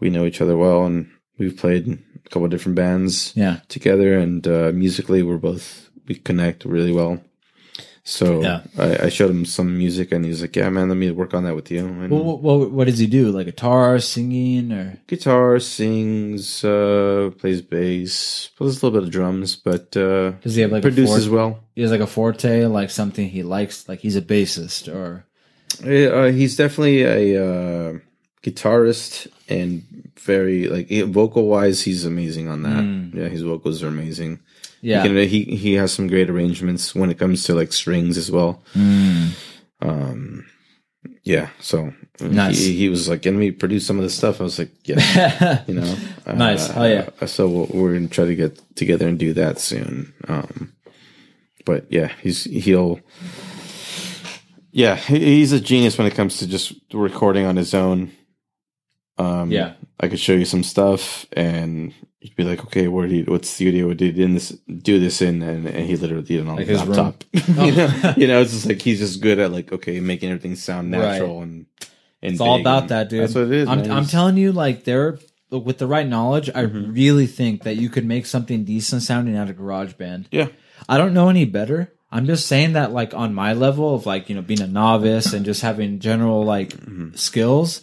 [0.00, 3.60] we know each other well, and we've played a couple of different bands Yeah.
[3.68, 7.20] together and uh, musically we're both we connect really well
[8.04, 8.62] so Yeah.
[8.78, 11.44] I, I showed him some music and he's like yeah man let me work on
[11.44, 13.30] that with you and Well, what, what does he do?
[13.30, 19.54] Like guitar, singing, or guitar sings uh plays bass plays a little bit of drums
[19.56, 21.34] but uh does he have like produces a forte?
[21.36, 23.88] well He has like a forte, like something he likes.
[23.88, 25.24] Like he's a bassist, or
[25.82, 27.98] uh, he's definitely a uh
[28.42, 29.82] guitarist and
[30.18, 33.14] very like vocal wise he's amazing on that Mm.
[33.14, 34.40] yeah his vocals are amazing
[34.82, 35.02] yeah.
[35.02, 38.30] he, can, he he has some great arrangements when it comes to like strings as
[38.30, 39.30] well Mm.
[39.80, 40.44] um
[41.24, 42.58] yeah so Nice.
[42.58, 45.62] he, he was like can we produce some of this stuff i was like yeah
[45.68, 45.94] you know
[46.26, 46.68] Nice.
[46.76, 47.08] Oh, yeah.
[47.20, 50.72] uh, so we'll, we're gonna try to get together and do that soon um
[51.64, 53.00] but yeah he's he'll
[54.70, 58.10] yeah he's a genius when it comes to just recording on his own
[59.18, 59.74] um Yeah.
[60.00, 61.92] i could show you some stuff and
[62.22, 64.50] you'd be like okay where did he what studio did he in this
[64.90, 68.14] do this in and, and he literally did it on Like his laptop you, know,
[68.16, 71.42] you know it's just like he's just good at like okay making everything sound natural
[71.42, 71.66] and
[72.22, 73.22] and It's all about and that, dude.
[73.24, 73.90] that's what it is I'm.
[73.90, 75.18] I'm telling you, like, there,
[75.50, 76.92] with the right knowledge, I Mm-hmm.
[76.92, 80.26] really think that you could make something decent sounding out of GarageBand.
[80.30, 80.46] yeah
[80.88, 81.92] I don't know any better.
[82.12, 85.32] I'm just saying that, like, on my level of like, you know, being a novice
[85.32, 86.74] and just having general like
[87.14, 87.82] skills,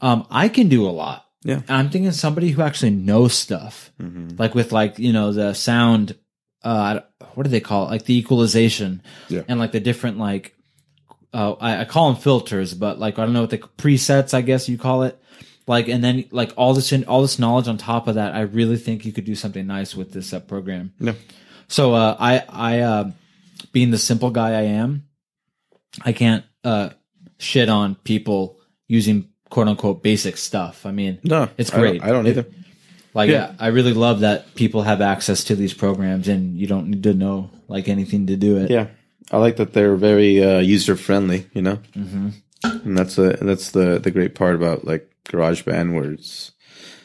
[0.00, 1.26] um, I can do a lot.
[1.44, 1.48] Mm-hmm.
[1.48, 1.56] Yeah.
[1.68, 4.38] And I'm thinking somebody who actually knows stuff, Mhm.
[4.38, 6.16] like with like you know the sound,
[6.62, 7.00] uh,
[7.34, 7.90] what do they call it?
[7.90, 9.42] Like the equalization, Yeah.
[9.48, 10.54] and like the different like,
[11.34, 14.40] uh, I, I call them filters, but like I don't know what the presets, I
[14.42, 15.18] guess you call it.
[15.66, 18.76] Like and then like all this all this knowledge on top of that, I really
[18.76, 20.92] think you could do something nice with this uh, program.
[21.00, 21.14] Yeah.
[21.68, 23.10] So uh, I I uh,
[23.72, 25.06] being the simple guy I am,
[26.04, 26.90] I can't uh,
[27.38, 28.58] shit on people
[28.88, 30.86] using quote unquote basic stuff.
[30.86, 32.02] I mean, no It's I don't- great.
[32.02, 32.46] i don't, either
[33.14, 33.52] like Yeah.
[33.60, 37.12] I really love that people have access to these programs and you don't need to
[37.14, 38.70] know like anything to do it.
[38.70, 38.86] Yeah,
[39.30, 41.46] I like that they're very uh, user friendly.
[41.52, 42.30] You know, hmm
[42.64, 46.52] and that's the that's the the great part about like GarageBand, where it's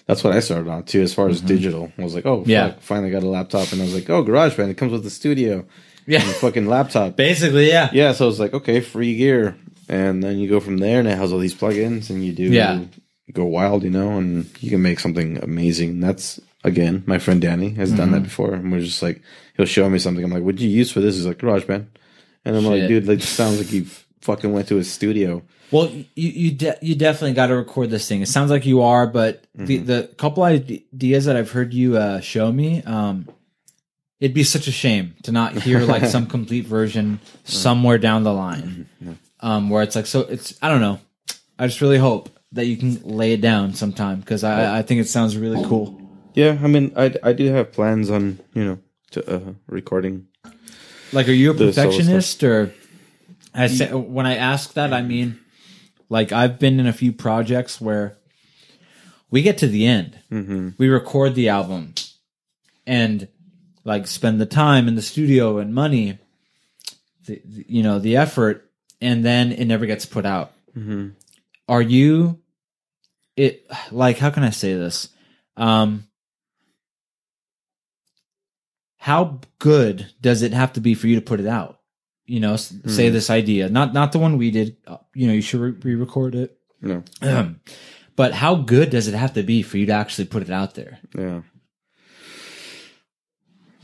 [0.06, 1.02] that's what I started on too.
[1.02, 2.68] As far as digital, I was like, oh, Yeah.
[2.68, 5.10] yeah, finally got a laptop, and I was like, oh, GarageBand, it comes with the
[5.10, 5.66] studio,
[6.06, 6.22] Yeah.
[6.44, 7.16] fucking laptop.
[7.28, 7.90] Basically, yeah.
[7.92, 9.58] Yeah, so I was like, okay, free gear,
[9.88, 12.44] and then you go from there, and it has all these plugins, and you do
[12.44, 12.82] Yeah.
[13.34, 15.90] go wild, you know, and you can make something amazing.
[15.92, 18.12] And that's again, my friend Danny has done Mm-hmm.
[18.14, 19.22] that before, and we're just like,
[19.56, 20.24] he'll show me something.
[20.24, 21.16] I'm like, what'd you use for this?
[21.16, 21.86] He's like, GarageBand,
[22.46, 25.44] and I'm like, dude, like, sounds like you've fucking went to his studio.
[25.72, 28.22] Well, you you de- you definitely got to record this thing.
[28.22, 32.22] It sounds like you are, but the the couple ideas that I've heard you uh,
[32.22, 33.28] show me, um,
[34.22, 38.34] it'd be such a shame to not hear like some complete version somewhere down the
[38.34, 38.88] line,
[39.40, 40.22] um, where it's like so.
[40.22, 41.00] It's I don't know.
[41.60, 45.02] I just really hope that you can lay it down sometime because I I think
[45.02, 46.00] it sounds really cool.
[46.34, 48.80] Yeah, I mean, I I do have plans on you know
[49.12, 50.28] to uh, recording.
[51.14, 52.74] Like, are you a perfectionist or?
[53.54, 55.40] I say when I ask that, I mean,
[56.10, 58.16] like I've been in a few projects where
[59.32, 60.70] we get to the end, Mm-hmm.
[60.78, 61.96] we record the album,
[62.86, 63.28] and
[63.84, 66.20] like spend the time in the studio and money,
[67.26, 68.67] the, the- you know, the effort,
[69.02, 70.52] and then it never gets put out.
[70.76, 71.10] Mm-hmm.
[71.68, 72.40] Are you?
[73.36, 75.10] It like how can I say this?
[75.58, 76.08] Um,
[78.98, 81.80] how good does it have to be for you to put it out?
[82.26, 84.78] You know, s- say this idea, not not the one we did.
[84.86, 86.58] uh, You know, you should re- re-record it.
[86.82, 87.62] No, Um,
[88.16, 90.76] but how good does it have to be for you to actually put it out
[90.76, 91.00] there?
[91.18, 91.42] yeah.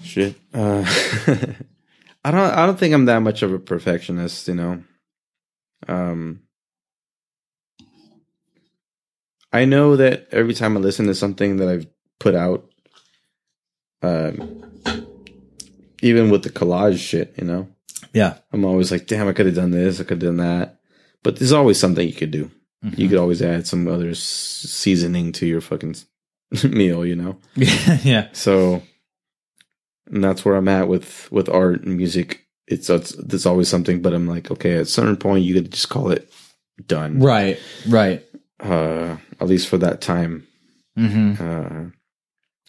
[0.04, 0.36] Shit.
[0.54, 0.84] Uh,
[2.26, 2.52] I don't.
[2.52, 4.48] I don't think I'm that much of a perfectionist.
[4.50, 4.84] You know.
[5.88, 6.42] Um.
[9.52, 11.86] I know that every time I listen to something that I've
[12.20, 12.68] put out,
[14.02, 14.64] um,
[16.02, 17.68] even with the collage shit, you know,
[18.14, 20.80] Yeah, I'm always like, damn, I could have done this, I could have done that.
[21.22, 22.50] But there's always something you could do.
[22.98, 25.96] You could always add some other s- seasoning to your fucking
[26.64, 27.38] meal, you know.
[27.56, 28.82] yeah, So,
[30.08, 32.43] and that's where I'm at with with art and music.
[32.68, 35.72] It's, it's there's always something, but I'm like, okay, at a certain point, you could
[35.72, 36.32] just call it
[36.88, 37.20] done.
[37.20, 38.24] right, right.
[38.60, 40.48] Uh, at least for that time.
[40.96, 41.86] hmm Uh,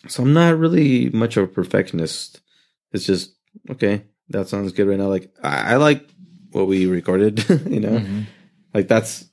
[0.09, 2.41] so I'm not really much of a perfectionist.
[2.93, 3.35] It's just
[3.71, 4.03] okay.
[4.31, 5.09] That sounds good right now.
[5.09, 6.05] Like I, I like
[6.53, 7.49] what we recorded.
[7.67, 8.21] you know, Mm-hmm.
[8.75, 9.25] like that's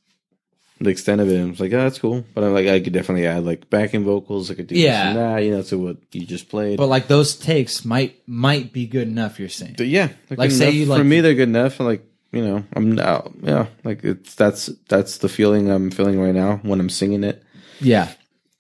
[0.82, 1.40] the extent of it.
[1.42, 2.26] I was like, oh, that's cool.
[2.34, 4.50] But I'm like, I could definitely add like backing vocals.
[4.52, 4.90] I could do Yeah.
[4.92, 5.44] this and that.
[5.44, 6.78] You know, to what you just played.
[6.78, 9.40] But like those takes might might be good enough.
[9.40, 9.76] You're saying.
[9.78, 10.74] But yeah, Like, say enough.
[10.76, 11.80] you, for like- me, they're good enough.
[11.80, 16.34] Like you know, I'm now yeah, like it's that's that's the feeling I'm feeling right
[16.36, 17.44] now when I'm singing it,
[17.82, 18.10] Yeah,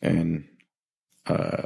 [0.01, 0.43] and
[1.27, 1.63] uh,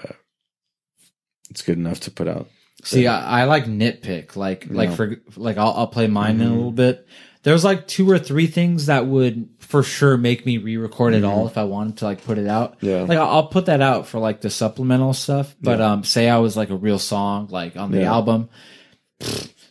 [1.50, 2.48] it's good enough to put out.
[2.84, 4.36] See, I, I like nitpick.
[4.36, 4.96] Like, like Yeah.
[4.96, 6.56] for like, I'll, I'll play mine in a Mhm.
[6.56, 7.08] little bit.
[7.44, 11.48] There's like two or three things that would for sure make me re-record it all
[11.48, 12.78] if I wanted to like put it out.
[12.82, 13.02] Yeah.
[13.02, 15.56] Like, I'll, put that out for like the supplemental stuff.
[15.62, 18.14] But um, say I was like a real song, like on the Yeah.
[18.14, 18.50] album.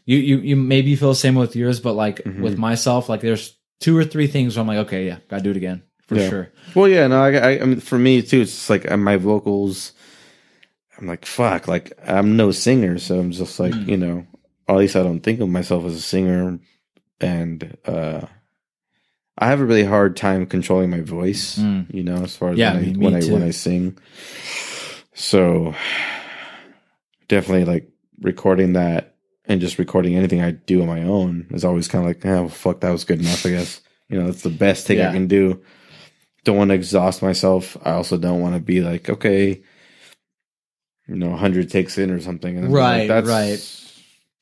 [0.06, 2.40] You you you maybe feel the same with yours, but like Mhm.
[2.40, 5.50] with myself, like there's two or three things where I'm like, okay, yeah, gotta do
[5.50, 6.28] it again for Yeah.
[6.28, 6.52] sure.
[6.74, 9.16] Well, yeah, no, I, I, I mean, for me too, it's just like uh, my
[9.16, 9.92] vocals.
[10.98, 13.88] I'm like, fuck, like I'm no singer, so I'm just like, Mm.
[13.88, 14.26] you know,
[14.68, 16.58] or at least I don't think of myself as a singer,
[17.20, 18.22] and uh
[19.36, 21.92] I have a really hard time controlling my voice, Mm.
[21.92, 23.98] you know, as far as Yeah, when, I, me when I when I sing.
[25.14, 25.74] So
[27.28, 27.88] definitely, like
[28.20, 29.14] recording that
[29.46, 32.48] and just recording anything I do on my own is always kind of like, oh
[32.48, 33.80] fuck, that was good enough, I guess.
[34.08, 35.10] You know, that's the best thing Yeah.
[35.10, 35.62] I can do
[36.44, 37.76] don't want to exhaust myself.
[37.84, 39.62] I also don't want to be like, okay,
[41.08, 42.56] you know, 100 takes in or something.
[42.58, 43.83] And Right, like, right.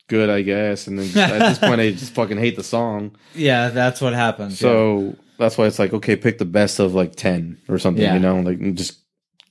[0.09, 0.87] Good, I guess.
[0.87, 3.17] And then just, at this point, I just fucking hate the song.
[3.35, 4.59] Yeah, that's what happens.
[4.59, 8.15] So that's why it's like, okay, pick the best of like 10 or something, Yeah.
[8.15, 8.99] you know, like just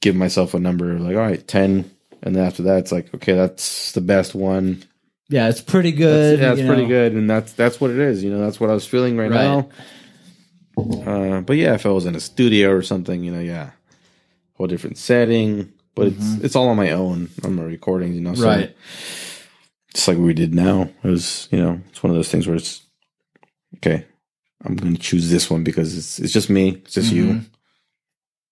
[0.02, 1.90] give myself a number like, all right, 10.
[2.24, 4.84] And then after that, it's like, okay, that's the best one.
[5.30, 6.40] yeah, it's pretty That's, good.
[6.40, 6.88] yeah, it's pretty know.
[6.90, 7.14] good.
[7.14, 8.24] And that's, that's what it is.
[8.24, 9.44] You know, that's what I was feeling right, Right.
[9.44, 9.70] now.
[10.78, 13.72] Uh, but yeah, if I was in a studio or something, you know, yeah,
[14.56, 15.72] whole different setting.
[15.96, 17.30] But it's it's all on my own.
[17.44, 18.34] on my recordings, you know.
[18.34, 18.76] So Right.
[19.94, 20.90] Just like we did now.
[21.04, 22.82] It was, you know, it's one of those things where it's
[23.78, 24.06] okay.
[24.64, 26.70] I'm gonna choose this one because it's it's just me.
[26.86, 27.26] It's just you.
[27.26, 27.46] Mhm.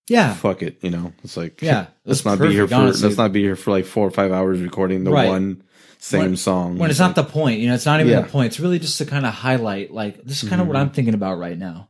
[0.09, 0.33] Yeah.
[0.33, 1.13] Fuck it, you know.
[1.23, 1.87] It's like Yeah.
[2.05, 3.07] let's not be here for honestly.
[3.07, 5.29] let's not be here for like four or five hours recording the Right.
[5.29, 5.63] one
[5.99, 6.77] same When- song.
[6.77, 8.21] when it's not the point, you know, it's not even Yeah.
[8.21, 8.47] the point.
[8.47, 10.69] It's really just to kind of highlight, like, this is kind of Mhm.
[10.69, 11.89] what I'm thinking about right now.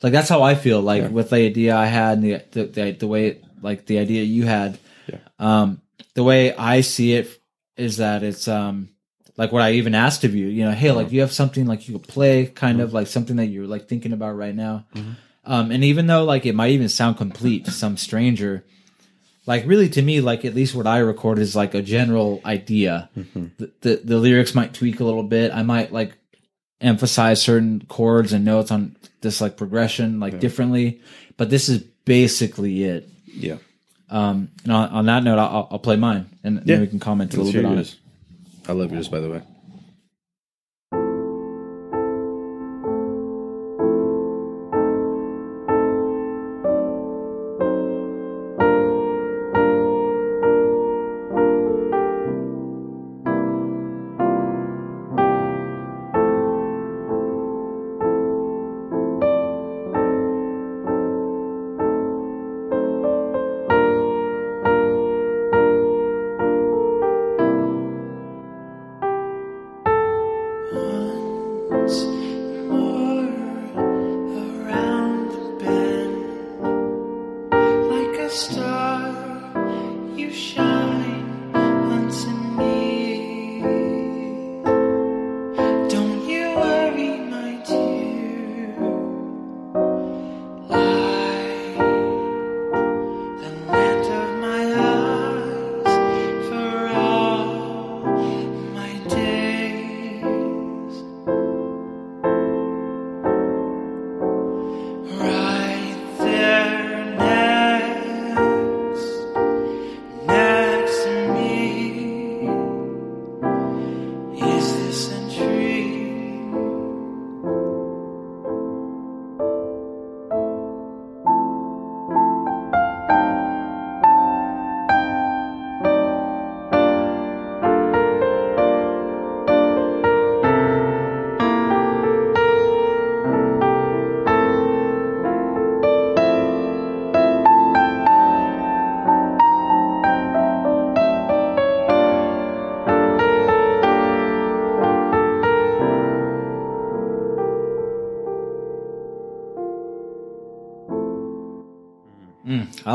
[0.00, 1.08] Like, that's how I feel, like, Yeah.
[1.08, 4.44] with the idea I had and the, the, the, the way, like, the idea you
[4.46, 4.78] had.
[5.08, 5.18] Yeah.
[5.40, 5.80] Um,
[6.14, 7.37] the way I see it
[7.78, 8.90] is that it's, um,
[9.36, 11.88] like what I even asked of you, you know, hey, like, you have something like
[11.88, 14.84] you could play, kind of like something that you're like thinking about right now.
[14.94, 15.14] Mhm.
[15.44, 18.64] Um, and even though like it might even sound complete to some stranger,
[19.46, 23.08] like really to me, like at least what I record is like a general idea
[23.16, 23.50] Mhm.
[23.58, 25.52] the, the the lyrics might tweak a little bit.
[25.54, 26.12] I might like
[26.80, 30.38] emphasize certain chords and notes on this like progression like Yeah.
[30.40, 31.00] differently,
[31.36, 33.08] but this is basically it.
[33.26, 33.56] Yeah.
[34.10, 36.62] Um, and on, on that note, I'll, I'll play mine and Yeah.
[36.76, 37.96] then we can comment a Let's little bit hear on yours.
[38.64, 38.68] it.
[38.70, 39.42] I love yours by the way.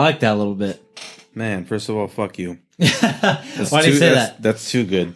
[0.04, 0.82] Like that a little bit.
[1.36, 2.60] Man, first of all, fuck you.
[2.78, 2.88] Why
[3.82, 4.42] do you say that's, that?
[4.42, 5.16] That's too good.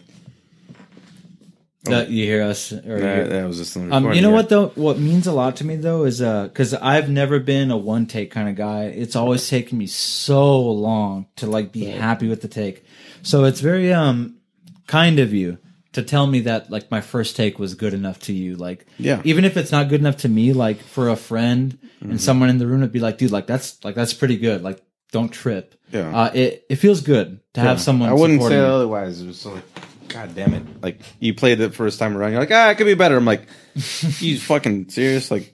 [1.88, 2.72] Uh, you hear us?
[2.72, 4.30] Or you That, hear- that was just Um, you know here.
[4.30, 4.68] what though?
[4.74, 8.30] What means a lot to me though is because I've never been a one take
[8.30, 8.84] kind of guy.
[8.84, 12.84] It's always taken me so long to like be happy with the take.
[13.22, 14.36] So it's very um
[14.86, 15.58] kind of you
[15.98, 18.56] to tell me that like my first take was good enough to you.
[18.56, 19.20] Like Yeah.
[19.24, 22.10] even if it's not good enough to me, like for a friend Mm-hmm.
[22.12, 24.62] and someone in the room would be like, dude, like that's like that's pretty good.
[24.62, 24.80] Like
[25.10, 25.74] don't trip.
[25.90, 26.14] Yeah.
[26.16, 28.08] Uh, it it feels good to have someone.
[28.08, 29.20] I wouldn't say otherwise.
[29.20, 29.64] It was so like,
[30.08, 30.62] God damn it!
[30.80, 33.16] Like you played it first time around, you're like, ah, it could be better.
[33.16, 33.48] I'm like,
[34.20, 35.28] you fucking serious?
[35.30, 35.52] Like,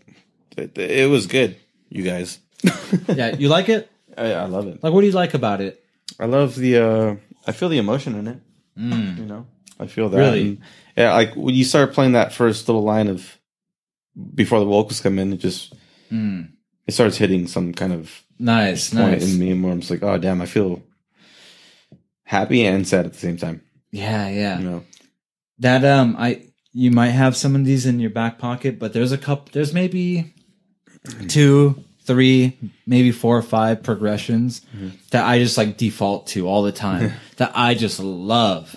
[0.58, 1.56] it, it was good,
[1.88, 2.38] you guys.
[3.08, 3.90] Yeah, you like it?
[4.18, 4.82] I, I love it.
[4.84, 5.82] Like, what do you like about it?
[6.20, 6.76] I love the.
[6.78, 7.16] uh
[7.48, 8.38] I feel the emotion in it.
[8.76, 9.46] You know,
[9.78, 10.18] I feel that.
[10.18, 10.40] Really?
[10.40, 10.58] And,
[10.96, 13.38] yeah, like when you start playing that first little line of
[14.34, 15.74] before the vocals come in, it just
[16.08, 16.42] hmm.
[16.86, 19.32] it starts hitting some kind of Nice, point nice.
[19.32, 20.82] in me, where I'm just like, oh damn, I feel
[22.24, 23.62] happy and sad at the same time.
[23.92, 24.58] Yeah, yeah.
[24.58, 24.84] You know.
[25.60, 29.12] That um, I you might have some of these in your back pocket, but there's
[29.12, 29.50] a couple.
[29.52, 30.34] There's maybe
[31.06, 31.28] mm-hmm.
[31.28, 34.88] two, three, maybe four or five progressions mm-hmm.
[35.10, 37.12] that I just like default to all the time.
[37.36, 38.74] that I just love.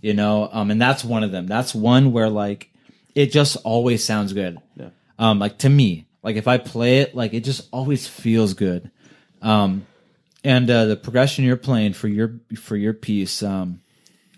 [0.00, 1.46] You know, um, and that's one of them.
[1.46, 2.70] That's one where like
[3.14, 4.58] it just always sounds good.
[4.76, 4.90] Yeah.
[5.18, 8.90] Um, like to me, like if I play it, like it just always feels good.
[9.42, 9.86] Um,
[10.42, 13.80] and uh, the progression you're playing for your for your piece, um,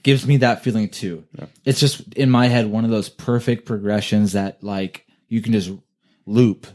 [0.02, 1.24] gives me that feeling too.
[1.38, 1.46] yeah.
[1.64, 5.70] It's just in my head one of those perfect progressions that like you can just
[6.26, 6.66] loop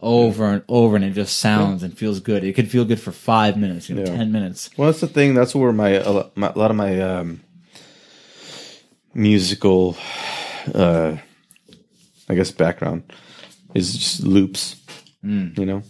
[0.00, 2.44] over and over and it just sounds and feels good.
[2.44, 4.16] It could feel good for five minutes, you know, Yeah.
[4.16, 4.70] ten minutes.
[4.76, 5.34] Well, that's the thing.
[5.34, 7.40] That's where my a my- a lot of my um,
[9.14, 9.96] musical,
[10.74, 11.16] uh,
[12.28, 13.12] I guess, background
[13.74, 14.76] is just loops.
[15.22, 15.48] Hmm.
[15.56, 15.82] You know,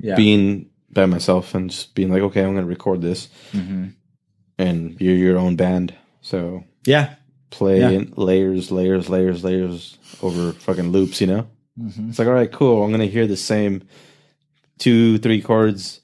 [0.00, 0.14] Yeah.
[0.16, 3.88] being by myself and just being like, okay, I'm going to record this, mm-hmm.
[4.58, 7.14] and you're your own band, so yeah.
[7.50, 7.90] play Yeah.
[7.90, 11.20] in layers, layers, layers, layers over fucking loops.
[11.20, 11.48] You know,
[11.80, 12.10] mm-hmm.
[12.10, 12.82] it's like, all right, cool.
[12.82, 13.82] I'm going to hear the same
[14.78, 16.00] two, three chords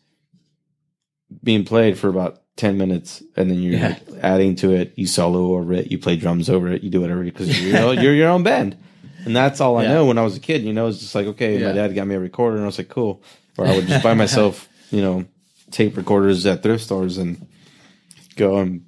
[1.42, 3.88] being played for about 10 minutes and then you're Yeah.
[3.88, 4.92] like adding to it.
[4.96, 5.90] You solo over it.
[5.90, 6.82] You play drums over it.
[6.82, 8.76] You do whatever because you're, your own- you're your own band.
[9.24, 9.94] And that's all i Yeah.
[9.94, 10.06] know.
[10.06, 11.68] When i was a kid you know it's just like okay Yeah.
[11.68, 13.22] my dad got me a recorder and i was like cool.
[13.56, 15.24] Or i would just buy myself you know
[15.70, 17.46] tape recorders at thrift stores and
[18.36, 18.84] go and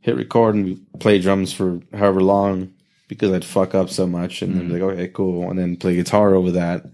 [0.00, 2.70] hit record and play drums for however long
[3.08, 5.48] because i'd fuck up so much and then be like okay cool.
[5.50, 6.86] And then play guitar over that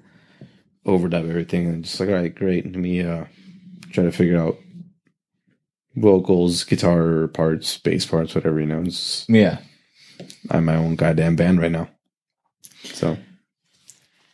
[0.87, 2.65] overdub everything and just like all right great.
[2.65, 3.25] And me uh
[3.93, 4.57] try to figure out
[5.97, 8.83] vocals, guitar parts, bass parts, whatever, you know.
[8.83, 9.59] It's, Yeah.
[10.51, 11.89] I'm my own goddamn band right now.
[12.85, 13.17] So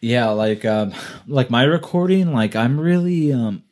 [0.00, 0.92] Yeah, like um
[1.26, 3.62] like my recording, like I'm really um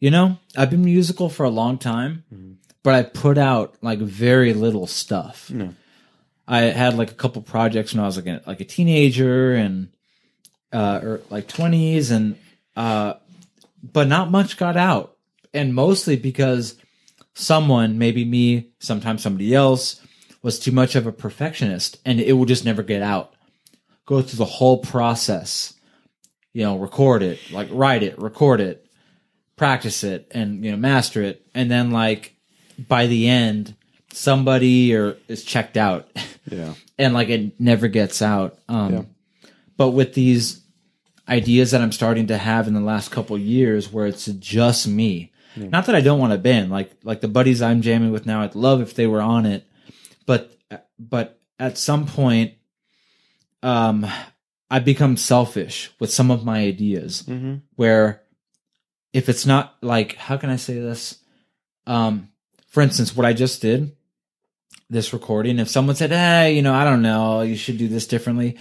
[0.00, 2.24] you know, I've been musical for a long time,
[2.82, 5.50] but I put out like very little stuff.
[5.54, 5.68] Yeah.
[6.46, 9.88] I had like a couple projects when I was like a, like a teenager and
[10.72, 12.36] uh or like 20s and
[12.76, 13.14] uh
[13.82, 15.13] but not much got out.
[15.54, 16.76] And mostly because
[17.34, 20.00] someone, maybe me, sometimes somebody else
[20.42, 23.32] was too much of a perfectionist and it will just never get out
[24.06, 25.72] go through the whole process
[26.52, 28.86] you know record it like write it record it
[29.56, 32.36] practice it and you know master it and then like
[32.88, 33.74] by the end
[34.12, 36.08] somebody or is checked out
[36.50, 36.74] yeah.
[36.98, 39.02] and like it never gets out um Yeah.
[39.78, 40.60] but with these
[41.26, 45.32] ideas that i'm starting to have in the last couple years where it's just me
[45.56, 48.42] not that i don't want a band like like the buddies i'm jamming with now
[48.42, 49.66] i'd love if they were on it
[50.26, 50.56] but
[50.98, 52.54] but at some point
[53.62, 54.06] um
[54.70, 57.56] i become selfish with some of my ideas Mm-hmm.
[57.76, 58.22] where
[59.12, 61.18] if it's not like how can i say this
[61.86, 62.28] um
[62.68, 63.94] for instance what i just did
[64.90, 68.06] this recording if someone said hey you know i don't know you should do this
[68.06, 68.56] differently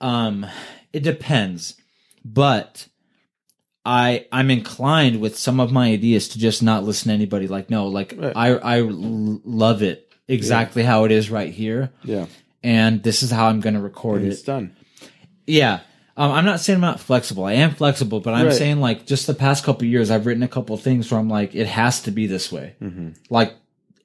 [0.00, 0.46] um
[0.92, 1.74] it depends
[2.24, 2.86] but
[3.84, 7.68] i i'm inclined with some of my ideas to just not listen to anybody like
[7.70, 8.32] no like Right.
[8.36, 12.26] i i love it exactly how it is right here Yeah.
[12.62, 14.76] and this is how i'm going to record It's it done.
[15.46, 15.80] yeah.
[16.14, 17.46] Um, I'm not saying I'm not flexible.
[17.46, 18.54] I am flexible, but I'm Right.
[18.54, 21.54] saying like just the past couple years, I've written a couple things where I'm like,
[21.54, 22.74] it has to be this way.
[23.30, 23.54] Like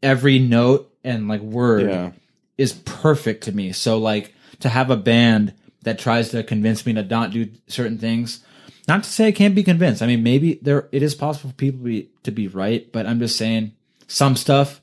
[0.01, 2.11] every note and like word Yeah.
[2.57, 3.73] is perfect to me.
[3.73, 5.51] So like to have a band
[5.83, 8.39] that tries to convince me to not do certain things,
[8.87, 10.01] not to say I can't be convinced.
[10.01, 13.05] I mean, maybe there it is possible for people to be, to be right, but
[13.05, 13.73] I'm just saying
[14.07, 14.81] some stuff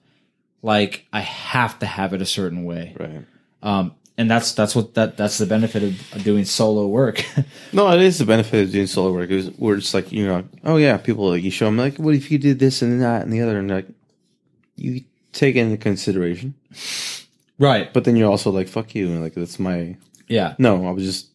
[0.63, 2.97] like I have to have it a certain way.
[2.99, 3.25] Right.
[3.63, 7.25] Um, and that's that's what that that's the benefit of, of doing solo work.
[7.73, 9.31] No, it is the benefit of doing solo work.
[9.31, 11.97] It was, where it's like you know, oh yeah, people like you show them like,
[11.97, 13.89] what if you did this and that and the other, and like
[14.77, 15.03] you
[15.33, 16.55] take into consideration,
[17.59, 17.93] right.
[17.93, 19.97] but then you're also like, fuck you, and like that's my
[20.29, 20.55] Yeah.
[20.59, 20.87] no.
[20.87, 21.31] I was just,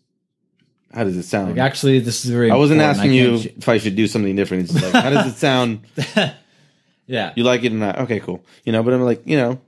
[0.93, 1.51] how does it sound?
[1.51, 2.51] Like actually, this is very.
[2.51, 4.69] I wasn't asking I you can't if I should do something different.
[4.69, 5.81] It's like, how does it sound?
[7.05, 7.33] yeah.
[7.35, 7.99] You like it or not?
[7.99, 8.43] Okay, cool.
[8.65, 9.59] You know, but I'm like, you know,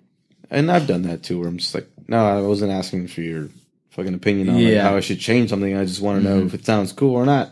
[0.49, 3.49] and I've done that too, where I'm just like, no, I wasn't asking for your
[3.91, 5.75] fucking opinion on like, how I should change something.
[5.75, 7.51] I just want to know if it sounds cool or not.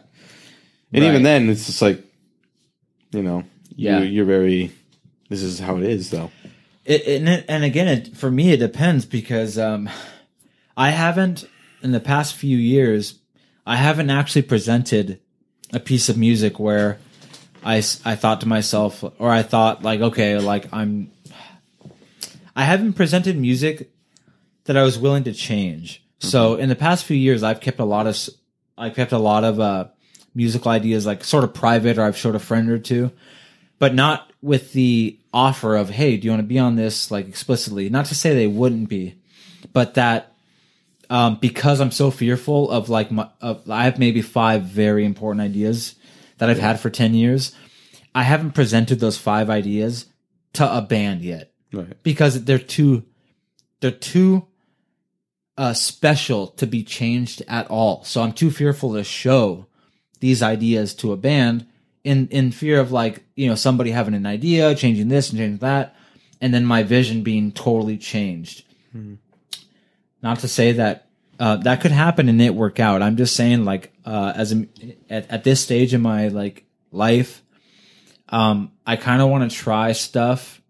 [0.92, 2.04] And even then, it's just like,
[3.12, 3.44] you know,
[3.76, 4.00] Yeah.
[4.00, 4.72] you, you're very.
[5.30, 6.32] This is how it is, though.
[6.86, 9.88] It, and, it, and again, it, for me, it depends because um,
[10.76, 11.48] I haven't
[11.84, 13.20] in the past few years.
[13.70, 15.20] I haven't actually presented
[15.72, 16.98] a piece of music where
[17.64, 21.12] I, I thought to myself, or I thought like, okay, like I'm.
[22.56, 23.92] I haven't presented music
[24.66, 26.04] that I was willing to change.
[26.18, 28.18] So in the past few years, I've kept a lot of,
[28.78, 29.86] I've kept a lot of uh,
[30.34, 33.12] musical ideas like sort of private, or I've showed a friend or two
[33.80, 37.28] but not with the offer of hey do you want to be on this like
[37.28, 39.16] explicitly not to say they wouldn't be
[39.74, 40.34] but that
[41.10, 45.42] um, because i'm so fearful of like my of, i have maybe five very important
[45.42, 45.96] ideas
[46.38, 47.54] that i've had for 10 years
[48.16, 50.06] i haven't presented those five ideas
[50.54, 52.02] to a band yet Right.
[52.04, 53.04] because they're too
[53.82, 54.46] they're too
[55.58, 58.04] uh, special to be changed at all.
[58.06, 59.68] So I'm too fearful to show
[60.22, 61.66] these ideas to a band
[62.04, 65.58] in in fear of like you know somebody having an idea, changing this and changing
[65.58, 65.96] that,
[66.42, 68.64] and then my vision being totally changed.
[70.22, 71.08] Not to say that
[71.40, 73.02] uh, that could happen and it work out.
[73.02, 74.68] I'm just saying like uh, as a,
[75.10, 77.42] at, at this stage in my like life,
[78.30, 80.62] um, I kind of want to try stuff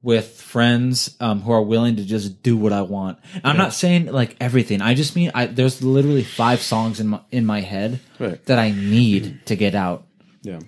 [0.00, 3.18] with friends um, who are willing to just do what I want.
[3.42, 4.80] I'm not saying like everything.
[4.80, 8.42] I just mean I, there's literally five songs in my in my head Right.
[8.46, 10.06] that I need to get out,
[10.42, 10.60] Yeah.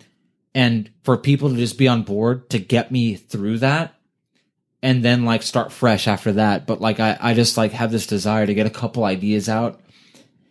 [0.55, 3.95] and for people to just be on board to get me through that,
[4.83, 6.67] and then like start fresh after that.
[6.67, 9.81] But like I I just like have this desire to get a couple ideas out,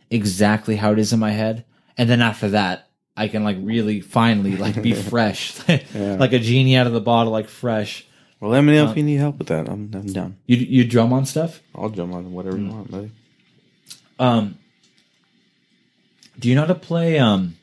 [0.09, 1.65] exactly how it is in my head,
[1.97, 2.85] and then after that.
[3.17, 5.53] I can like really finally like be fresh,
[5.93, 8.07] like a genie out of the bottle, like fresh.
[8.39, 9.67] Well, let me know Uh, if you need help with that.
[9.67, 10.37] I'm, I'm down.
[10.45, 11.61] You you drum on stuff?
[11.75, 12.65] I'll drum on whatever Hmm.
[12.67, 13.11] you want, buddy.
[14.19, 14.57] Um,
[16.39, 17.19] do you know how to play?
[17.19, 17.57] Um,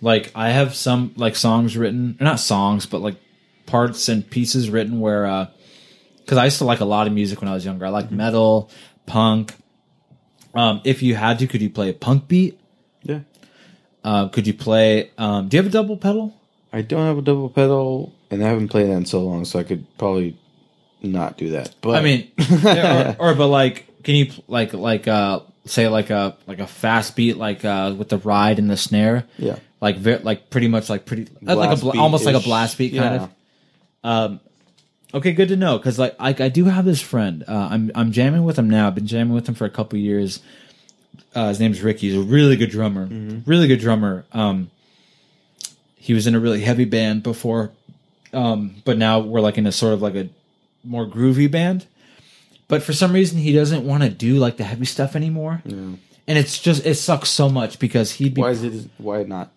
[0.00, 3.16] like I have some like songs written, not songs, but like
[3.66, 5.46] parts and pieces written where, uh,
[6.28, 7.86] because I used to like a lot of music when I was younger.
[7.86, 8.70] I like metal,
[9.06, 9.54] punk.
[10.54, 12.60] Um, if you had to, could you play a punk beat?
[13.02, 13.20] Yeah.
[14.04, 15.10] Uh, could you play?
[15.16, 16.34] Um, do you have a double pedal?
[16.70, 19.58] I don't have a double pedal, and I haven't played that in so long, so
[19.58, 20.36] I could probably
[21.02, 21.74] not do that.
[21.80, 22.30] But I mean,
[22.64, 27.16] or, or but like, can you like like uh say like a like a fast
[27.16, 29.24] beat like uh with the ride and the snare?
[29.38, 32.40] yeah, like very, like pretty much like pretty uh, like a Blast almost like a
[32.40, 33.22] blast beat kind Yeah.
[33.24, 33.30] of.
[34.04, 34.40] Um,
[35.14, 37.44] okay, good to know because like I, I do have this friend.
[37.46, 38.86] Uh, I'm I'm jamming with him now.
[38.86, 40.40] I've been jamming with him for a couple years.
[41.34, 42.08] Uh, his name's Ricky.
[42.08, 43.06] He's a really good drummer.
[43.06, 43.48] Mm-hmm.
[43.48, 44.24] Really good drummer.
[44.32, 44.70] Um,
[45.96, 47.72] he was in a really heavy band before,
[48.32, 50.28] um, but now we're like in a sort of like a
[50.84, 51.86] more groovy band.
[52.66, 55.62] But for some reason, he doesn't want to do like the heavy stuff anymore.
[55.64, 55.94] Yeah.
[56.26, 58.90] And it's just it sucks so much because he'd be Why is it?
[58.98, 59.50] Why not?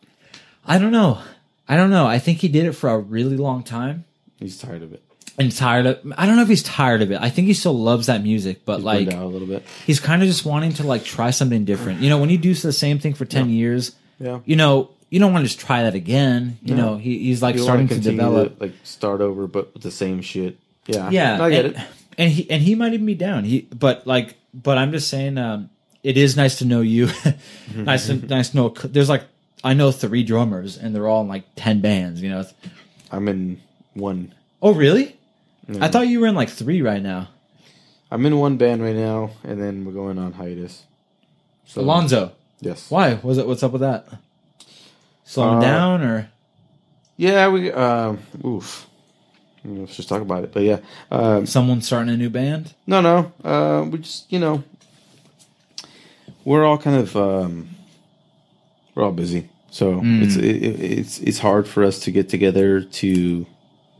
[0.65, 1.21] I don't know.
[1.67, 2.05] I don't know.
[2.05, 4.05] I think he did it for a really long time
[4.41, 5.03] He's tired of it.
[5.37, 5.99] And tired of.
[6.17, 7.19] I don't know if he's tired of it.
[7.21, 9.63] I think he still loves that music, but He's like out a little bit.
[9.85, 12.01] he's kind of just wanting to like try something different.
[12.01, 14.39] You know, when you do the same thing for ten years, Yeah.
[14.45, 16.57] you know, you don't want to just try that again.
[16.63, 16.81] You No.
[16.93, 18.61] know, he, he's like You starting to continue develop.
[18.61, 20.57] like start over, but with the same shit.
[20.87, 21.81] Yeah, yeah, I get and, it.
[22.17, 23.43] And he and he might even be down.
[23.45, 25.69] He but like but I'm just saying, um,
[26.03, 27.09] it is nice to know you.
[27.75, 28.69] nice to nice to know.
[28.69, 29.23] There's like
[29.63, 32.21] I know three drummers and they're all in like ten bands.
[32.21, 32.45] You know.
[33.11, 33.61] I'm in
[33.93, 34.33] one.
[34.61, 35.15] Oh really?
[35.79, 37.29] I thought you were in like three right now.
[38.09, 40.83] I'm in one band right now, and then we're going on hiatus.
[41.65, 42.33] So Alonzo.
[42.59, 42.91] Yes.
[42.91, 43.13] Why?
[43.23, 43.47] Was it?
[43.47, 44.05] What's up with that?
[45.23, 46.29] Slowing Uh, down or?
[47.15, 47.71] Yeah, we.
[47.71, 48.87] Um, oof.
[49.63, 50.51] Know, Let's just talk about it.
[50.51, 50.79] But yeah,
[51.11, 52.73] um, Someone starting a new band?
[52.87, 53.31] no, no.
[53.43, 54.63] Uh, we just, you know,
[56.43, 57.69] we're all kind of, um,
[58.95, 60.23] we're all busy, so Hmm.
[60.23, 63.45] it's it, it- it's it's hard for us to get together to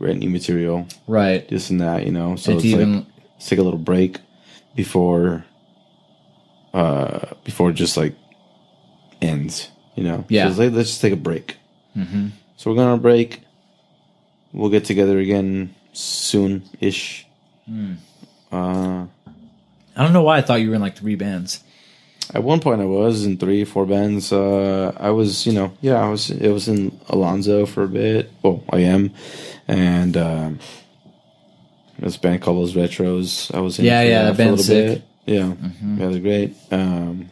[0.01, 1.47] rent new material, Right.
[1.47, 2.05] this and that.
[2.05, 3.05] You know, so It's it's, even- like
[3.35, 4.17] let's take a little break
[4.75, 5.45] before,
[6.73, 8.15] uh, before it just like
[9.21, 9.69] ends.
[9.95, 10.51] You know, Yeah.
[10.51, 11.57] So like, let's just take a break.
[11.97, 12.27] Mm-hmm.
[12.57, 13.41] So we're going on a break.
[14.53, 17.25] We'll get together again soon ish.
[17.65, 17.93] Hmm.
[18.51, 19.05] Uh,
[19.95, 21.63] I don't know why I thought you were in like three bands.
[22.33, 24.31] At one point, I was in three, four bands.
[24.31, 26.29] Uh, I was, you know, yeah, I was.
[26.29, 28.31] It was in Alonzo for a bit.
[28.41, 29.11] Well, I am,
[29.71, 30.59] and um,
[31.99, 33.53] this band called Los Retros.
[33.55, 33.85] I was in.
[33.85, 34.87] Yeah, yeah, that band's sick.
[34.87, 35.03] bit.
[35.25, 35.53] Yeah,
[35.97, 36.55] yeah, they're great.
[36.71, 37.29] Um,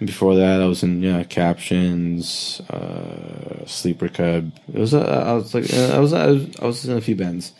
[0.00, 4.50] before that, I was in yeah captions, uh, sleeper cub.
[4.72, 4.92] It was.
[4.94, 6.12] Uh, I was like, uh, I was.
[6.12, 6.26] I
[6.66, 6.84] was.
[6.86, 7.52] In a few bands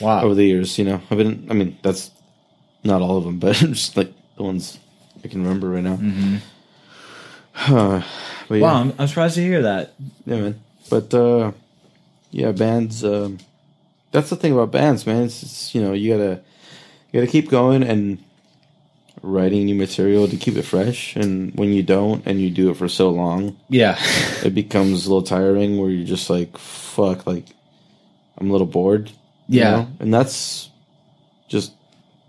[0.00, 0.22] Wow.
[0.22, 0.78] over the years.
[0.78, 1.46] You know, I've been.
[1.50, 2.10] I mean, that's
[2.84, 4.78] not all of them, but just like the ones
[5.24, 5.96] I can remember right now.
[5.96, 6.36] Mm-hmm.
[7.58, 8.02] Uh,
[8.48, 9.94] but yeah, Wow, I'm, I'm surprised to hear that.
[10.26, 10.60] yeah, man.
[10.90, 11.52] But uh,
[12.30, 13.04] yeah, bands.
[13.04, 13.38] Um,
[14.12, 15.24] that's the thing about bands, man.
[15.24, 16.40] It's, it's you know you gotta
[17.12, 18.18] you gotta keep going and
[19.22, 21.16] writing new material to keep it fresh.
[21.16, 23.96] And when you don't, and you do it for so long, Yeah.
[24.44, 25.78] it becomes a little tiring.
[25.78, 27.44] Where you're just like, fuck, like
[28.38, 29.10] I'm a little bored.
[29.48, 29.70] you Yeah.
[29.70, 29.88] know?
[30.00, 30.70] and that's
[31.48, 31.72] just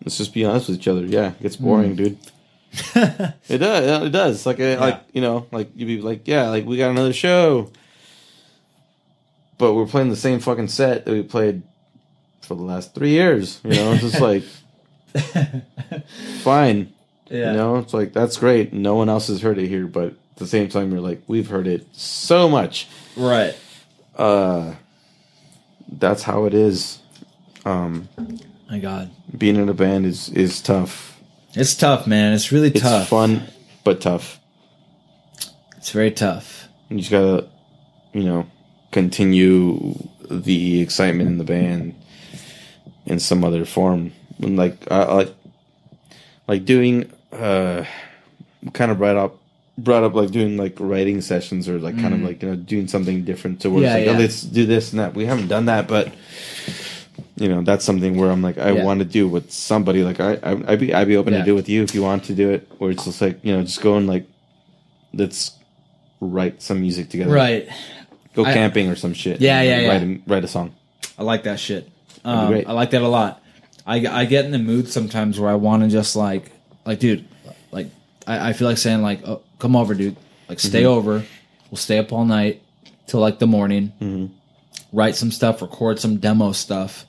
[0.04, 1.06] let's just be honest with each other.
[1.06, 2.18] Yeah, it gets boring, dude.
[2.96, 4.04] It does.
[4.06, 4.46] It does.
[4.46, 7.72] Like, uh, like you know, like you'd be like, yeah, like we got another show,
[9.58, 11.64] but we're playing the same fucking set that we played
[12.42, 13.60] for the last three years.
[13.64, 14.44] You know, it's just like
[16.44, 16.94] fine.
[17.30, 17.52] yeah.
[17.52, 18.74] You know, it's like that's great.
[18.74, 21.48] No one else has heard it here, but at the same time, you're like, we've
[21.50, 22.88] heard it so much.
[23.16, 23.56] Right.
[24.16, 24.76] Uh,
[25.92, 27.00] that's how it is.
[27.66, 28.08] Um,
[28.70, 29.10] My God.
[29.38, 31.20] being in a band is is tough.
[31.54, 32.34] It's tough, man.
[32.34, 33.08] It's really It's tough.
[33.10, 33.44] fun,
[33.84, 34.40] but tough.
[35.78, 36.68] It's very tough.
[36.90, 37.48] You just gotta,
[38.14, 38.46] you know,
[38.98, 39.94] continue
[40.30, 41.94] the excitement in the band
[43.06, 44.12] in some other form.
[44.42, 45.34] And like, like,
[46.48, 47.86] like doing, uh,
[48.74, 49.34] kind of brought up,
[49.78, 52.88] brought up like doing like writing sessions or like kind of like you know doing
[52.88, 54.12] something different to where Yeah, like, yeah.
[54.14, 55.14] oh, let's do this and that.
[55.14, 56.12] We haven't done that, but
[57.36, 58.84] you know, that's something where I'm like, I Yeah.
[58.84, 60.04] want to do with somebody.
[60.04, 62.24] Like, I, I I'd be, I'd be open to do with you if you want
[62.26, 62.68] to do it.
[62.80, 64.26] Where it's just like, you know, just go and like,
[65.14, 65.52] let's
[66.20, 67.32] write some music together.
[67.32, 67.70] Right.
[68.38, 69.42] Go I- camping or some shit.
[69.42, 69.88] Yeah, yeah, yeah.
[69.90, 70.74] Write a, write a song.
[71.18, 71.90] I like that shit.
[72.24, 72.68] Um, great.
[72.68, 73.42] I like that a lot.
[73.86, 76.52] I, I get in the mood sometimes where I want to just like
[76.86, 77.26] like dude,
[77.72, 77.88] like
[78.28, 80.16] I, I feel like saying like oh, come over, dude.
[80.48, 80.88] Like stay Mm-hmm.
[81.00, 81.24] over.
[81.72, 82.62] We'll stay up all night
[83.08, 83.92] till like the morning.
[84.00, 84.34] Mm-hmm.
[84.96, 87.06] Write some stuff, record some demo stuff,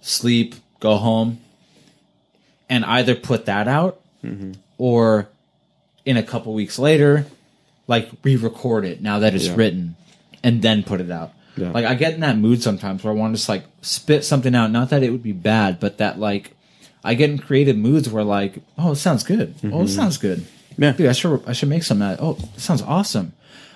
[0.00, 1.40] sleep, go home,
[2.70, 4.52] and either put that out Mm-hmm.
[4.78, 5.28] or
[6.04, 7.26] in a couple weeks later,
[7.86, 9.94] like re-record it now that it's written,
[10.42, 11.32] and then put it out.
[11.56, 11.70] Yeah.
[11.70, 14.54] Like I get in that mood sometimes where I want to just like spit something
[14.54, 14.70] out.
[14.70, 16.52] Not that it would be bad, but that like
[17.02, 19.54] I get in creative moods where like, oh, it sounds good.
[19.64, 20.40] Oh, it sounds good.
[20.40, 20.82] Mm-hmm.
[20.82, 20.92] Yeah.
[20.92, 22.22] dude, I should I should make some of that.
[22.22, 23.32] Oh, it sounds awesome.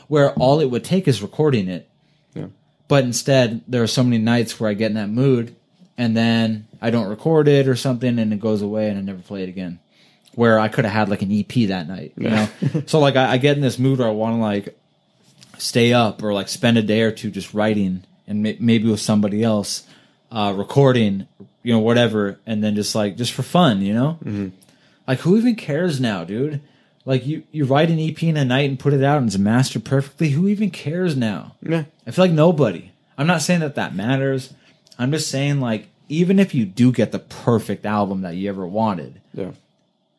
[0.08, 1.88] Where all it would take is recording it.
[2.34, 2.46] Yeah.
[2.88, 5.54] But instead, there are so many nights where I get in that mood,
[5.96, 9.20] and then I don't record it or something, and it goes away, and I never
[9.20, 9.78] play it again.
[10.34, 12.48] Where I could have had like an EP that night, you know.
[12.86, 14.79] so like I, I get in this mood where I want to like
[15.60, 19.00] stay up or like spend a day or two just writing, and may- maybe with
[19.00, 19.84] somebody else,
[20.30, 21.26] uh, recording,
[21.62, 24.18] you know, whatever, and then just like just for fun, you know.
[24.24, 24.48] Mm-hmm.
[25.06, 26.60] Like who even cares now, dude?
[27.04, 29.38] Like you you write an EP in a night and put it out and it's
[29.38, 30.30] mastered perfectly.
[30.30, 31.56] Who even cares now?
[31.62, 31.84] Yeah.
[32.06, 32.90] I feel like nobody.
[33.18, 34.52] I'm not saying that that matters.
[34.98, 38.66] I'm just saying like even if you do get the perfect album that you ever
[38.66, 39.52] wanted, Yeah.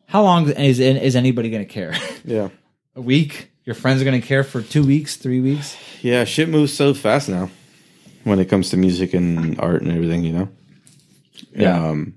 [0.06, 1.94] how long is is anybody going to care?
[2.24, 2.48] Yeah.
[2.96, 3.51] a week?
[3.64, 5.76] Your friends are going to care for 2 weeks, 3 weeks?
[6.02, 6.24] Yeah.
[6.24, 7.48] Shit moves so fast now
[8.24, 10.48] when it comes to music and art and everything, you know?
[11.54, 11.88] Yeah.
[11.90, 12.14] Um,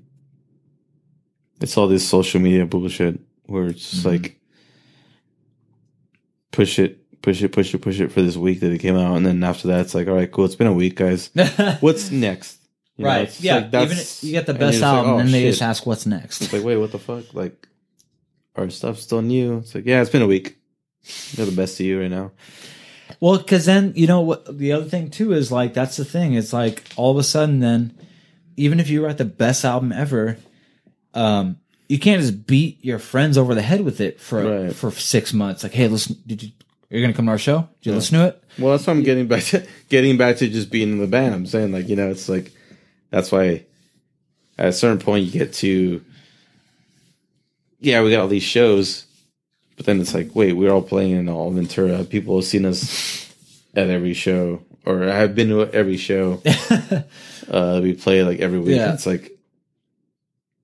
[1.62, 4.10] it's all this social media bullshit where it's just Mm-hmm.
[4.24, 4.40] like
[6.52, 9.16] push it, push it, push it, push it for this week that it came out.
[9.16, 10.46] And then after that, it's like, all right, cool.
[10.46, 11.30] It's been a week, guys.
[11.80, 12.60] What's next?
[12.98, 13.24] You right.
[13.28, 13.56] it's yeah.
[13.58, 15.52] like that's- even you get the and best like, album oh, and then they shit.
[15.52, 16.42] just ask what's next.
[16.42, 17.34] It's like, wait, what the fuck?
[17.34, 17.68] Like,
[18.56, 19.58] our stuff's still new.
[19.58, 20.58] It's like, yeah, it's been a week.
[21.34, 22.32] You're the best of you right now.
[23.20, 26.34] Well, because then you know what the other thing too is like that's the thing.
[26.34, 27.98] It's like all of a sudden, then
[28.58, 30.38] even if you write the best album ever,
[31.14, 31.58] um,
[31.88, 34.74] you can't just beat your friends over the head with it for Right.
[34.76, 35.62] for six months.
[35.64, 36.52] Like, hey, listen, did you?
[36.90, 37.68] You're gonna come to our show?
[37.82, 38.44] Did you listen to it?
[38.58, 41.36] Well, that's why I'm getting back to getting back to just being in the band.
[41.36, 42.52] I'm saying like you know it's like
[43.12, 43.66] that's why
[44.58, 46.04] at a certain point you get to
[47.80, 49.06] yeah we got all these shows,
[49.76, 52.04] but then it's like wait we're all playing in all Ventura.
[52.04, 53.34] People have seen us
[53.76, 56.42] at every show or I have been to every show.
[57.50, 58.76] uh, we play like every week.
[58.78, 58.94] Yeah.
[58.94, 59.32] It's like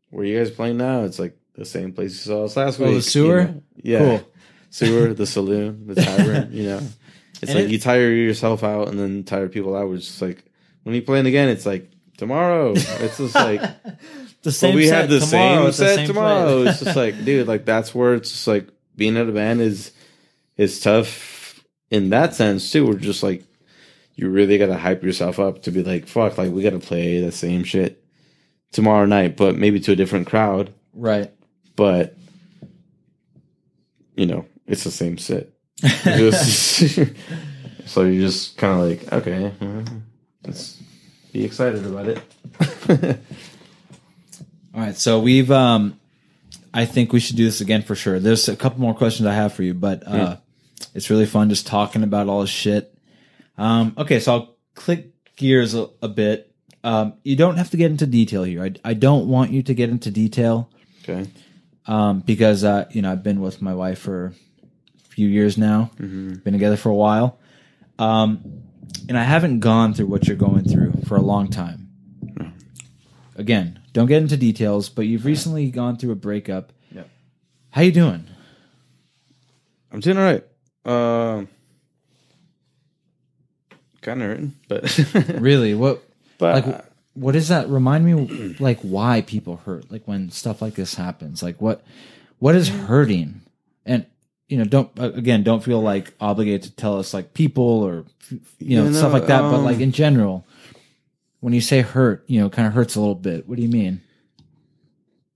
[0.09, 1.03] where are you guys playing now?
[1.03, 2.88] It's like the same place you saw us last week.
[2.88, 2.97] Oh, week.
[2.97, 3.39] the sewer?
[3.41, 3.61] you know?
[3.83, 4.31] Yeah, Cool.
[4.69, 6.49] sewer, the saloon, the tavern.
[6.53, 6.77] you know,
[7.41, 9.88] it's And like it- you tire yourself out and then tire people out.
[9.89, 10.43] We're just like
[10.83, 12.71] when you playing again, it's like tomorrow.
[12.75, 13.97] It's just like the
[14.43, 16.61] but same we set have the tomorrow same at the set same tomorrow.
[16.63, 18.67] it's just like, dude, like that's where it's just like
[19.01, 19.91] being in a band is
[20.57, 22.85] is tough in that sense too.
[22.85, 23.43] We're just like
[24.13, 27.31] you really gotta hype yourself up to be like, fuck, like we gotta play the
[27.31, 28.03] same shit
[28.71, 30.71] tomorrow night, but maybe to a different crowd.
[30.93, 31.31] right.
[31.75, 32.15] But
[34.15, 35.47] you know, it's the same set.
[37.87, 39.83] So you're just kind of like, okay, uh,
[40.45, 40.77] let's
[41.33, 42.21] be excited about it.
[44.73, 45.49] All right, so we've.
[45.49, 45.99] um
[46.73, 48.19] I think we should do this again for sure.
[48.19, 50.38] There's a couple more questions I have for you, but uh
[50.93, 52.93] it's really fun just talking about all this shit.
[53.57, 56.53] Um, okay, so I'll click gears a, a bit.
[56.84, 58.64] Um, you don't have to get into detail here.
[58.64, 60.69] I, I don't want you to get into detail
[61.03, 61.30] okay.
[61.85, 65.91] um, because uh, you know I've been with my wife for a few years now.
[66.43, 67.39] Been together for a while,
[67.99, 68.64] um,
[69.07, 71.89] and I haven't gone through what you're going through for a long time.
[73.35, 76.72] Again, don't get into details, but you've recently gone through a breakup.
[76.91, 77.09] Yep.
[77.72, 78.26] How you doing?
[79.91, 80.43] I'm doing all right.
[80.85, 81.47] Um,
[84.01, 84.97] kind of hurting, but
[85.39, 85.73] Really?
[85.76, 86.01] What?
[86.38, 88.55] but Like, what does that remind me?
[88.59, 89.91] Like, why people hurt?
[89.91, 91.43] Like when stuff like this happens.
[91.43, 91.84] Like what?
[92.39, 93.41] What is hurting?
[93.85, 94.05] And
[94.47, 98.05] you know, don't again, don't feel like obligated to tell us like people or
[98.59, 99.41] you know Yeah, no, stuff like that.
[99.41, 100.45] but um, like in general,
[101.41, 103.47] when you say hurt, you know, kind of hurts a little bit.
[103.49, 104.01] What do you mean?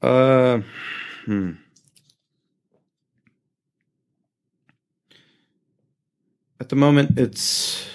[0.02, 0.62] uh,
[1.26, 1.52] hmm.
[6.60, 7.86] At the moment, it's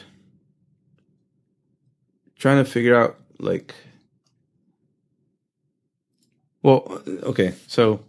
[2.37, 3.75] trying to figure out like.
[6.63, 8.05] Well, okay, so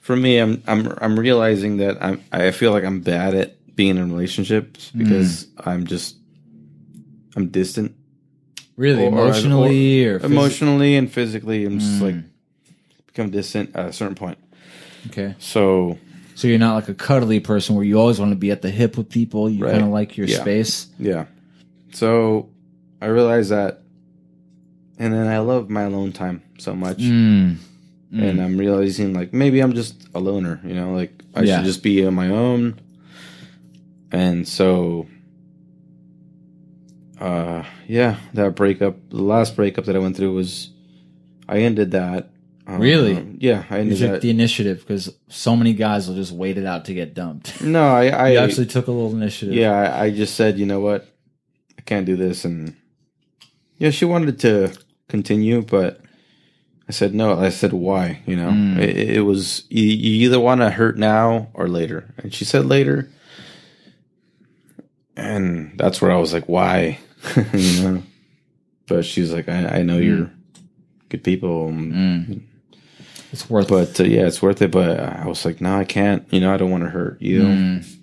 [0.00, 3.96] for me, I'm I'm I'm realizing that I'm I feel like I'm bad at being
[3.96, 6.16] in relationships because I'm just
[7.34, 7.97] I'm distant
[8.78, 11.66] Really, Or- or- emotionally or, physi- emotionally and physically.
[11.66, 12.00] I'm just Mm.
[12.00, 12.14] like
[13.08, 14.38] become distant at a certain point.
[15.08, 15.98] Okay, So
[16.36, 18.70] so you're not like a cuddly person where you always want to be at the
[18.70, 19.50] hip with people.
[19.50, 19.72] You Right.
[19.72, 20.40] kind of like your Yeah.
[20.40, 20.86] space.
[20.98, 21.24] yeah,
[21.92, 22.48] so
[23.02, 23.82] I realized that,
[24.98, 27.56] and then I love my alone time so much, Mm.
[28.14, 28.22] Mm.
[28.22, 30.60] and I'm realizing like maybe I'm just a loner.
[30.64, 31.56] You know, like I Yeah.
[31.56, 32.74] should just be on my own.
[34.12, 35.06] And so,
[37.20, 40.70] uh, yeah, that breakup, the last breakup that I went through was,
[41.48, 42.30] I ended that.
[42.66, 43.36] um, Really?
[43.38, 44.20] Yeah, I You ended took that.
[44.22, 47.60] the initiative because so many guys will just wait it out to get dumped.
[47.62, 49.54] no, I, I you actually took a little initiative.
[49.54, 51.06] yeah, I, I just said, you know what,
[51.78, 52.76] I can't do this, and
[53.78, 54.76] yeah, she wanted to
[55.08, 56.00] continue, but
[56.88, 57.38] I said no.
[57.38, 58.20] I said why?
[58.26, 58.78] You know, Mm.
[58.78, 62.64] it, it was you, you either want to hurt now or later, and she said
[62.66, 63.08] later,
[65.16, 66.98] and that's where I was like, why?
[67.54, 68.02] You know,
[68.86, 70.30] but she's like, I, I know you're
[71.08, 72.42] good people, Mm.
[73.30, 74.70] It's worth but uh, yeah, it's worth it.
[74.70, 76.26] But I was like, no, I can't.
[76.32, 77.96] You know, I don't want to hurt you Mm.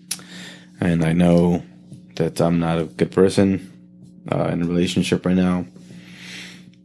[0.79, 1.63] and I know
[2.15, 3.71] that I'm not a good person
[4.31, 5.65] uh, in a relationship right now.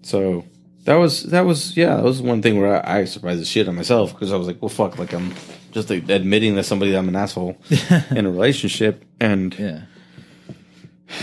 [0.02, 0.44] So
[0.85, 3.69] that was that was yeah, that was one thing where I, I surprised the shit
[3.69, 5.35] on myself because I was like, well, fuck, like I'm
[5.73, 7.59] just like, admitting that somebody that I'm an asshole
[8.11, 9.82] in a relationship and Yeah.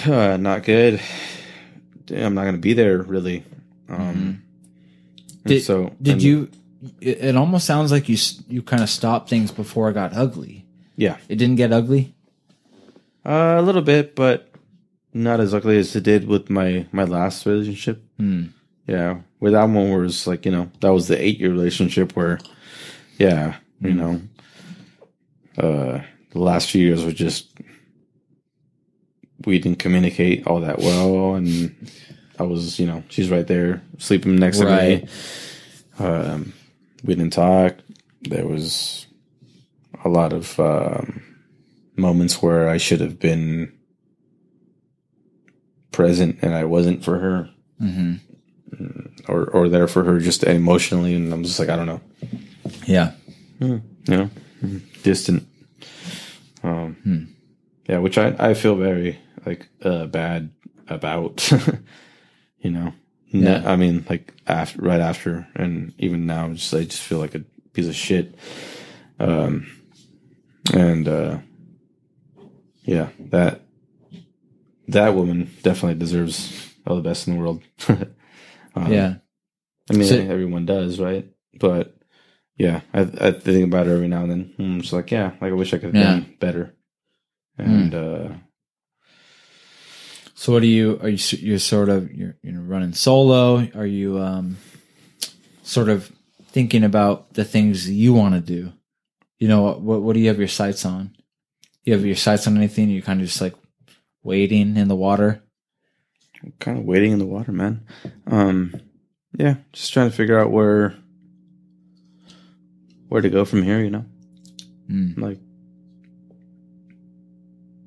[0.05, 0.99] Uh, not good.
[2.11, 3.43] I'm not gonna be there really.
[3.89, 4.41] Um,
[5.43, 6.49] and Did, so did and- you?
[7.01, 10.65] It, it almost sounds like you you kind of stopped things before it got ugly.
[10.95, 12.13] Yeah, It didn't get ugly.
[13.25, 14.49] uh, a little bit, but
[15.13, 18.03] not as ugly as it did with my my last relationship.
[18.17, 18.45] Hmm.
[18.87, 22.39] Yeah, with that one was like you know that was the eight year relationship where,
[23.17, 23.97] yeah, you Hmm.
[23.97, 24.21] know,
[25.57, 26.01] uh,
[26.31, 27.49] the last few years were just
[29.45, 31.73] we didn't communicate all that well, and
[32.39, 35.07] I was you know she's right there sleeping next Right.
[35.97, 36.05] to me.
[36.07, 36.53] Um,
[37.03, 37.75] we didn't talk.
[38.23, 39.05] There was
[40.03, 41.23] a lot of um,
[41.95, 43.71] moments where I should have been
[45.91, 47.49] present and I wasn't for her
[47.79, 48.15] hmm
[49.27, 52.01] or or there for her just emotionally and I'm just like I don't know
[52.85, 53.13] Yeah.
[53.59, 54.29] you know
[55.03, 55.47] distant
[56.63, 57.33] um
[57.87, 60.51] yeah which I I feel very like uh bad
[60.87, 61.49] about
[62.59, 62.93] you know
[63.27, 63.63] Yeah.
[63.65, 67.43] I mean like after right after and even now just I just feel like a
[67.73, 68.35] piece of shit
[69.19, 69.67] um
[70.73, 71.37] and uh
[72.83, 73.61] yeah that
[74.87, 77.61] that woman definitely deserves all the best in the world
[78.75, 79.15] um, yeah.
[79.89, 81.27] I mean, So- everyone does, right?
[81.59, 81.95] But
[82.57, 84.53] yeah, I, I think about it every now and then.
[84.59, 86.11] I'm just like, yeah, like I wish I could have Yeah.
[86.11, 86.75] done better.
[87.57, 88.29] And uh,
[90.39, 90.99] So what are you?
[91.01, 93.67] Are you you're sort of you're you know running solo?
[93.73, 94.57] Are you um
[95.63, 96.11] sort of
[96.51, 98.71] thinking about the things you want to do?
[99.39, 101.15] You know, what what do you have your sights on?
[101.83, 102.91] You have your sights on anything?
[102.91, 103.55] You're kind of just like
[104.21, 105.41] waiting in the water.
[106.59, 107.87] kind of waiting in the water, man.
[108.27, 108.79] Um,
[109.35, 110.95] yeah, just trying to figure out where
[113.09, 113.81] where to go from here.
[113.81, 114.05] You know,
[114.87, 115.17] Mm.
[115.17, 115.39] like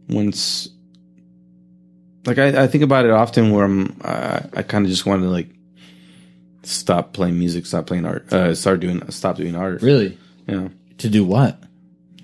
[0.08, 0.68] once,
[2.26, 5.22] like I, I think about it often where I'm, I, I kind of just want
[5.22, 5.48] to like
[6.62, 9.82] stop playing music, stop playing art, uh, start doing, stop doing art.
[9.82, 10.18] Really?
[10.46, 11.62] Know, To do what?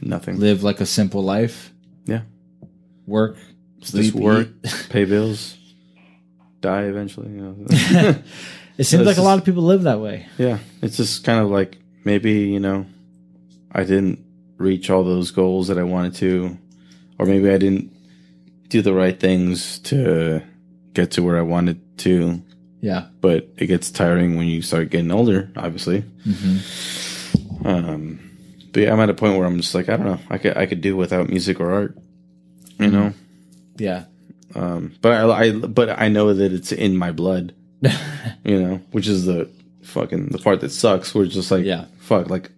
[0.02, 0.38] nothing.
[0.38, 1.72] Live like a simple life.
[2.04, 2.22] Yeah.
[3.06, 3.36] Work.
[3.82, 4.12] Sleep.
[4.12, 4.48] just work,
[4.90, 5.56] pay bills,
[6.60, 7.30] die eventually.
[7.30, 8.14] You know.
[8.78, 10.26] It seems It's like a lot of people live that way.
[10.36, 12.84] Yeah, it's just kind of like maybe you know,
[13.72, 14.22] I didn't
[14.58, 16.58] reach all those goals that I wanted to,
[17.18, 17.95] or maybe I didn't
[18.68, 20.42] do the right things to
[20.92, 22.42] get to where I wanted to.
[22.80, 23.06] Yeah.
[23.20, 26.00] But it gets tiring when you start getting older, obviously.
[26.00, 26.58] hmm
[27.64, 28.20] Um,
[28.72, 30.56] but yeah, I'm at a point where I'm just like, I don't know, I could
[30.56, 31.98] I could do without music or art,
[32.78, 33.12] you know.
[33.78, 34.04] Yeah.
[34.54, 37.54] Um, but I, I but I know that it's in my blood.
[38.44, 39.50] you know, which is the
[39.82, 41.14] fucking the part that sucks.
[41.14, 41.86] We're just like, Yeah.
[41.98, 42.50] fuck, like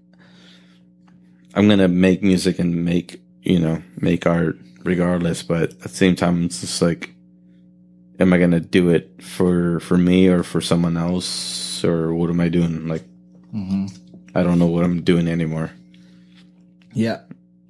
[1.54, 4.58] I'm gonna make music and make you know make art
[4.88, 7.12] regardless, but at the same time, it's just like,
[8.18, 12.40] am I gonna do it for for me or for someone else or what am
[12.40, 12.88] I doing?
[12.88, 13.04] Like,
[13.52, 13.86] hmm
[14.34, 15.70] I don't know what I'm doing anymore.
[16.92, 17.20] Yeah.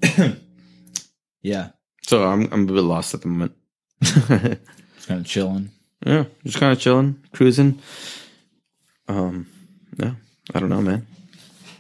[1.43, 1.71] yeah.
[2.07, 3.53] So I'm I'm a bit lost at the moment.
[4.01, 5.71] It's kind of chilling.
[6.07, 7.81] yeah, just kind of chilling, cruising.
[9.09, 9.47] Um,
[9.99, 10.15] yeah,
[10.55, 11.07] I don't know, man.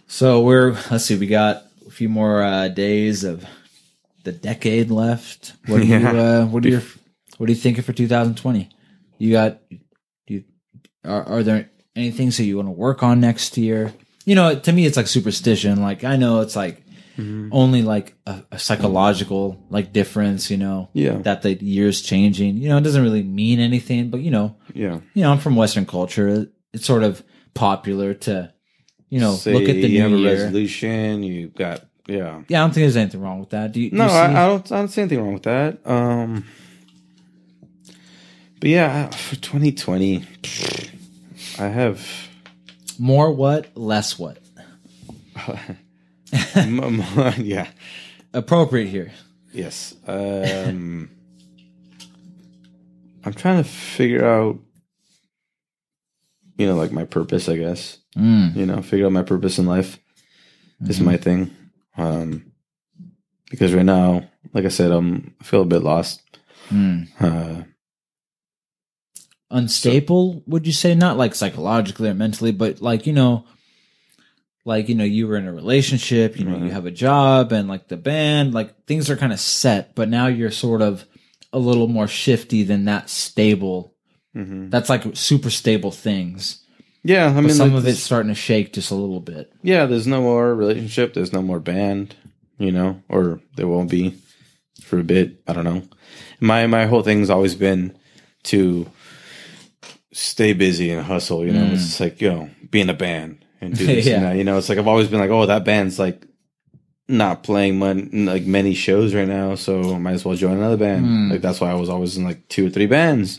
[0.06, 3.44] So we're let's see, we got a few more uh, days of
[4.28, 5.54] the decade left.
[5.66, 6.12] What do you Yeah.
[6.12, 6.82] uh, what are your
[7.38, 8.68] what are you thinking for 2020?
[9.18, 9.78] You got do
[10.34, 10.44] you
[11.04, 13.92] are, are there any things that you want to work on next year?
[14.24, 15.80] You know, to me it's like superstition.
[15.82, 16.84] Like I know it's like
[17.50, 22.58] only like a, a psychological like difference, you know, Yeah, that the year's changing.
[22.58, 25.00] You know, it doesn't really mean anything, but you know, yeah.
[25.14, 26.46] you know, I'm from Western culture.
[26.72, 27.24] It's sort of
[27.54, 28.52] popular to,
[29.10, 30.44] you know, Say look at the you have new a year.
[30.44, 31.24] resolution.
[31.24, 32.42] You've got yeah.
[32.48, 33.72] Yeah, I don't think there's anything wrong with that.
[33.72, 33.90] Do you?
[33.90, 34.72] do No, you I, I don't.
[34.72, 35.86] I don't see anything wrong with that.
[35.86, 36.44] Um,
[38.60, 40.24] but yeah, for 2020,
[41.58, 42.06] I have
[42.98, 44.38] more what, less what?
[46.56, 47.68] m- m- yeah,
[48.34, 49.12] Appropriate here.
[49.52, 49.94] yes.
[50.06, 51.10] Um,
[53.24, 54.58] I'm trying to figure out,
[56.56, 57.48] you know, like my purpose.
[57.48, 58.56] I guess Mm.
[58.56, 60.00] you know, figure out my purpose in life
[60.80, 61.54] is my thing.
[61.98, 62.52] Um,
[63.50, 66.22] because right now, like I said, I'm I feel a bit lost.
[66.70, 67.08] Mm.
[67.20, 67.64] Uh,
[69.50, 70.94] Unstable, would you say?
[70.94, 73.46] Not like psychologically or mentally, but like you know,
[74.66, 76.38] like you know, you were in a relationship.
[76.38, 79.40] You know, you have a job and like the band, like things are kind of
[79.40, 79.94] set.
[79.94, 81.06] But now you're sort of
[81.50, 83.94] a little more shifty than that stable.
[84.36, 84.70] mhm.
[84.70, 86.62] That's like super stable things.
[87.04, 89.52] Yeah, I But mean, some like, of it's starting to shake just a little bit.
[89.62, 89.86] yeah.
[89.86, 91.14] There's no more relationship.
[91.14, 92.14] There's no more band.
[92.58, 94.14] You know, or there won't be
[94.82, 95.40] for a bit.
[95.46, 95.82] I don't know.
[96.40, 97.96] My my whole thing's always been
[98.44, 98.86] to
[100.12, 101.44] stay busy and hustle.
[101.46, 101.72] You know, Mm.
[101.74, 104.16] it's like you know, be in a band and do this Yeah.
[104.16, 104.36] and that.
[104.36, 106.26] You know, it's like I've always been like, oh, that band's like
[107.06, 110.76] not playing mon- like many shows right now, so I might as well join another
[110.76, 111.06] band.
[111.06, 111.30] Mm.
[111.30, 113.38] Like that's why I was always in like two or three bands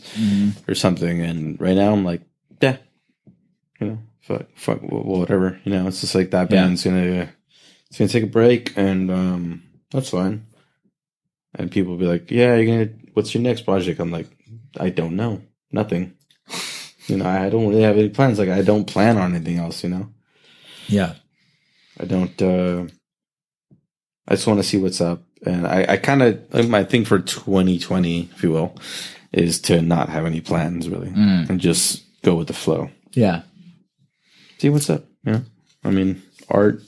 [0.66, 1.20] or something.
[1.20, 2.22] And right now I'm like,
[3.80, 5.58] you know, fuck, fuck, whatever.
[5.64, 6.62] You know, it's just like that Yeah.
[6.62, 7.32] band's gonna,
[7.88, 10.46] it's gonna take a break, and um, that's fine.
[11.54, 13.98] And people will be like, yeah, you're gonna, what's your next project?
[14.00, 14.28] I'm like,
[14.78, 15.42] I don't know,
[15.72, 16.14] nothing.
[17.06, 18.38] You know, I don't really have any plans.
[18.38, 19.82] Like, I don't plan on anything else.
[19.82, 20.10] You know,
[20.86, 21.14] Yeah.
[21.98, 22.40] I don't.
[22.40, 22.86] uh
[24.28, 27.04] I just want to see what's up, and I, I kind of like my thing
[27.04, 28.76] for 2020, if you will,
[29.32, 31.50] is to not have any plans really, Mm.
[31.50, 32.90] and just go with the flow.
[33.12, 33.42] Yeah.
[34.60, 35.06] See what's up.
[35.24, 35.40] Yeah,
[35.84, 36.82] I mean, art,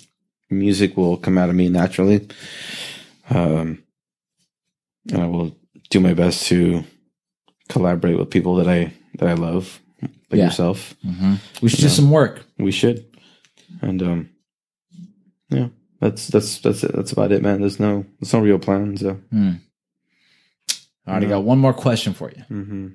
[0.51, 2.28] music will come out of me naturally,
[3.31, 3.82] um,
[5.11, 5.57] and I will
[5.89, 6.85] do my best to
[7.70, 10.44] collaborate with people that I that I love, like Yeah.
[10.47, 10.94] yourself.
[11.03, 11.93] hmm We should do Yeah.
[11.93, 12.44] some work.
[12.59, 13.07] We should,
[13.81, 14.28] and um,
[15.49, 15.69] yeah,
[15.99, 16.93] that's that's that's it.
[16.94, 17.61] That's about it, man.
[17.61, 19.01] There's no there's no real plans.
[19.01, 19.15] So.
[19.31, 19.53] Hmm.
[21.07, 21.36] All right, I No.
[21.36, 22.44] got one more question for you.
[22.51, 22.89] Mm-hmm.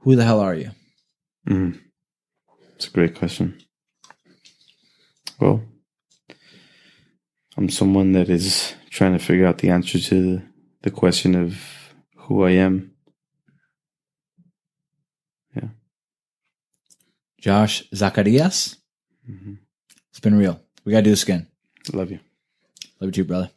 [0.00, 0.70] Who the hell are you?
[1.48, 1.80] Mm.
[2.80, 3.60] It's a great question.
[5.38, 5.62] Well,
[7.58, 10.40] I'm someone that is trying to figure out the answer to
[10.80, 11.60] the question of
[12.16, 12.92] who I am.
[15.54, 15.68] Yeah.
[17.38, 18.78] Josh Zacarias?
[19.30, 19.56] Mm-hmm.
[20.08, 20.62] It's been real.
[20.82, 21.48] We gotta do this again.
[21.92, 22.20] Love you.
[22.98, 23.50] Love you too, brother.